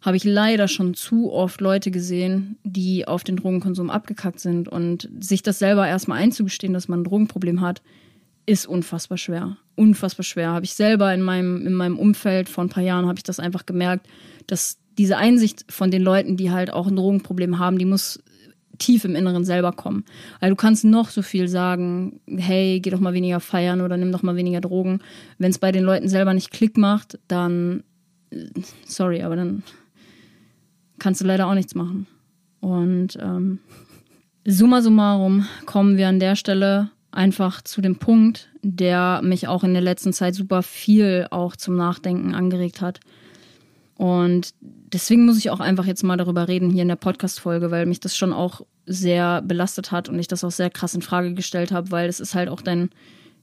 habe 0.00 0.16
ich 0.16 0.24
leider 0.24 0.66
schon 0.66 0.94
zu 0.94 1.30
oft 1.30 1.60
Leute 1.60 1.90
gesehen, 1.90 2.56
die 2.64 3.06
auf 3.06 3.22
den 3.22 3.36
Drogenkonsum 3.36 3.90
abgekackt 3.90 4.40
sind. 4.40 4.68
Und 4.68 5.10
sich 5.20 5.42
das 5.42 5.58
selber 5.58 5.86
erstmal 5.86 6.22
einzugestehen, 6.22 6.72
dass 6.72 6.88
man 6.88 7.00
ein 7.00 7.04
Drogenproblem 7.04 7.60
hat, 7.60 7.82
ist 8.46 8.66
unfassbar 8.66 9.18
schwer. 9.18 9.58
Unfassbar 9.74 10.24
schwer. 10.24 10.50
Habe 10.50 10.64
ich 10.64 10.72
selber 10.72 11.12
in 11.12 11.20
meinem, 11.20 11.66
in 11.66 11.74
meinem 11.74 11.98
Umfeld 11.98 12.48
vor 12.48 12.64
ein 12.64 12.70
paar 12.70 12.82
Jahren 12.82 13.06
habe 13.06 13.18
ich 13.18 13.24
das 13.24 13.40
einfach 13.40 13.66
gemerkt, 13.66 14.06
dass 14.46 14.78
diese 14.96 15.18
Einsicht 15.18 15.66
von 15.70 15.90
den 15.90 16.02
Leuten, 16.02 16.38
die 16.38 16.50
halt 16.50 16.72
auch 16.72 16.86
ein 16.86 16.96
Drogenproblem 16.96 17.58
haben, 17.58 17.78
die 17.78 17.84
muss 17.84 18.20
tief 18.78 19.04
im 19.04 19.14
Inneren 19.14 19.44
selber 19.44 19.72
kommen. 19.72 20.04
Weil 20.40 20.50
du 20.50 20.56
kannst 20.56 20.84
noch 20.84 21.10
so 21.10 21.22
viel 21.22 21.48
sagen, 21.48 22.20
hey, 22.26 22.80
geh 22.80 22.90
doch 22.90 23.00
mal 23.00 23.14
weniger 23.14 23.40
feiern 23.40 23.80
oder 23.80 23.96
nimm 23.96 24.12
doch 24.12 24.22
mal 24.22 24.36
weniger 24.36 24.60
Drogen. 24.60 25.00
Wenn 25.38 25.50
es 25.50 25.58
bei 25.58 25.72
den 25.72 25.84
Leuten 25.84 26.08
selber 26.08 26.34
nicht 26.34 26.50
Klick 26.50 26.76
macht, 26.76 27.18
dann, 27.28 27.84
sorry, 28.84 29.22
aber 29.22 29.36
dann 29.36 29.62
kannst 30.98 31.20
du 31.20 31.26
leider 31.26 31.46
auch 31.46 31.54
nichts 31.54 31.74
machen. 31.74 32.06
Und 32.60 33.18
ähm, 33.20 33.60
summa 34.44 34.82
summarum 34.82 35.46
kommen 35.66 35.96
wir 35.96 36.08
an 36.08 36.20
der 36.20 36.36
Stelle 36.36 36.90
einfach 37.10 37.62
zu 37.62 37.80
dem 37.80 37.96
Punkt, 37.96 38.48
der 38.62 39.20
mich 39.22 39.48
auch 39.48 39.64
in 39.64 39.72
der 39.72 39.82
letzten 39.82 40.12
Zeit 40.12 40.34
super 40.34 40.62
viel 40.62 41.26
auch 41.30 41.56
zum 41.56 41.76
Nachdenken 41.76 42.34
angeregt 42.34 42.80
hat. 42.80 43.00
Und 43.98 44.54
deswegen 44.62 45.26
muss 45.26 45.38
ich 45.38 45.50
auch 45.50 45.58
einfach 45.58 45.84
jetzt 45.84 46.04
mal 46.04 46.16
darüber 46.16 46.46
reden 46.46 46.70
hier 46.70 46.82
in 46.82 46.88
der 46.88 46.96
Podcast-Folge, 46.96 47.72
weil 47.72 47.84
mich 47.84 47.98
das 47.98 48.16
schon 48.16 48.32
auch 48.32 48.62
sehr 48.86 49.42
belastet 49.42 49.90
hat 49.90 50.08
und 50.08 50.18
ich 50.20 50.28
das 50.28 50.44
auch 50.44 50.52
sehr 50.52 50.70
krass 50.70 50.94
in 50.94 51.02
Frage 51.02 51.34
gestellt 51.34 51.72
habe, 51.72 51.90
weil 51.90 52.08
es 52.08 52.20
ist 52.20 52.36
halt 52.36 52.48
auch 52.48 52.62
dein, 52.62 52.90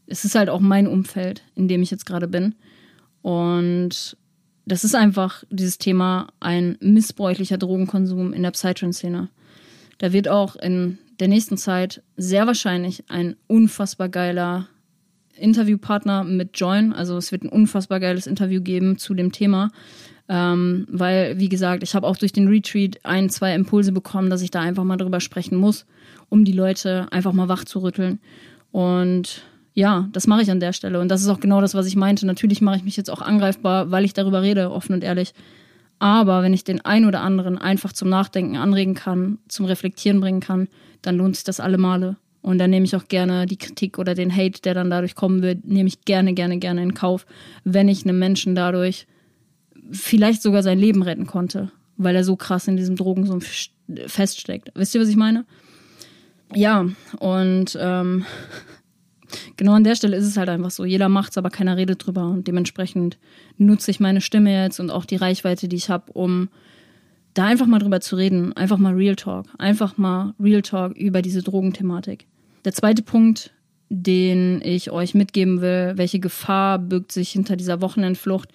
es 0.07 0.23
ist 0.23 0.33
halt 0.33 0.49
auch 0.49 0.61
mein 0.61 0.87
Umfeld, 0.87 1.43
in 1.55 1.67
dem 1.67 1.81
ich 1.81 1.91
jetzt 1.91 2.05
gerade 2.05 2.29
bin. 2.29 2.55
Und 3.21 4.15
das 4.65 4.85
ist 4.85 4.95
einfach 4.95 5.43
dieses 5.49 5.77
Thema 5.77 6.27
ein 6.39 6.77
missbräuchlicher 6.79 7.57
Drogenkonsum 7.57 8.31
in 8.31 8.41
der 8.41 8.51
Psytrance-Szene. 8.51 9.27
Da 9.97 10.13
wird 10.13 10.29
auch 10.29 10.55
in 10.55 10.99
der 11.19 11.27
nächsten 11.27 11.57
Zeit 11.57 12.01
sehr 12.15 12.47
wahrscheinlich 12.47 13.03
ein 13.09 13.35
unfassbar 13.47 14.07
geiler 14.07 14.69
Interviewpartner 15.38 16.24
mit 16.24 16.52
Join. 16.60 16.93
Also 16.93 17.17
es 17.17 17.32
wird 17.32 17.43
ein 17.43 17.50
unfassbar 17.50 18.00
geiles 18.00 18.28
Interview 18.28 18.62
geben 18.62 18.98
zu 18.98 19.13
dem 19.13 19.32
Thema. 19.32 19.71
Ähm, 20.28 20.88
weil, 20.89 21.39
wie 21.39 21.50
gesagt, 21.50 21.84
ich 21.84 21.93
habe 21.93 22.08
auch 22.08 22.17
durch 22.17 22.34
den 22.34 22.48
Retreat 22.48 23.00
ein, 23.04 23.30
zwei 23.30 23.54
Impulse 23.54 23.91
bekommen, 23.91 24.30
dass 24.30 24.41
ich 24.41 24.50
da 24.50 24.60
einfach 24.60 24.84
mal 24.84 24.98
drüber 24.98 25.19
sprechen 25.19 25.58
muss, 25.58 25.86
um 26.30 26.45
die 26.45 26.52
Leute 26.52 27.08
einfach 27.12 27.32
mal 27.34 27.48
wach 27.48 27.63
zu 27.65 27.80
rütteln. 27.80 28.19
Und 28.71 29.43
ja, 29.76 30.10
das 30.13 30.26
mache 30.26 30.41
ich 30.41 30.50
an 30.50 30.60
der 30.60 30.74
Stelle. 30.74 31.00
Und 31.00 31.10
das 31.10 31.21
ist 31.21 31.28
auch 31.28 31.39
genau 31.39 31.62
das, 31.62 31.76
was 31.76 31.86
ich 31.86 31.95
meinte. 31.95 32.26
Natürlich 32.26 32.62
mache 32.62 32.78
ich 32.78 32.84
mich 32.84 32.98
jetzt 32.98 33.12
auch 33.12 33.21
angreifbar, 33.21 33.91
weil 33.91 34.06
ich 34.06 34.13
darüber 34.13 34.41
rede, 34.41 34.71
offen 34.71 34.93
und 34.93 35.04
ehrlich. 35.04 35.34
Aber 36.00 36.41
wenn 36.41 36.54
ich 36.54 36.63
den 36.63 36.84
einen 36.84 37.06
oder 37.06 37.21
anderen 37.21 37.58
einfach 37.58 37.93
zum 37.93 38.10
Nachdenken 38.10 38.58
anregen 38.58 38.95
kann, 38.95 39.38
zum 39.48 39.65
Reflektieren 39.65 40.19
bringen 40.21 40.39
kann, 40.39 40.67
dann 41.02 41.17
lohnt 41.17 41.36
sich 41.36 41.43
das 41.43 41.60
alle 41.60 41.78
Male. 41.78 42.17
Und 42.45 42.60
dann 42.60 42.69
nehme 42.69 42.86
ich 42.86 42.95
auch 42.95 43.08
gerne 43.08 43.47
die 43.47 43.58
Kritik 43.58 43.97
oder 43.97 44.13
den 44.13 44.31
Hate, 44.31 44.62
der 44.62 44.75
dann 44.75 44.91
dadurch 44.91 45.15
kommen 45.15 45.41
wird, 45.41 45.65
nehme 45.65 45.88
ich 45.88 46.05
gerne, 46.05 46.36
gerne, 46.36 46.60
gerne 46.60 46.84
in 46.84 46.93
Kauf, 46.93 47.25
wenn 47.63 47.89
ich 47.89 48.03
einem 48.03 48.19
Menschen 48.19 48.53
dadurch 48.53 49.08
vielleicht 49.89 50.43
sogar 50.43 50.62
sein 50.62 50.77
Leben 50.77 51.01
retten 51.01 51.25
konnte, 51.25 51.71
weil 51.97 52.15
er 52.15 52.23
so 52.23 52.36
krass 52.36 52.67
in 52.67 52.77
diesem 52.77 52.97
Drogensumpf 52.97 53.69
feststeckt. 54.05 54.69
Wisst 54.75 54.93
ihr, 54.93 55.01
was 55.01 55.08
ich 55.08 55.15
meine? 55.15 55.43
Ja, 56.53 56.86
und 57.17 57.75
ähm, 57.81 58.25
genau 59.58 59.73
an 59.73 59.84
der 59.84 59.95
Stelle 59.95 60.15
ist 60.15 60.27
es 60.27 60.38
halt 60.38 60.49
einfach 60.49 60.69
so. 60.69 60.86
Jeder 60.86 61.10
macht's, 61.10 61.39
aber 61.39 61.49
keiner 61.49 61.77
redet 61.77 62.05
drüber. 62.05 62.27
Und 62.27 62.47
dementsprechend 62.47 63.17
nutze 63.58 63.89
ich 63.89 63.99
meine 63.99 64.21
Stimme 64.21 64.53
jetzt 64.65 64.79
und 64.79 64.91
auch 64.91 65.05
die 65.05 65.15
Reichweite, 65.15 65.67
die 65.67 65.77
ich 65.77 65.89
habe, 65.89 66.12
um 66.12 66.49
da 67.34 67.45
einfach 67.45 67.65
mal 67.65 67.79
drüber 67.79 68.01
zu 68.01 68.15
reden. 68.15 68.53
Einfach 68.53 68.77
mal 68.77 68.93
Real 68.93 69.15
Talk. 69.15 69.47
Einfach 69.58 69.97
mal 69.97 70.36
Real 70.39 70.62
Talk 70.62 70.95
über 70.95 71.23
diese 71.23 71.41
Drogenthematik. 71.41 72.27
Der 72.65 72.73
zweite 72.73 73.04
Punkt, 73.04 73.51
den 73.89 74.60
ich 74.63 74.89
euch 74.89 75.13
mitgeben 75.13 75.62
will, 75.62 75.93
welche 75.95 76.19
Gefahr 76.19 76.80
birgt 76.80 77.12
sich 77.12 77.30
hinter 77.30 77.56
dieser 77.56 77.80
Wochenendflucht, 77.82 78.50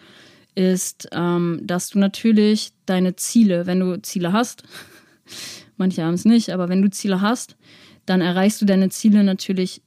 ist, 0.56 1.08
ähm, 1.12 1.60
dass 1.62 1.90
du 1.90 2.00
natürlich 2.00 2.72
deine 2.86 3.14
Ziele, 3.14 3.66
wenn 3.66 3.78
du 3.78 4.02
Ziele 4.02 4.32
hast, 4.32 4.64
manche 5.76 6.02
haben 6.02 6.14
es 6.14 6.24
nicht, 6.24 6.50
aber 6.50 6.68
wenn 6.68 6.82
du 6.82 6.90
Ziele 6.90 7.20
hast, 7.20 7.56
dann 8.04 8.20
erreichst 8.20 8.60
du 8.60 8.66
deine 8.66 8.88
Ziele 8.88 9.22
natürlich 9.22 9.80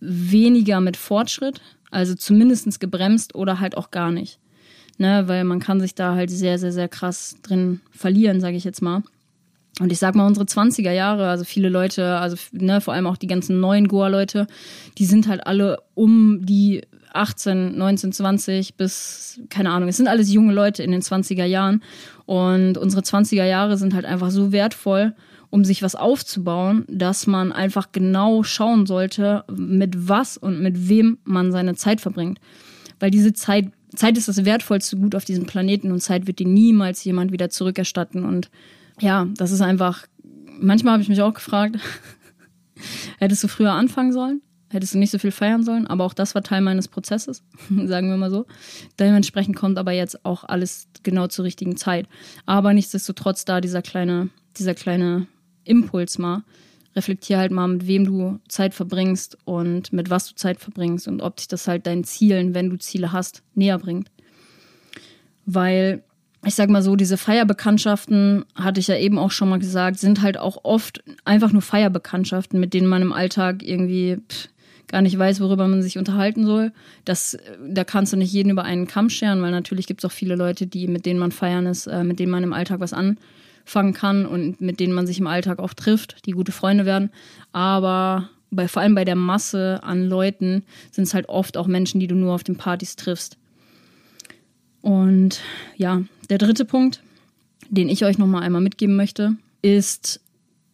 weniger 0.00 0.80
mit 0.80 0.96
Fortschritt, 0.96 1.60
also 1.90 2.16
zumindest 2.16 2.80
gebremst 2.80 3.36
oder 3.36 3.60
halt 3.60 3.76
auch 3.76 3.92
gar 3.92 4.10
nicht. 4.10 4.40
ne, 4.98 5.28
weil 5.28 5.44
man 5.44 5.60
kann 5.60 5.80
sich 5.80 5.94
da 5.94 6.16
halt 6.16 6.30
sehr, 6.30 6.58
sehr, 6.58 6.72
sehr 6.72 6.88
krass 6.88 7.36
drin 7.42 7.80
verlieren, 7.92 8.40
sage 8.40 8.56
ich 8.56 8.64
jetzt 8.64 8.82
mal. 8.82 9.04
Und 9.80 9.92
ich 9.92 9.98
sag 9.98 10.14
mal, 10.14 10.26
unsere 10.26 10.46
20er 10.46 10.90
Jahre, 10.90 11.28
also 11.28 11.44
viele 11.44 11.68
Leute, 11.68 12.16
also 12.18 12.36
ne, 12.52 12.80
vor 12.80 12.94
allem 12.94 13.06
auch 13.06 13.16
die 13.16 13.28
ganzen 13.28 13.60
neuen 13.60 13.88
Goa-Leute, 13.88 14.46
die 14.98 15.04
sind 15.04 15.28
halt 15.28 15.46
alle 15.46 15.78
um 15.94 16.44
die 16.44 16.82
18, 17.12 17.76
19, 17.76 18.12
20 18.12 18.74
bis, 18.74 19.40
keine 19.50 19.70
Ahnung, 19.70 19.88
es 19.88 19.96
sind 19.96 20.08
alles 20.08 20.32
junge 20.32 20.52
Leute 20.52 20.82
in 20.82 20.90
den 20.90 21.02
20er 21.02 21.44
Jahren. 21.44 21.82
Und 22.26 22.76
unsere 22.76 23.02
20er 23.02 23.44
Jahre 23.44 23.76
sind 23.76 23.94
halt 23.94 24.04
einfach 24.04 24.30
so 24.30 24.52
wertvoll, 24.52 25.14
um 25.50 25.64
sich 25.64 25.82
was 25.82 25.94
aufzubauen, 25.94 26.84
dass 26.88 27.26
man 27.26 27.52
einfach 27.52 27.92
genau 27.92 28.42
schauen 28.42 28.86
sollte, 28.86 29.44
mit 29.50 30.08
was 30.08 30.36
und 30.36 30.60
mit 30.60 30.88
wem 30.88 31.18
man 31.24 31.52
seine 31.52 31.74
Zeit 31.74 32.00
verbringt. 32.00 32.38
Weil 33.00 33.10
diese 33.10 33.32
Zeit, 33.32 33.70
Zeit 33.94 34.18
ist 34.18 34.28
das 34.28 34.44
wertvollste 34.44 34.96
Gut 34.96 35.14
auf 35.14 35.24
diesem 35.24 35.46
Planeten 35.46 35.90
und 35.92 36.00
Zeit 36.00 36.26
wird 36.26 36.40
dir 36.40 36.48
niemals 36.48 37.02
jemand 37.04 37.32
wieder 37.32 37.48
zurückerstatten. 37.48 38.24
Und 38.24 38.50
ja, 39.00 39.26
das 39.36 39.50
ist 39.50 39.60
einfach, 39.60 40.06
manchmal 40.60 40.94
habe 40.94 41.02
ich 41.02 41.08
mich 41.08 41.22
auch 41.22 41.34
gefragt, 41.34 41.78
hättest 43.18 43.44
du 43.44 43.48
früher 43.48 43.72
anfangen 43.72 44.12
sollen? 44.12 44.42
Hättest 44.70 44.92
du 44.92 44.98
nicht 44.98 45.10
so 45.10 45.18
viel 45.18 45.30
feiern 45.30 45.64
sollen, 45.64 45.86
aber 45.86 46.04
auch 46.04 46.12
das 46.12 46.34
war 46.34 46.42
Teil 46.42 46.60
meines 46.60 46.88
Prozesses, 46.88 47.42
sagen 47.70 48.10
wir 48.10 48.16
mal 48.18 48.30
so. 48.30 48.46
Dementsprechend 48.98 49.56
kommt 49.56 49.78
aber 49.78 49.92
jetzt 49.92 50.24
auch 50.26 50.44
alles 50.44 50.88
genau 51.02 51.26
zur 51.26 51.46
richtigen 51.46 51.76
Zeit. 51.76 52.06
Aber 52.44 52.74
nichtsdestotrotz 52.74 53.46
da 53.46 53.62
dieser 53.62 53.80
kleine, 53.80 54.28
dieser 54.58 54.74
kleine 54.74 55.26
Impuls 55.64 56.18
mal. 56.18 56.42
Reflektier 56.94 57.38
halt 57.38 57.52
mal, 57.52 57.68
mit 57.68 57.86
wem 57.86 58.04
du 58.04 58.40
Zeit 58.48 58.74
verbringst 58.74 59.38
und 59.44 59.92
mit 59.92 60.10
was 60.10 60.28
du 60.28 60.34
Zeit 60.34 60.60
verbringst 60.60 61.06
und 61.06 61.22
ob 61.22 61.36
dich 61.36 61.48
das 61.48 61.68
halt 61.68 61.86
deinen 61.86 62.04
Zielen, 62.04 62.54
wenn 62.54 62.70
du 62.70 62.76
Ziele 62.76 63.12
hast, 63.12 63.42
näher 63.54 63.78
bringt. 63.78 64.10
Weil 65.46 66.02
ich 66.44 66.54
sag 66.54 66.70
mal 66.70 66.82
so, 66.82 66.96
diese 66.96 67.16
Feierbekanntschaften, 67.16 68.44
hatte 68.54 68.80
ich 68.80 68.88
ja 68.88 68.96
eben 68.96 69.18
auch 69.18 69.30
schon 69.30 69.48
mal 69.48 69.58
gesagt, 69.58 69.98
sind 69.98 70.22
halt 70.22 70.38
auch 70.38 70.64
oft 70.64 71.02
einfach 71.24 71.52
nur 71.52 71.62
Feierbekanntschaften, 71.62 72.60
mit 72.60 72.74
denen 72.74 72.86
man 72.86 73.02
im 73.02 73.12
Alltag 73.12 73.62
irgendwie 73.62 74.18
pff, 74.28 74.48
gar 74.86 75.02
nicht 75.02 75.18
weiß, 75.18 75.40
worüber 75.40 75.68
man 75.68 75.82
sich 75.82 75.98
unterhalten 75.98 76.46
soll. 76.46 76.72
Das, 77.04 77.36
da 77.68 77.84
kannst 77.84 78.12
du 78.12 78.16
nicht 78.16 78.32
jeden 78.32 78.50
über 78.50 78.64
einen 78.64 78.86
Kamm 78.86 79.10
scheren, 79.10 79.42
weil 79.42 79.50
natürlich 79.50 79.86
gibt 79.86 80.02
es 80.02 80.10
auch 80.10 80.14
viele 80.14 80.36
Leute, 80.36 80.66
die, 80.66 80.86
mit 80.86 81.06
denen 81.06 81.20
man 81.20 81.32
feiern 81.32 81.66
ist, 81.66 81.86
äh, 81.86 82.04
mit 82.04 82.18
denen 82.18 82.32
man 82.32 82.42
im 82.42 82.52
Alltag 82.52 82.80
was 82.80 82.92
an 82.92 83.18
fangen 83.64 83.92
kann 83.92 84.24
und 84.24 84.62
mit 84.62 84.80
denen 84.80 84.94
man 84.94 85.06
sich 85.06 85.18
im 85.18 85.26
Alltag 85.26 85.58
auch 85.58 85.74
trifft, 85.74 86.24
die 86.24 86.30
gute 86.30 86.52
Freunde 86.52 86.86
werden. 86.86 87.10
Aber 87.52 88.30
bei, 88.50 88.66
vor 88.66 88.80
allem 88.80 88.94
bei 88.94 89.04
der 89.04 89.14
Masse 89.14 89.80
an 89.82 90.08
Leuten 90.08 90.64
sind 90.90 91.04
es 91.04 91.12
halt 91.12 91.28
oft 91.28 91.58
auch 91.58 91.66
Menschen, 91.66 92.00
die 92.00 92.06
du 92.06 92.14
nur 92.14 92.34
auf 92.34 92.44
den 92.44 92.56
Partys 92.56 92.96
triffst. 92.96 93.36
Und 94.82 95.40
ja, 95.76 96.02
der 96.30 96.38
dritte 96.38 96.64
Punkt, 96.64 97.02
den 97.68 97.88
ich 97.88 98.04
euch 98.04 98.18
nochmal 98.18 98.42
einmal 98.42 98.60
mitgeben 98.60 98.96
möchte, 98.96 99.36
ist, 99.62 100.20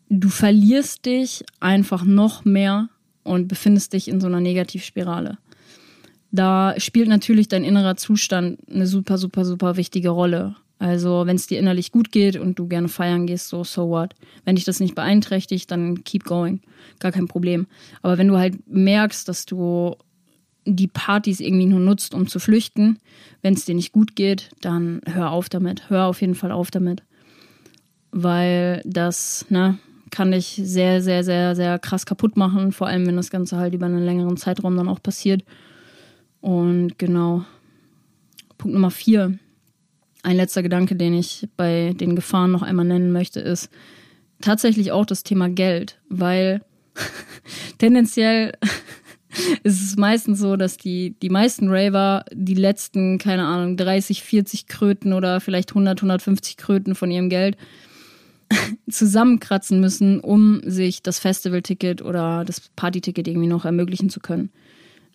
du 0.08 0.28
verlierst 0.28 1.06
dich 1.06 1.44
einfach 1.60 2.04
noch 2.04 2.44
mehr 2.44 2.88
und 3.22 3.48
befindest 3.48 3.92
dich 3.92 4.08
in 4.08 4.20
so 4.20 4.26
einer 4.26 4.40
Negativspirale. 4.40 5.38
Da 6.30 6.74
spielt 6.78 7.08
natürlich 7.08 7.48
dein 7.48 7.64
innerer 7.64 7.96
Zustand 7.96 8.58
eine 8.68 8.86
super, 8.86 9.18
super, 9.18 9.44
super 9.44 9.76
wichtige 9.76 10.10
Rolle. 10.10 10.56
Also 10.78 11.22
wenn 11.26 11.36
es 11.36 11.46
dir 11.46 11.58
innerlich 11.58 11.92
gut 11.92 12.10
geht 12.10 12.36
und 12.36 12.58
du 12.58 12.66
gerne 12.66 12.88
feiern 12.88 13.26
gehst, 13.26 13.48
so, 13.48 13.64
so 13.64 13.88
what. 13.88 14.14
Wenn 14.44 14.56
dich 14.56 14.64
das 14.64 14.80
nicht 14.80 14.94
beeinträchtigt, 14.94 15.70
dann 15.70 16.02
keep 16.04 16.24
going. 16.24 16.60
Gar 16.98 17.12
kein 17.12 17.28
Problem. 17.28 17.66
Aber 18.02 18.18
wenn 18.18 18.28
du 18.28 18.36
halt 18.36 18.68
merkst, 18.68 19.28
dass 19.28 19.46
du 19.46 19.96
die 20.64 20.86
Partys 20.86 21.40
irgendwie 21.40 21.66
nur 21.66 21.80
nutzt, 21.80 22.14
um 22.14 22.26
zu 22.26 22.38
flüchten, 22.38 22.98
wenn 23.42 23.54
es 23.54 23.64
dir 23.64 23.74
nicht 23.74 23.92
gut 23.92 24.16
geht, 24.16 24.50
dann 24.60 25.00
hör 25.06 25.30
auf 25.30 25.48
damit. 25.48 25.90
Hör 25.90 26.06
auf 26.06 26.20
jeden 26.20 26.34
Fall 26.34 26.52
auf 26.52 26.70
damit. 26.70 27.02
Weil 28.12 28.80
das, 28.84 29.46
ne, 29.50 29.78
kann 30.10 30.32
dich 30.32 30.60
sehr, 30.62 31.02
sehr, 31.02 31.24
sehr, 31.24 31.56
sehr 31.56 31.78
krass 31.78 32.06
kaputt 32.06 32.36
machen. 32.36 32.72
Vor 32.72 32.86
allem, 32.86 33.06
wenn 33.06 33.16
das 33.16 33.30
Ganze 33.30 33.56
halt 33.56 33.74
über 33.74 33.86
einen 33.86 34.04
längeren 34.04 34.36
Zeitraum 34.36 34.76
dann 34.76 34.88
auch 34.88 35.02
passiert. 35.02 35.44
Und 36.40 36.98
genau. 36.98 37.44
Punkt 38.56 38.74
Nummer 38.74 38.90
vier 38.90 39.38
ein 40.24 40.36
letzter 40.36 40.62
Gedanke, 40.62 40.96
den 40.96 41.14
ich 41.14 41.48
bei 41.56 41.94
den 41.94 42.16
Gefahren 42.16 42.50
noch 42.50 42.62
einmal 42.62 42.86
nennen 42.86 43.12
möchte, 43.12 43.40
ist 43.40 43.68
tatsächlich 44.40 44.90
auch 44.90 45.04
das 45.04 45.22
Thema 45.22 45.48
Geld, 45.48 46.00
weil 46.08 46.62
tendenziell 47.78 48.52
ist 49.62 49.82
es 49.82 49.96
meistens 49.96 50.38
so, 50.38 50.56
dass 50.56 50.76
die, 50.76 51.14
die 51.22 51.30
meisten 51.30 51.68
Raver 51.68 52.24
die 52.32 52.54
letzten, 52.54 53.18
keine 53.18 53.44
Ahnung, 53.44 53.76
30, 53.76 54.22
40 54.22 54.66
Kröten 54.66 55.12
oder 55.12 55.40
vielleicht 55.40 55.70
100, 55.70 55.98
150 55.98 56.56
Kröten 56.56 56.94
von 56.94 57.10
ihrem 57.10 57.28
Geld 57.28 57.56
zusammenkratzen 58.90 59.80
müssen, 59.80 60.20
um 60.20 60.60
sich 60.64 61.02
das 61.02 61.18
Festivalticket 61.18 62.02
oder 62.02 62.44
das 62.44 62.60
Partyticket 62.76 63.28
irgendwie 63.28 63.48
noch 63.48 63.64
ermöglichen 63.64 64.10
zu 64.10 64.20
können. 64.20 64.50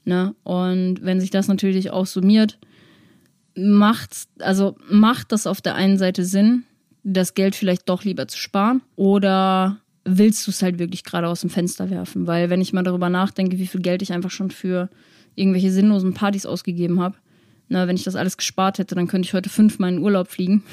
Ne? 0.05 0.35
Und 0.43 1.03
wenn 1.03 1.19
sich 1.19 1.29
das 1.29 1.47
natürlich 1.47 1.91
auch 1.91 2.05
summiert, 2.05 2.57
macht, 3.55 4.11
also 4.39 4.75
macht 4.89 5.31
das 5.31 5.47
auf 5.47 5.61
der 5.61 5.75
einen 5.75 5.97
Seite 5.97 6.23
Sinn, 6.23 6.63
das 7.03 7.33
Geld 7.33 7.55
vielleicht 7.55 7.89
doch 7.89 8.03
lieber 8.03 8.27
zu 8.27 8.37
sparen 8.37 8.81
oder 8.95 9.77
willst 10.17 10.47
du 10.47 10.51
es 10.51 10.61
halt 10.61 10.79
wirklich 10.79 11.03
gerade 11.03 11.27
aus 11.27 11.41
dem 11.41 11.49
Fenster 11.49 11.89
werfen? 11.89 12.27
Weil 12.27 12.49
wenn 12.49 12.61
ich 12.61 12.73
mal 12.73 12.83
darüber 12.83 13.09
nachdenke, 13.09 13.59
wie 13.59 13.67
viel 13.67 13.81
Geld 13.81 14.01
ich 14.01 14.11
einfach 14.11 14.31
schon 14.31 14.51
für 14.51 14.89
irgendwelche 15.35 15.71
sinnlosen 15.71 16.13
Partys 16.13 16.45
ausgegeben 16.45 16.99
habe, 16.99 17.15
na, 17.67 17.87
wenn 17.87 17.95
ich 17.95 18.03
das 18.03 18.15
alles 18.15 18.35
gespart 18.35 18.79
hätte, 18.79 18.95
dann 18.95 19.07
könnte 19.07 19.27
ich 19.27 19.33
heute 19.33 19.49
fünfmal 19.49 19.93
in 19.93 19.99
Urlaub 19.99 20.27
fliegen. 20.27 20.63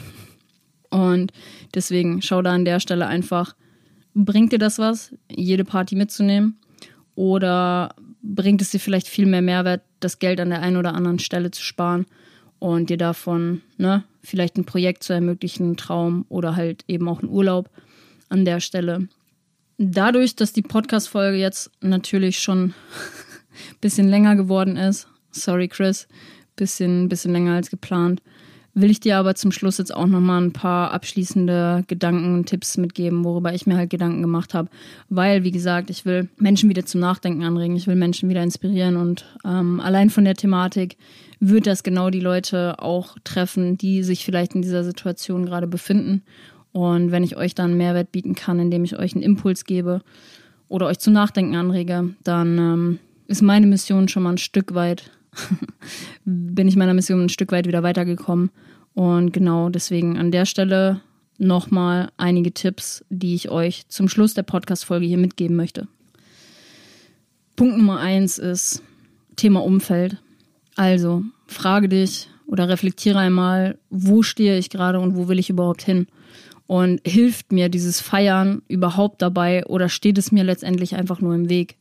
Und 0.91 1.33
deswegen 1.75 2.23
schau 2.23 2.41
da 2.41 2.55
an 2.55 2.65
der 2.65 2.81
Stelle 2.81 3.07
einfach, 3.07 3.55
bringt 4.15 4.53
dir 4.53 4.59
das 4.59 4.79
was, 4.79 5.15
jede 5.31 5.65
Party 5.65 5.95
mitzunehmen? 5.95 6.59
Oder 7.15 7.95
bringt 8.23 8.63
es 8.63 8.71
dir 8.71 8.81
vielleicht 8.81 9.09
viel 9.09 9.27
mehr 9.27 9.43
Mehrwert, 9.43 9.83
das 10.01 10.19
Geld 10.19 10.41
an 10.41 10.51
der 10.51 10.63
einen 10.63 10.77
oder 10.77 10.95
anderen 10.95 11.19
Stelle 11.19 11.51
zu 11.51 11.63
sparen 11.63 12.07
und 12.59 12.89
dir 12.91 12.97
davon 12.97 13.61
ne, 13.77 14.05
vielleicht 14.23 14.57
ein 14.57 14.65
Projekt 14.65 15.03
zu 15.03 15.13
ermöglichen, 15.13 15.65
einen 15.65 15.77
Traum 15.77 16.25
oder 16.29 16.57
halt 16.57 16.85
eben 16.89 17.09
auch 17.09 17.21
einen 17.21 17.31
Urlaub 17.31 17.71
an 18.29 18.45
der 18.45 18.61
Stelle. 18.61 19.09
Dadurch, 19.79 20.37
dass 20.37 20.53
die 20.53 20.63
Podcast-Folge 20.63 21.37
jetzt 21.37 21.71
natürlich 21.81 22.39
schon 22.39 22.65
ein 22.65 22.75
bisschen 23.81 24.09
länger 24.09 24.37
geworden 24.37 24.77
ist, 24.77 25.09
sorry 25.31 25.69
Chris, 25.69 26.09
bisschen, 26.57 27.09
bisschen 27.09 27.33
länger 27.33 27.55
als 27.55 27.71
geplant, 27.71 28.23
will 28.77 28.91
ich 28.91 29.01
dir 29.01 29.17
aber 29.17 29.35
zum 29.35 29.53
Schluss 29.53 29.79
jetzt 29.79 29.95
auch 29.95 30.07
nochmal 30.07 30.43
ein 30.43 30.53
paar 30.53 30.93
abschließende 30.93 31.85
Gedanken 31.89 32.35
und 32.35 32.47
Tipps 32.47 32.77
mitgeben, 32.77 33.25
worüber 33.25 33.55
ich 33.55 33.67
mir 33.67 33.77
halt 33.77 33.89
Gedanken 33.89 34.21
gemacht 34.21 34.53
habe. 34.53 34.69
Weil, 35.09 35.45
wie 35.45 35.51
gesagt, 35.51 35.89
ich 35.89 36.05
will 36.05 36.29
Menschen 36.37 36.69
wieder 36.69 36.85
zum 36.85 37.01
Nachdenken 37.01 37.43
anregen, 37.43 37.75
ich 37.75 37.87
will 37.87 37.97
Menschen 37.97 38.29
wieder 38.29 38.43
inspirieren 38.43 38.97
und 38.97 39.25
ähm, 39.45 39.81
allein 39.81 40.11
von 40.11 40.25
der 40.25 40.35
Thematik 40.35 40.99
wird 41.41 41.67
das 41.67 41.83
genau 41.83 42.11
die 42.11 42.21
Leute 42.21 42.79
auch 42.79 43.17
treffen, 43.25 43.79
die 43.79 44.03
sich 44.03 44.25
vielleicht 44.25 44.55
in 44.55 44.63
dieser 44.63 44.85
Situation 44.85 45.47
gerade 45.47 45.67
befinden. 45.67 46.23
Und 46.77 47.11
wenn 47.11 47.25
ich 47.25 47.39
euch 47.39 47.55
dann 47.55 47.79
Mehrwert 47.79 48.13
bieten 48.13 48.35
kann, 48.35 48.61
indem 48.61 48.85
ich 48.85 48.99
euch 48.99 49.15
einen 49.15 49.23
Impuls 49.23 49.65
gebe 49.65 50.03
oder 50.69 50.85
euch 50.85 50.99
zum 50.99 51.15
Nachdenken 51.15 51.57
anrege, 51.57 52.11
dann 52.23 52.59
ähm, 52.59 52.99
ist 53.29 53.41
meine 53.41 53.67
Mission 53.67 54.09
schon 54.09 54.25
mal 54.25 54.33
ein 54.33 54.39
Stück 54.39 54.75
weit, 54.75 55.11
bin 56.27 56.69
ich 56.69 56.77
meiner 56.77 56.93
Mission 56.93 57.23
ein 57.23 57.29
Stück 57.31 57.51
weit 57.51 57.67
wieder 57.67 57.83
weitergekommen. 57.83 58.51
Und 58.93 59.33
genau 59.33 59.71
deswegen 59.71 60.19
an 60.19 60.31
der 60.31 60.45
Stelle 60.45 61.01
nochmal 61.39 62.11
einige 62.19 62.53
Tipps, 62.53 63.03
die 63.09 63.35
ich 63.35 63.51
euch 63.51 63.89
zum 63.89 64.07
Schluss 64.07 64.35
der 64.35 64.43
Podcast-Folge 64.43 65.07
hier 65.07 65.17
mitgeben 65.17 65.57
möchte. 65.57 65.89
Punkt 67.57 67.79
Nummer 67.79 68.01
eins 68.01 68.37
ist 68.37 68.83
Thema 69.37 69.65
Umfeld. 69.65 70.19
Also, 70.75 71.23
frage 71.47 71.89
dich 71.89 72.29
oder 72.47 72.69
reflektiere 72.69 73.19
einmal, 73.19 73.79
wo 73.89 74.23
stehe 74.23 74.59
ich 74.59 74.69
gerade 74.69 75.01
und 75.01 75.17
wo 75.17 75.27
will 75.29 75.39
ich 75.39 75.49
überhaupt 75.49 75.83
hin? 75.83 76.07
Und 76.67 77.01
hilft 77.07 77.53
mir 77.53 77.69
dieses 77.69 78.01
Feiern 78.01 78.63
überhaupt 78.69 79.23
dabei 79.23 79.65
oder 79.67 79.89
steht 79.89 80.19
es 80.19 80.33
mir 80.33 80.43
letztendlich 80.43 80.97
einfach 80.97 81.21
nur 81.21 81.35
im 81.35 81.49
Weg? 81.49 81.77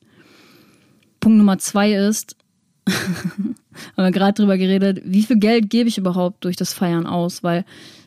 Punkt 1.20 1.40
Nummer 1.40 1.58
zwei 1.58 1.94
ist, 1.94 2.36
haben 2.88 3.56
wir 3.98 4.12
gerade 4.12 4.34
drüber 4.34 4.58
geredet, 4.58 5.02
wie 5.04 5.24
viel 5.24 5.40
Geld 5.40 5.70
gebe 5.70 5.90
ich 5.90 5.98
überhaupt 5.98 6.44
durch 6.46 6.56
das 6.56 6.74
Feiern 6.74 7.08
aus? 7.08 7.44
Weil 7.44 7.66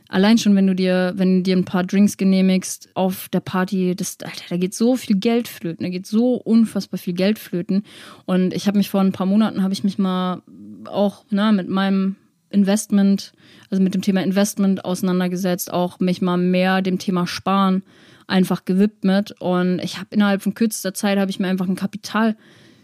allein 0.08 0.38
schon, 0.38 0.54
wenn 0.56 0.66
du 0.66 0.74
dir, 0.74 1.14
wenn 1.16 1.38
du 1.38 1.42
dir 1.42 1.56
ein 1.56 1.64
paar 1.64 1.84
Drinks 1.84 2.16
genehmigst 2.16 2.88
auf 2.94 3.28
der 3.28 3.40
Party, 3.40 3.94
das, 3.96 4.18
Alter, 4.22 4.44
da 4.48 4.56
geht 4.56 4.74
so 4.74 4.96
viel 4.96 5.16
Geld 5.16 5.48
flöten, 5.48 5.84
da 5.84 5.90
geht 5.90 6.06
so 6.06 6.34
unfassbar 6.34 6.98
viel 6.98 7.14
Geld 7.14 7.38
flöten. 7.38 7.82
Und 8.24 8.54
ich 8.54 8.66
habe 8.66 8.78
mich 8.78 8.88
vor 8.88 9.00
ein 9.00 9.12
paar 9.12 9.26
Monaten, 9.26 9.62
habe 9.62 9.74
ich 9.74 9.84
mich 9.84 9.98
mal 9.98 10.42
auch 10.84 11.24
na, 11.30 11.52
mit 11.52 11.68
meinem 11.68 12.16
Investment, 12.50 13.32
also 13.70 13.82
mit 13.82 13.94
dem 13.94 14.02
Thema 14.02 14.22
Investment 14.22 14.84
auseinandergesetzt, 14.84 15.72
auch 15.72 16.00
mich 16.00 16.22
mal 16.22 16.36
mehr 16.36 16.82
dem 16.82 16.98
Thema 16.98 17.26
Sparen 17.26 17.82
einfach 18.26 18.64
gewidmet. 18.64 19.34
Und 19.40 19.80
ich 19.80 19.96
habe 19.98 20.08
innerhalb 20.10 20.42
von 20.42 20.54
kürzester 20.54 20.94
Zeit 20.94 21.18
habe 21.18 21.30
ich 21.30 21.40
mir 21.40 21.48
einfach 21.48 21.68
ein 21.68 21.76
Kapital 21.76 22.36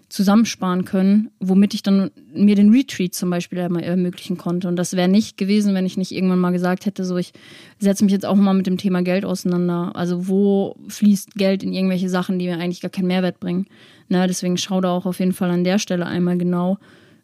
zusammensparen 0.08 0.84
können, 0.84 1.30
womit 1.40 1.74
ich 1.74 1.82
dann 1.82 2.10
mir 2.32 2.54
den 2.54 2.70
Retreat 2.70 3.14
zum 3.14 3.30
Beispiel 3.30 3.58
ermöglichen 3.58 4.36
konnte. 4.36 4.68
Und 4.68 4.76
das 4.76 4.92
wäre 4.92 5.08
nicht 5.08 5.36
gewesen, 5.36 5.74
wenn 5.74 5.86
ich 5.86 5.96
nicht 5.96 6.12
irgendwann 6.12 6.38
mal 6.38 6.52
gesagt 6.52 6.86
hätte, 6.86 7.04
so 7.04 7.16
ich 7.16 7.32
setze 7.80 8.04
mich 8.04 8.12
jetzt 8.12 8.26
auch 8.26 8.36
mal 8.36 8.54
mit 8.54 8.66
dem 8.66 8.78
Thema 8.78 9.02
Geld 9.02 9.24
auseinander. 9.24 9.90
Also 9.94 10.28
wo 10.28 10.76
fließt 10.88 11.34
Geld 11.34 11.62
in 11.62 11.72
irgendwelche 11.72 12.08
Sachen, 12.08 12.38
die 12.38 12.46
mir 12.46 12.58
eigentlich 12.58 12.80
gar 12.80 12.92
keinen 12.92 13.08
Mehrwert 13.08 13.40
bringen. 13.40 13.66
Na, 14.08 14.26
deswegen 14.26 14.56
schau 14.56 14.80
da 14.80 14.90
auch 14.90 15.06
auf 15.06 15.18
jeden 15.18 15.32
Fall 15.32 15.50
an 15.50 15.64
der 15.64 15.78
Stelle 15.78 16.06
einmal 16.06 16.38
genau, 16.38 16.78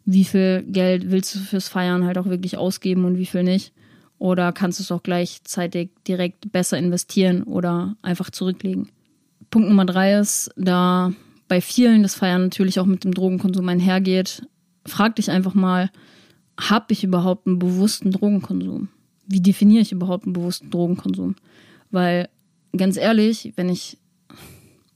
wie 0.05 0.23
viel 0.23 0.63
Geld 0.63 1.11
willst 1.11 1.35
du 1.35 1.39
fürs 1.39 1.67
Feiern 1.67 2.05
halt 2.05 2.17
auch 2.17 2.25
wirklich 2.25 2.57
ausgeben 2.57 3.05
und 3.05 3.17
wie 3.17 3.25
viel 3.25 3.43
nicht. 3.43 3.73
Oder 4.17 4.51
kannst 4.51 4.79
du 4.79 4.83
es 4.83 4.91
auch 4.91 5.03
gleichzeitig 5.03 5.89
direkt 6.07 6.51
besser 6.51 6.77
investieren 6.77 7.43
oder 7.43 7.95
einfach 8.01 8.29
zurücklegen. 8.29 8.89
Punkt 9.49 9.67
Nummer 9.67 9.85
drei 9.85 10.19
ist, 10.19 10.51
da 10.55 11.11
bei 11.47 11.59
vielen 11.59 12.03
das 12.03 12.15
Feiern 12.15 12.43
natürlich 12.43 12.79
auch 12.79 12.85
mit 12.85 13.03
dem 13.03 13.13
Drogenkonsum 13.13 13.67
einhergeht, 13.67 14.43
frag 14.85 15.15
dich 15.15 15.29
einfach 15.29 15.53
mal, 15.53 15.89
habe 16.59 16.93
ich 16.93 17.03
überhaupt 17.03 17.47
einen 17.47 17.59
bewussten 17.59 18.11
Drogenkonsum? 18.11 18.89
Wie 19.27 19.41
definiere 19.41 19.81
ich 19.81 19.91
überhaupt 19.91 20.25
einen 20.25 20.33
bewussten 20.33 20.69
Drogenkonsum? 20.69 21.35
Weil 21.89 22.29
ganz 22.75 22.97
ehrlich, 22.97 23.53
wenn 23.55 23.69
ich 23.69 23.97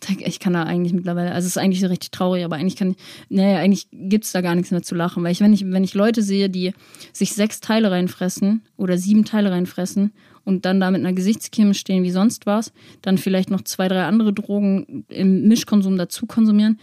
ich 0.10 0.39
kann 0.39 0.53
da 0.53 0.64
eigentlich 0.64 0.93
mittlerweile, 0.93 1.32
also 1.32 1.45
es 1.45 1.56
ist 1.56 1.62
eigentlich 1.62 1.82
so 1.82 1.88
richtig 1.88 2.12
traurig, 2.12 2.43
aber 2.43 2.56
eigentlich 2.56 2.76
kann 2.76 2.95
naja, 3.30 3.60
eigentlich 3.60 3.88
gibt 3.91 4.26
es 4.26 4.32
da 4.32 4.41
gar 4.41 4.56
nichts 4.56 4.72
mehr 4.72 4.82
zu 4.82 4.95
lachen, 4.95 5.24
weil 5.24 5.32
ich, 5.32 5.41
wenn 5.41 5.53
ich, 5.53 5.66
wenn 5.70 5.84
ich 5.84 5.93
Leute 5.93 6.22
sehe, 6.22 6.49
die 6.49 6.74
sich 7.14 7.34
sechs 7.34 7.60
Teile 7.60 7.91
reinfressen 7.91 8.62
oder 8.78 8.97
sieben 8.97 9.26
Teile 9.26 9.51
reinfressen 9.51 10.12
und 10.43 10.66
dann 10.66 10.80
da 10.80 10.91
mit 10.91 11.01
einer 11.01 11.14
Gesichtscreme 11.14 11.74
stehen 11.74 12.03
wie 12.03 12.12
sonst 12.12 12.45
was, 12.45 12.72
dann 13.01 13.18
vielleicht 13.18 13.49
noch 13.49 13.62
zwei, 13.62 13.88
drei 13.88 14.06
andere 14.06 14.34
Drogen 14.34 15.06
im 15.10 15.47
Mischkonsum 15.47 15.97
dazu 15.97 16.26
konsumieren. 16.26 16.80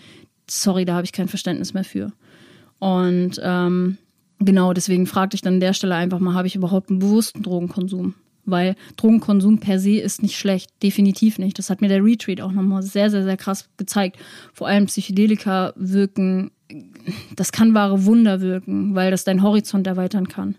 Sorry, 0.51 0.85
da 0.85 0.95
habe 0.95 1.05
ich 1.05 1.13
kein 1.13 1.29
Verständnis 1.29 1.73
mehr 1.73 1.85
für. 1.85 2.13
Und 2.79 3.41
ähm, 3.43 3.99
genau, 4.41 4.73
deswegen 4.73 5.07
fragte 5.07 5.37
ich 5.37 5.43
dann 5.43 5.55
an 5.55 5.61
der 5.61 5.73
Stelle 5.73 5.95
einfach 5.95 6.19
mal, 6.19 6.35
habe 6.35 6.49
ich 6.49 6.57
überhaupt 6.57 6.91
einen 6.91 6.99
bewussten 6.99 7.43
Drogenkonsum? 7.43 8.15
Weil 8.45 8.75
Drogenkonsum 8.97 9.61
per 9.61 9.79
se 9.79 9.99
ist 9.99 10.23
nicht 10.23 10.37
schlecht, 10.37 10.71
definitiv 10.83 11.39
nicht. 11.39 11.59
Das 11.59 11.71
hat 11.71 11.81
mir 11.81 11.89
der 11.89 12.05
Retreat 12.05 12.41
auch 12.41 12.51
nochmal 12.51 12.83
sehr, 12.83 13.09
sehr, 13.09 13.23
sehr 13.23 13.37
krass 13.37 13.69
gezeigt. 13.77 14.17
Vor 14.53 14.67
allem 14.67 14.87
Psychedelika 14.87 15.73
wirken, 15.77 16.51
das 17.37 17.53
kann 17.53 17.75
wahre 17.75 18.05
Wunder 18.05 18.41
wirken, 18.41 18.95
weil 18.95 19.13
das 19.13 19.25
deinen 19.25 19.43
Horizont 19.43 19.87
erweitern 19.87 20.27
kann. 20.27 20.57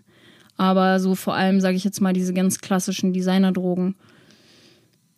Aber 0.56 1.00
so 1.00 1.14
vor 1.14 1.34
allem, 1.34 1.60
sage 1.60 1.76
ich 1.76 1.84
jetzt 1.84 2.00
mal, 2.00 2.12
diese 2.12 2.32
ganz 2.32 2.60
klassischen 2.60 3.12
Designerdrogen, 3.12 3.96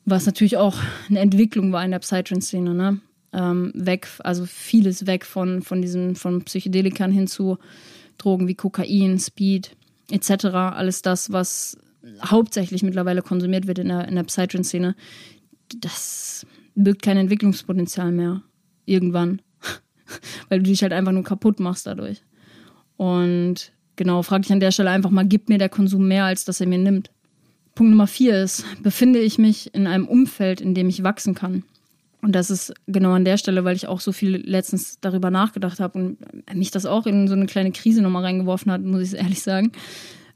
was 0.04 0.26
natürlich 0.26 0.56
auch 0.56 0.76
eine 1.08 1.20
Entwicklung 1.20 1.72
war 1.72 1.84
in 1.84 1.90
der 1.90 1.98
Psytrance-Szene, 1.98 2.74
ne? 2.74 3.00
Ähm, 3.32 3.72
weg, 3.74 4.08
also 4.20 4.46
vieles 4.46 5.06
weg 5.06 5.26
von, 5.26 5.60
von 5.60 5.82
diesen, 5.82 6.14
von 6.14 6.42
Psychedelikern 6.42 7.10
hin 7.10 7.26
zu 7.26 7.58
Drogen 8.18 8.48
wie 8.48 8.54
Kokain, 8.54 9.18
Speed, 9.18 9.76
etc. 10.10 10.46
Alles 10.46 11.02
das, 11.02 11.32
was 11.32 11.76
hauptsächlich 12.24 12.82
mittlerweile 12.82 13.22
konsumiert 13.22 13.66
wird 13.66 13.78
in 13.78 13.88
der, 13.88 14.09
in 14.09 14.14
der 14.14 14.24
Psytrance-Szene, 14.24 14.94
das 15.78 16.46
birgt 16.74 17.02
kein 17.02 17.16
Entwicklungspotenzial 17.16 18.12
mehr. 18.12 18.42
Irgendwann. 18.84 19.42
Weil 20.48 20.61
du 20.61 20.70
dich 20.70 20.82
halt 20.82 20.92
einfach 20.92 21.12
nur 21.12 21.24
kaputt 21.24 21.61
machst 21.61 21.86
dadurch. 21.86 22.22
Und 22.96 23.72
Genau, 23.96 24.22
frage 24.22 24.44
ich 24.44 24.52
an 24.52 24.61
der 24.61 24.70
Stelle 24.70 24.90
einfach 24.90 25.11
mal, 25.11 25.26
gibt 25.26 25.48
mir 25.48 25.59
der 25.59 25.70
Konsum 25.70 26.07
mehr, 26.07 26.24
als 26.24 26.44
dass 26.44 26.61
er 26.61 26.66
mir 26.66 26.78
nimmt? 26.78 27.11
Punkt 27.74 27.90
Nummer 27.90 28.07
vier 28.07 28.42
ist, 28.42 28.64
befinde 28.82 29.18
ich 29.18 29.38
mich 29.38 29.74
in 29.74 29.86
einem 29.86 30.07
Umfeld, 30.07 30.61
in 30.61 30.74
dem 30.74 30.88
ich 30.88 31.02
wachsen 31.02 31.34
kann? 31.34 31.64
Und 32.22 32.32
das 32.32 32.50
ist 32.50 32.74
genau 32.86 33.12
an 33.12 33.24
der 33.24 33.36
Stelle, 33.36 33.64
weil 33.64 33.76
ich 33.76 33.86
auch 33.86 34.00
so 34.00 34.12
viel 34.12 34.36
letztens 34.36 34.98
darüber 35.00 35.30
nachgedacht 35.30 35.80
habe 35.80 35.98
und 35.98 36.54
mich 36.54 36.70
das 36.70 36.86
auch 36.86 37.07
in 37.07 37.28
so 37.28 37.34
eine 37.34 37.46
kleine 37.46 37.72
Krise 37.72 38.02
nochmal 38.02 38.24
reingeworfen 38.24 38.72
hat, 38.72 38.82
muss 38.82 39.12
ich 39.12 39.18
ehrlich 39.18 39.42
sagen. 39.42 39.72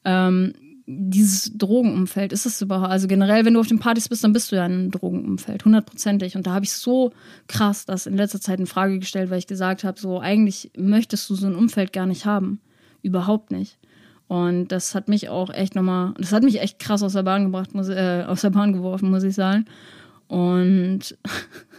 Ähm, 0.05 0.53
dieses 0.93 1.57
Drogenumfeld, 1.57 2.33
ist 2.33 2.47
es 2.47 2.61
überhaupt? 2.61 2.91
Also 2.91 3.07
generell, 3.07 3.45
wenn 3.45 3.55
du 3.55 3.61
auf 3.61 3.69
den 3.69 3.79
Partys 3.79 4.09
bist, 4.09 4.25
dann 4.25 4.33
bist 4.33 4.51
du 4.51 4.57
ja 4.57 4.67
in 4.67 4.73
einem 4.73 4.91
Drogenumfeld, 4.91 5.65
hundertprozentig. 5.65 6.37
Und 6.37 6.47
da 6.47 6.53
habe 6.53 6.65
ich 6.65 6.73
so 6.73 7.13
krass 7.47 7.87
das 7.87 8.07
in 8.07 8.17
letzter 8.17 8.41
Zeit 8.41 8.59
in 8.59 8.67
Frage 8.67 8.99
gestellt, 8.99 9.31
weil 9.31 9.39
ich 9.39 9.47
gesagt 9.47 9.85
habe, 9.85 10.01
so 10.01 10.21
eigentlich 10.21 10.71
möchtest 10.77 11.31
du 11.31 11.35
so 11.35 11.47
ein 11.47 11.55
Umfeld 11.55 11.93
gar 11.93 12.07
nicht 12.07 12.27
haben 12.27 12.61
überhaupt 13.03 13.51
nicht. 13.51 13.79
Und 14.29 14.69
das 14.69 14.95
hat 14.95 15.09
mich 15.09 15.29
auch 15.29 15.51
echt 15.51 15.75
nochmal, 15.75 16.15
das 16.19 16.33
hat 16.33 16.43
mich 16.43 16.61
echt 16.61 16.79
krass 16.79 17.03
aus 17.03 17.15
der 17.15 17.25
Bahn 17.25 17.45
gebracht, 17.47 17.75
muss, 17.75 17.89
äh, 17.89 18.25
aus 18.27 18.43
der 18.43 18.51
Bahn 18.51 18.73
geworfen, 18.73 19.11
muss 19.11 19.25
ich 19.25 19.35
sagen. 19.35 19.65
Und 20.29 21.19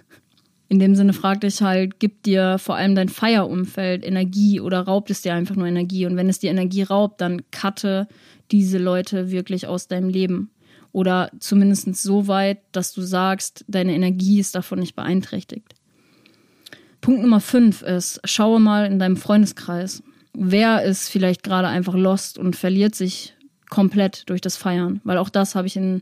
in 0.72 0.80
dem 0.80 0.96
Sinne 0.96 1.12
fragte 1.12 1.48
ich 1.48 1.62
halt, 1.62 2.00
gibt 2.00 2.26
dir 2.26 2.58
vor 2.58 2.76
allem 2.76 2.96
dein 2.96 3.10
Feierumfeld 3.10 4.06
Energie 4.06 4.62
oder 4.62 4.82
raubt 4.82 5.10
es 5.10 5.22
dir 5.22 5.34
einfach 5.34 5.56
nur 5.56 5.68
Energie? 5.68 6.06
Und 6.06 6.16
wenn 6.16 6.30
es 6.30 6.40
dir 6.40 6.50
Energie 6.50 6.84
raubt, 6.84 7.20
dann 7.20 7.42
cutte 7.52 8.08
diese 8.52 8.78
Leute 8.78 9.32
wirklich 9.32 9.68
aus 9.68 9.88
deinem 9.88 10.10
Leben. 10.10 10.50
Oder 10.94 11.30
zumindest 11.40 11.94
so 12.02 12.28
weit, 12.28 12.60
dass 12.72 12.94
du 12.94 13.02
sagst, 13.02 13.66
deine 13.68 13.94
Energie 13.94 14.40
ist 14.40 14.56
davon 14.56 14.80
nicht 14.80 14.96
beeinträchtigt. 14.96 15.76
Punkt 17.02 17.22
Nummer 17.22 17.42
fünf 17.42 17.82
ist, 17.82 18.22
schaue 18.24 18.60
mal 18.60 18.86
in 18.86 19.00
deinem 19.00 19.18
Freundeskreis 19.18 20.04
wer 20.34 20.84
ist 20.84 21.10
vielleicht 21.10 21.44
gerade 21.44 21.68
einfach 21.68 21.96
lost 21.96 22.38
und 22.38 22.56
verliert 22.56 22.96
sich 22.96 23.34
komplett 23.70 24.30
durch 24.30 24.42
das 24.42 24.58
Feiern. 24.58 25.02
Weil 25.04 25.18
auch 25.18 25.30
das 25.30 25.56
habe 25.56 25.68
ich 25.68 25.76
in 25.76 26.02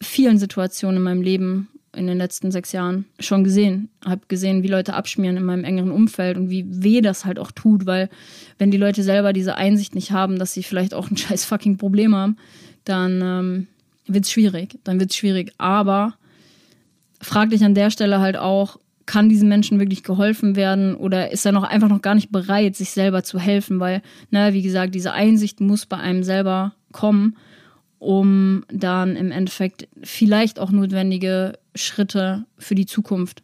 vielen 0.00 0.38
Situationen 0.38 0.96
in 0.96 1.02
meinem 1.02 1.22
Leben 1.22 1.68
in 1.94 2.06
den 2.06 2.18
letzten 2.18 2.50
sechs 2.50 2.72
Jahren 2.72 3.04
schon 3.20 3.44
gesehen. 3.44 3.90
Habe 4.04 4.22
gesehen, 4.28 4.62
wie 4.62 4.68
Leute 4.68 4.94
abschmieren 4.94 5.36
in 5.36 5.44
meinem 5.44 5.64
engeren 5.64 5.90
Umfeld 5.90 6.36
und 6.36 6.50
wie 6.50 6.64
weh 6.68 7.00
das 7.00 7.24
halt 7.24 7.38
auch 7.38 7.50
tut, 7.50 7.86
weil 7.86 8.08
wenn 8.58 8.70
die 8.70 8.78
Leute 8.78 9.02
selber 9.02 9.32
diese 9.32 9.56
Einsicht 9.56 9.94
nicht 9.94 10.10
haben, 10.10 10.38
dass 10.38 10.54
sie 10.54 10.62
vielleicht 10.62 10.94
auch 10.94 11.10
ein 11.10 11.16
scheiß 11.18 11.44
fucking 11.44 11.76
Problem 11.76 12.14
haben, 12.14 12.36
dann 12.84 13.20
ähm, 13.22 13.66
wird 14.06 14.24
es 14.24 14.32
schwierig. 14.32 14.78
Dann 14.84 14.98
wird 15.00 15.10
es 15.10 15.16
schwierig. 15.16 15.52
Aber 15.58 16.14
frag 17.20 17.50
dich 17.50 17.64
an 17.64 17.74
der 17.74 17.90
Stelle 17.90 18.20
halt 18.20 18.36
auch, 18.36 18.78
kann 19.06 19.28
diesen 19.28 19.48
Menschen 19.48 19.78
wirklich 19.78 20.02
geholfen 20.02 20.56
werden 20.56 20.94
oder 20.94 21.32
ist 21.32 21.44
er 21.44 21.52
noch 21.52 21.64
einfach 21.64 21.88
noch 21.88 22.02
gar 22.02 22.14
nicht 22.14 22.30
bereit, 22.30 22.76
sich 22.76 22.90
selber 22.90 23.24
zu 23.24 23.38
helfen, 23.38 23.80
weil, 23.80 24.00
na, 24.30 24.52
wie 24.52 24.62
gesagt, 24.62 24.94
diese 24.94 25.12
Einsicht 25.12 25.60
muss 25.60 25.86
bei 25.86 25.96
einem 25.96 26.22
selber 26.22 26.72
kommen, 26.92 27.36
um 27.98 28.64
dann 28.72 29.16
im 29.16 29.30
Endeffekt 29.30 29.88
vielleicht 30.02 30.58
auch 30.58 30.70
notwendige 30.70 31.58
Schritte 31.74 32.44
für 32.58 32.74
die 32.74 32.86
Zukunft 32.86 33.42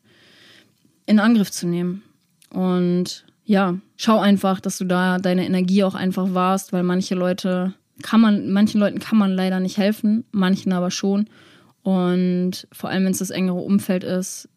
in 1.07 1.19
Angriff 1.19 1.51
zu 1.51 1.67
nehmen. 1.67 2.03
Und 2.51 3.25
ja, 3.45 3.79
schau 3.97 4.19
einfach, 4.19 4.61
dass 4.61 4.79
du 4.79 4.85
da 4.85 5.19
deine 5.19 5.47
Energie 5.47 5.85
auch 5.85 5.95
einfach 5.95 6.35
warst, 6.35 6.73
weil 6.73 6.83
manche 6.83 7.15
Leute 7.15 7.75
kann 8.03 8.21
man, 8.21 8.51
manchen 8.51 8.81
Leuten 8.81 8.99
kann 8.99 9.19
man 9.19 9.33
leider 9.33 9.61
nicht 9.61 9.79
helfen, 9.79 10.25
manchen 10.31 10.73
aber 10.73 10.91
schon. 10.91 11.29
Und 11.83 12.69
vor 12.73 12.91
allem, 12.91 13.05
wenn 13.05 13.13
es 13.13 13.19
das 13.19 13.31
engere 13.31 13.59
Umfeld 13.59 14.05
ist, 14.05 14.49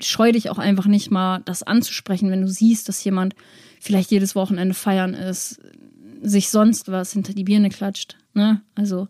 scheu 0.00 0.32
dich 0.32 0.50
auch 0.50 0.58
einfach 0.58 0.86
nicht 0.86 1.10
mal, 1.10 1.40
das 1.44 1.62
anzusprechen, 1.62 2.30
wenn 2.30 2.40
du 2.40 2.48
siehst, 2.48 2.88
dass 2.88 3.04
jemand 3.04 3.34
vielleicht 3.80 4.10
jedes 4.10 4.34
Wochenende 4.34 4.74
feiern 4.74 5.14
ist, 5.14 5.60
sich 6.22 6.50
sonst 6.50 6.90
was 6.90 7.12
hinter 7.12 7.32
die 7.32 7.44
Birne 7.44 7.70
klatscht. 7.70 8.16
Ne? 8.34 8.62
Also, 8.74 9.08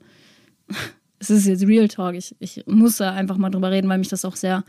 es 1.21 1.31
ist 1.31 1.47
jetzt 1.47 1.67
Real 1.67 1.87
Talk. 1.87 2.17
Ich, 2.17 2.35
ich 2.41 2.65
muss 2.67 2.97
da 2.97 3.13
einfach 3.13 3.37
mal 3.37 3.51
drüber 3.51 3.71
reden, 3.71 3.89
weil 3.89 3.99
mich 3.99 4.09
das 4.09 4.25
auch 4.25 4.37
sehr 4.37 4.65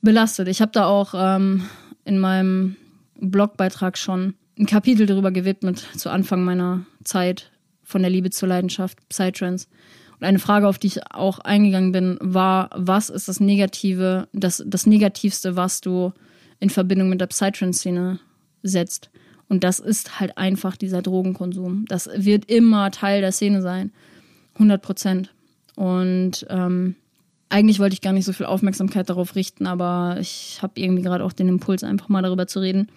belastet. 0.00 0.48
Ich 0.48 0.62
habe 0.62 0.72
da 0.72 0.86
auch 0.86 1.14
ähm, 1.16 1.64
in 2.04 2.18
meinem 2.18 2.76
Blogbeitrag 3.16 3.98
schon 3.98 4.34
ein 4.58 4.66
Kapitel 4.66 5.06
darüber 5.06 5.32
gewidmet, 5.32 5.84
zu 5.96 6.10
Anfang 6.10 6.44
meiner 6.44 6.86
Zeit 7.02 7.50
von 7.82 8.02
der 8.02 8.10
Liebe 8.10 8.30
zur 8.30 8.48
Leidenschaft, 8.48 8.98
Psytrance. 9.08 9.66
Und 10.12 10.24
eine 10.24 10.38
Frage, 10.38 10.68
auf 10.68 10.78
die 10.78 10.86
ich 10.86 11.10
auch 11.12 11.40
eingegangen 11.40 11.90
bin, 11.90 12.18
war, 12.20 12.70
was 12.72 13.10
ist 13.10 13.26
das 13.26 13.40
Negative, 13.40 14.28
das, 14.32 14.62
das 14.64 14.86
Negativste, 14.86 15.56
was 15.56 15.80
du 15.80 16.12
in 16.60 16.70
Verbindung 16.70 17.08
mit 17.08 17.20
der 17.20 17.26
Psytrance-Szene 17.26 18.20
setzt? 18.62 19.10
Und 19.48 19.64
das 19.64 19.80
ist 19.80 20.20
halt 20.20 20.38
einfach 20.38 20.76
dieser 20.76 21.02
Drogenkonsum. 21.02 21.84
Das 21.88 22.08
wird 22.14 22.44
immer 22.50 22.92
Teil 22.92 23.20
der 23.20 23.32
Szene 23.32 23.60
sein. 23.60 23.92
100 24.54 24.80
Prozent. 24.80 25.34
Und 25.76 26.46
ähm, 26.48 26.96
eigentlich 27.48 27.78
wollte 27.78 27.94
ich 27.94 28.00
gar 28.00 28.12
nicht 28.12 28.24
so 28.24 28.32
viel 28.32 28.46
Aufmerksamkeit 28.46 29.08
darauf 29.08 29.34
richten, 29.34 29.66
aber 29.66 30.16
ich 30.20 30.58
habe 30.62 30.80
irgendwie 30.80 31.02
gerade 31.02 31.24
auch 31.24 31.32
den 31.32 31.48
Impuls, 31.48 31.84
einfach 31.84 32.08
mal 32.08 32.22
darüber 32.22 32.46
zu 32.46 32.60
reden. 32.60 32.88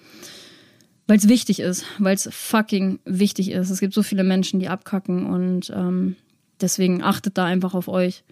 Weil 1.08 1.18
es 1.18 1.30
wichtig 1.30 1.60
ist, 1.60 1.86
weil 2.00 2.16
es 2.16 2.30
fucking 2.32 3.00
wichtig 3.06 3.52
ist. 3.52 3.70
Es 3.70 3.80
gibt 3.80 3.94
so 3.94 4.04
viele 4.04 4.24
Menschen, 4.24 4.60
die 4.60 4.68
abkacken 4.68 5.26
und 5.26 5.72
ähm, 5.74 6.18
Deswegen 6.62 7.04
achtet 7.04 7.38
da 7.38 7.46
einfach 7.46 7.74
auf 7.74 7.88
euch. 7.88 8.24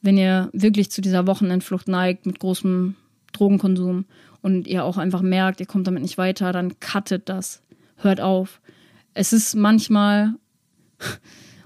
Wenn 0.00 0.16
ihr 0.16 0.50
wirklich 0.52 0.90
zu 0.90 1.00
dieser 1.00 1.26
Wochenendflucht 1.26 1.88
neigt 1.88 2.26
mit 2.26 2.38
großem 2.38 2.96
Drogenkonsum 3.32 4.04
und 4.40 4.66
ihr 4.66 4.84
auch 4.84 4.98
einfach 4.98 5.22
merkt, 5.22 5.60
ihr 5.60 5.66
kommt 5.66 5.86
damit 5.86 6.02
nicht 6.02 6.18
weiter, 6.18 6.52
dann 6.52 6.78
cuttet 6.80 7.28
das. 7.28 7.62
Hört 7.96 8.20
auf. 8.20 8.60
Es 9.14 9.32
ist 9.32 9.54
manchmal, 9.54 10.34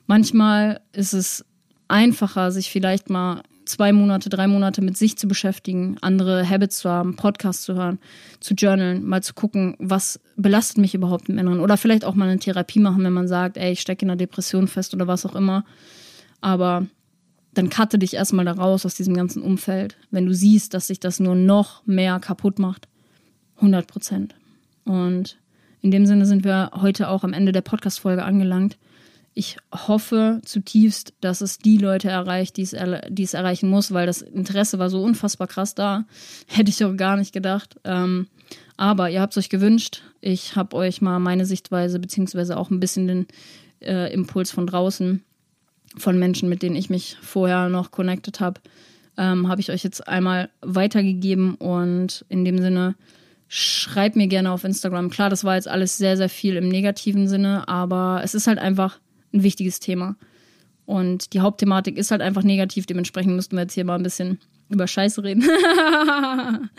manchmal 0.07 0.80
ist 0.93 1.12
es 1.12 1.45
einfacher, 1.89 2.51
sich 2.51 2.70
vielleicht 2.70 3.11
mal 3.11 3.43
zwei 3.64 3.93
Monate, 3.93 4.28
drei 4.28 4.47
Monate 4.47 4.80
mit 4.80 4.97
sich 4.97 5.18
zu 5.18 5.28
beschäftigen, 5.28 5.97
andere 6.01 6.49
Habits 6.49 6.78
zu 6.78 6.89
haben, 6.89 7.16
Podcasts 7.16 7.64
zu 7.64 7.74
hören, 7.74 7.99
zu 8.41 8.55
journalen, 8.55 9.05
mal 9.05 9.22
zu 9.22 9.34
gucken, 9.34 9.76
was 9.78 10.20
belastet 10.37 10.78
mich 10.78 10.95
überhaupt 10.95 11.28
im 11.28 11.39
Inneren. 11.39 11.61
Oder 11.61 11.76
vielleicht 11.76 12.05
auch 12.05 12.14
mal 12.14 12.28
eine 12.28 12.39
Therapie 12.39 12.80
machen, 12.80 13.05
wenn 13.05 13.12
man 13.12 13.28
sagt, 13.28 13.57
ey, 13.57 13.72
ich 13.72 13.80
stecke 13.80 14.05
in 14.05 14.11
einer 14.11 14.16
Depression 14.16 14.68
fest 14.68 14.95
oder 14.95 15.07
was 15.07 15.26
auch 15.26 15.34
immer. 15.34 15.64
Aber 16.41 16.87
dann 17.55 17.70
cutte 17.70 17.99
dich 17.99 18.14
erstmal 18.14 18.45
da 18.45 18.53
raus 18.53 18.87
aus 18.87 18.95
diesem 18.95 19.14
ganzen 19.14 19.43
Umfeld, 19.43 19.97
wenn 20.11 20.26
du 20.26 20.34
siehst, 20.34 20.74
dass 20.74 20.87
sich 20.87 21.01
das 21.01 21.20
nur 21.20 21.34
noch 21.34 21.84
mehr 21.87 22.20
kaputt 22.20 22.59
macht. 22.59 22.89
100 23.57 23.87
Prozent. 23.87 24.34
Und 24.84 25.39
in 25.80 25.91
dem 25.91 26.07
Sinne 26.07 26.26
sind 26.26 26.45
wir 26.45 26.70
heute 26.74 27.09
auch 27.09 27.24
am 27.24 27.32
Ende 27.32 27.53
der 27.53 27.62
Podcast-Folge 27.62 28.24
angelangt. 28.24 28.76
Ich 29.39 29.59
hoffe 29.70 30.41
zutiefst, 30.47 31.12
dass 31.20 31.43
es 31.43 31.59
die 31.59 31.76
Leute 31.76 32.09
erreicht, 32.09 32.57
die 32.57 32.62
es, 32.62 32.74
die 33.11 33.22
es 33.22 33.34
erreichen 33.34 33.68
muss, 33.68 33.93
weil 33.93 34.07
das 34.07 34.22
Interesse 34.22 34.78
war 34.78 34.89
so 34.89 35.03
unfassbar 35.03 35.47
krass 35.47 35.74
da. 35.74 36.07
Hätte 36.47 36.70
ich 36.70 36.82
auch 36.82 36.97
gar 36.97 37.18
nicht 37.18 37.34
gedacht. 37.34 37.76
Ähm, 37.84 38.28
aber 38.78 39.11
ihr 39.11 39.20
habt 39.20 39.34
es 39.34 39.45
euch 39.45 39.51
gewünscht. 39.51 40.01
Ich 40.22 40.57
habe 40.57 40.74
euch 40.74 41.03
mal 41.03 41.18
meine 41.18 41.45
Sichtweise, 41.45 41.99
beziehungsweise 41.99 42.57
auch 42.57 42.70
ein 42.70 42.80
bisschen 42.80 43.09
den 43.09 43.26
äh, 43.82 44.11
Impuls 44.11 44.51
von 44.51 44.66
draußen 44.66 45.22
von 45.99 46.18
Menschen, 46.18 46.49
mit 46.49 46.62
denen 46.62 46.76
ich 46.76 46.89
mich 46.89 47.18
vorher 47.20 47.68
noch 47.68 47.91
connected 47.91 48.41
habe, 48.41 48.62
ähm, 49.18 49.49
habe 49.49 49.61
ich 49.61 49.70
euch 49.70 49.84
jetzt 49.84 50.09
einmal 50.09 50.49
weitergegeben 50.62 51.57
und 51.57 52.24
in 52.30 52.47
dem 52.47 52.57
Sinne 52.57 52.95
schreibt 53.49 54.16
mir 54.16 54.28
gerne 54.28 54.51
auf 54.51 54.64
Instagram. 54.64 55.11
Klar, 55.11 55.28
das 55.28 55.45
war 55.45 55.57
jetzt 55.57 55.68
alles 55.68 55.99
sehr, 55.99 56.16
sehr 56.16 56.30
viel 56.30 56.57
im 56.57 56.70
negativen 56.70 57.28
Sinne, 57.28 57.68
aber 57.68 58.22
es 58.24 58.34
ist 58.34 58.47
halt 58.47 58.59
einfach 58.59 58.99
ein 59.37 59.43
wichtiges 59.43 59.80
Thema. 59.80 60.16
Und 60.84 61.32
die 61.32 61.41
Hauptthematik 61.41 61.99
ist 61.99 62.11
halt 62.11 62.22
einfach 62.22 62.43
negativ, 62.45 62.87
dementsprechend 62.87 63.34
müssten 63.34 63.57
wir 63.57 63.62
jetzt 63.62 63.74
hier 63.74 63.84
mal 63.84 63.97
ein 63.97 64.03
bisschen 64.03 64.39
über 64.68 64.87
Scheiße 64.87 65.22
reden. 65.22 65.45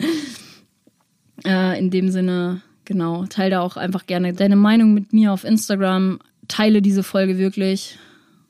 äh, 1.44 1.78
in 1.78 1.90
dem 1.90 2.10
Sinne, 2.10 2.62
genau, 2.84 3.26
teile 3.26 3.50
da 3.50 3.60
auch 3.60 3.76
einfach 3.76 4.06
gerne 4.06 4.32
deine 4.32 4.56
Meinung 4.56 4.94
mit 4.94 5.12
mir 5.12 5.32
auf 5.32 5.44
Instagram. 5.44 6.20
Teile 6.48 6.80
diese 6.80 7.02
Folge 7.02 7.36
wirklich 7.36 7.98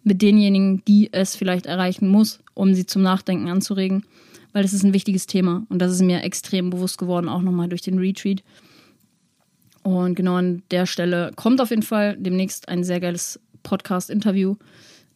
mit 0.05 0.23
denjenigen, 0.23 0.85
die 0.87 1.13
es 1.13 1.35
vielleicht 1.35 1.67
erreichen 1.67 2.09
muss, 2.09 2.39
um 2.55 2.75
sie 2.75 2.87
zum 2.87 3.03
Nachdenken 3.03 3.49
anzuregen, 3.49 4.05
weil 4.53 4.63
das 4.63 4.73
ist 4.73 4.85
ein 4.85 4.95
wichtiges 4.95 5.27
Thema 5.27 5.67
und 5.69 5.81
das 5.81 5.93
ist 5.93 6.03
mir 6.03 6.23
extrem 6.23 6.71
bewusst 6.71 6.99
geworden, 6.99 7.29
auch 7.29 7.43
nochmal 7.43 7.69
durch 7.69 7.83
den 7.83 7.99
Retreat. 7.99 8.43
Und 9.83 10.15
genau 10.15 10.37
an 10.37 10.63
der 10.71 10.87
Stelle 10.87 11.33
kommt 11.37 11.61
auf 11.61 11.71
jeden 11.71 11.83
Fall 11.83 12.17
demnächst 12.17 12.69
ein 12.69 12.85
sehr 12.85 13.01
geiles 13.01 13.41
Podcast-Interview. 13.69 14.57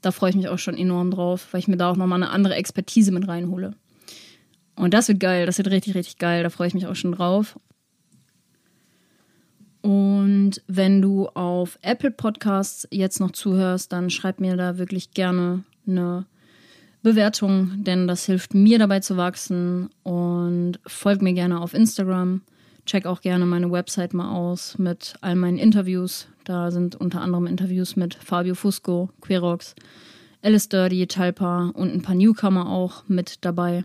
Da 0.02 0.10
freue 0.10 0.30
ich 0.30 0.36
mich 0.36 0.48
auch 0.48 0.58
schon 0.58 0.76
enorm 0.76 1.10
drauf, 1.10 1.48
weil 1.52 1.60
ich 1.60 1.68
mir 1.68 1.76
da 1.76 1.90
auch 1.90 1.96
nochmal 1.96 2.22
eine 2.22 2.30
andere 2.30 2.54
Expertise 2.54 3.12
mit 3.12 3.26
reinhole. 3.28 3.74
Und 4.74 4.94
das 4.94 5.08
wird 5.08 5.20
geil, 5.20 5.46
das 5.46 5.58
wird 5.58 5.70
richtig, 5.70 5.94
richtig 5.94 6.18
geil. 6.18 6.42
Da 6.42 6.50
freue 6.50 6.68
ich 6.68 6.74
mich 6.74 6.86
auch 6.86 6.96
schon 6.96 7.12
drauf. 7.12 7.58
Und 9.80 10.62
wenn 10.66 11.02
du 11.02 11.28
auf 11.28 11.78
Apple 11.82 12.10
Podcasts 12.10 12.86
jetzt 12.90 13.20
noch 13.20 13.32
zuhörst, 13.32 13.92
dann 13.92 14.10
schreib 14.10 14.40
mir 14.40 14.56
da 14.56 14.78
wirklich 14.78 15.12
gerne 15.12 15.64
eine 15.86 16.26
Bewertung, 17.02 17.82
denn 17.82 18.06
das 18.06 18.26
hilft 18.26 18.54
mir 18.54 18.78
dabei 18.78 19.00
zu 19.00 19.16
wachsen. 19.16 19.90
Und 20.02 20.78
folg 20.86 21.22
mir 21.22 21.32
gerne 21.32 21.60
auf 21.60 21.74
Instagram. 21.74 22.42
Check 22.84 23.06
auch 23.06 23.20
gerne 23.20 23.46
meine 23.46 23.70
Website 23.70 24.12
mal 24.12 24.30
aus 24.30 24.76
mit 24.78 25.14
all 25.20 25.36
meinen 25.36 25.58
Interviews. 25.58 26.26
Da 26.44 26.70
sind 26.72 26.96
unter 26.96 27.20
anderem 27.20 27.46
Interviews 27.46 27.94
mit 27.94 28.14
Fabio 28.14 28.54
Fusco, 28.54 29.10
Querox, 29.20 29.76
Alice 30.42 30.68
Dirty, 30.68 31.06
Talpa 31.06 31.70
und 31.74 31.92
ein 31.92 32.02
paar 32.02 32.16
Newcomer 32.16 32.68
auch 32.68 33.04
mit 33.06 33.44
dabei. 33.44 33.84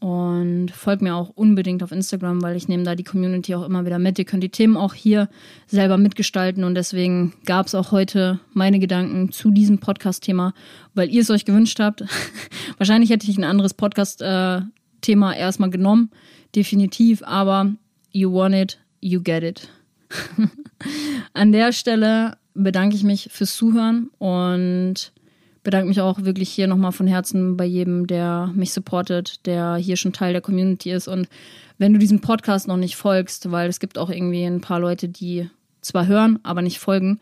Und 0.00 0.70
folgt 0.72 1.00
mir 1.00 1.14
auch 1.14 1.30
unbedingt 1.30 1.82
auf 1.82 1.92
Instagram, 1.92 2.42
weil 2.42 2.56
ich 2.56 2.68
nehme 2.68 2.82
da 2.82 2.94
die 2.94 3.04
Community 3.04 3.54
auch 3.54 3.64
immer 3.64 3.86
wieder 3.86 3.98
mit. 3.98 4.18
Ihr 4.18 4.26
könnt 4.26 4.42
die 4.42 4.50
Themen 4.50 4.76
auch 4.76 4.92
hier 4.92 5.30
selber 5.66 5.96
mitgestalten 5.96 6.64
und 6.64 6.74
deswegen 6.74 7.32
gab 7.46 7.68
es 7.68 7.74
auch 7.74 7.90
heute 7.92 8.40
meine 8.52 8.80
Gedanken 8.80 9.32
zu 9.32 9.50
diesem 9.50 9.78
Podcast-Thema, 9.78 10.52
weil 10.92 11.08
ihr 11.08 11.22
es 11.22 11.30
euch 11.30 11.44
gewünscht 11.44 11.78
habt. 11.80 12.04
Wahrscheinlich 12.78 13.08
hätte 13.08 13.30
ich 13.30 13.38
ein 13.38 13.44
anderes 13.44 13.72
Podcast-Thema 13.72 15.36
erstmal 15.36 15.70
genommen, 15.70 16.10
definitiv, 16.54 17.22
aber 17.22 17.72
you 18.14 18.32
want 18.32 18.54
it, 18.54 18.78
you 19.00 19.20
get 19.20 19.42
it. 19.42 19.68
An 21.34 21.52
der 21.52 21.72
Stelle 21.72 22.38
bedanke 22.54 22.96
ich 22.96 23.02
mich 23.02 23.28
fürs 23.30 23.56
Zuhören 23.56 24.10
und 24.18 25.12
bedanke 25.64 25.88
mich 25.88 26.00
auch 26.00 26.22
wirklich 26.22 26.50
hier 26.50 26.66
nochmal 26.66 26.92
von 26.92 27.06
Herzen 27.06 27.56
bei 27.56 27.64
jedem, 27.64 28.06
der 28.06 28.50
mich 28.54 28.72
supportet, 28.72 29.44
der 29.46 29.76
hier 29.76 29.96
schon 29.96 30.12
Teil 30.12 30.32
der 30.32 30.42
Community 30.42 30.92
ist. 30.92 31.08
Und 31.08 31.28
wenn 31.78 31.92
du 31.92 31.98
diesem 31.98 32.20
Podcast 32.20 32.68
noch 32.68 32.76
nicht 32.76 32.96
folgst, 32.96 33.50
weil 33.50 33.68
es 33.68 33.80
gibt 33.80 33.98
auch 33.98 34.10
irgendwie 34.10 34.44
ein 34.44 34.60
paar 34.60 34.78
Leute, 34.78 35.08
die 35.08 35.50
zwar 35.80 36.06
hören, 36.06 36.38
aber 36.42 36.62
nicht 36.62 36.78
folgen. 36.78 37.18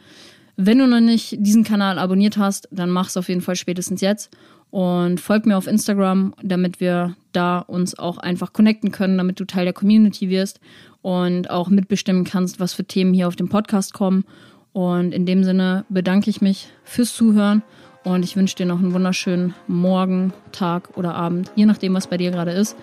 Wenn 0.56 0.78
du 0.78 0.86
noch 0.86 1.00
nicht 1.00 1.36
diesen 1.38 1.64
Kanal 1.64 1.98
abonniert 1.98 2.36
hast, 2.36 2.68
dann 2.70 2.90
mach 2.90 3.08
es 3.08 3.16
auf 3.16 3.28
jeden 3.28 3.40
Fall 3.40 3.56
spätestens 3.56 4.02
jetzt 4.02 4.30
und 4.72 5.20
folg 5.20 5.44
mir 5.44 5.58
auf 5.58 5.66
Instagram, 5.66 6.34
damit 6.42 6.80
wir 6.80 7.14
da 7.32 7.58
uns 7.58 7.96
auch 7.96 8.16
einfach 8.16 8.54
connecten 8.54 8.90
können, 8.90 9.18
damit 9.18 9.38
du 9.38 9.44
Teil 9.44 9.64
der 9.64 9.74
Community 9.74 10.30
wirst 10.30 10.60
und 11.02 11.50
auch 11.50 11.68
mitbestimmen 11.68 12.24
kannst, 12.24 12.58
was 12.58 12.72
für 12.72 12.84
Themen 12.84 13.12
hier 13.12 13.28
auf 13.28 13.36
dem 13.36 13.50
Podcast 13.50 13.92
kommen. 13.92 14.24
Und 14.72 15.12
in 15.12 15.26
dem 15.26 15.44
Sinne 15.44 15.84
bedanke 15.90 16.30
ich 16.30 16.40
mich 16.40 16.70
fürs 16.84 17.14
Zuhören 17.14 17.62
und 18.02 18.24
ich 18.24 18.34
wünsche 18.34 18.56
dir 18.56 18.64
noch 18.64 18.78
einen 18.78 18.94
wunderschönen 18.94 19.54
Morgen, 19.68 20.32
Tag 20.52 20.96
oder 20.96 21.14
Abend, 21.14 21.52
je 21.54 21.66
nachdem, 21.66 21.92
was 21.92 22.06
bei 22.06 22.16
dir 22.16 22.30
gerade 22.30 22.52
ist. 22.52 22.74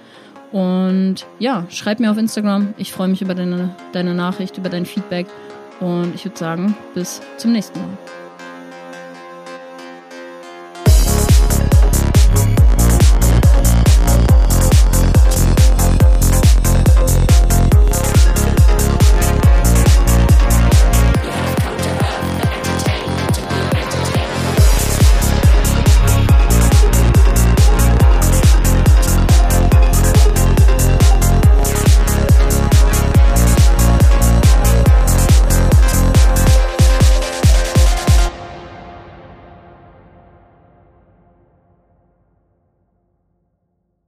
Und 0.52 1.26
ja, 1.40 1.66
schreib 1.70 2.00
mir 2.00 2.12
auf 2.12 2.18
Instagram. 2.20 2.76
Ich 2.78 2.92
freue 2.92 3.08
mich 3.08 3.24
über 3.24 3.34
deine, 3.34 3.76
deine 3.94 4.14
Nachricht, 4.14 4.60
über 4.60 4.70
dein 4.70 4.86
Feedback. 4.86 5.26
Und 5.80 6.14
ich 6.14 6.24
würde 6.24 6.38
sagen, 6.38 6.76
bis 6.94 7.22
zum 7.38 7.52
nächsten 7.52 7.80
Mal. 7.80 8.19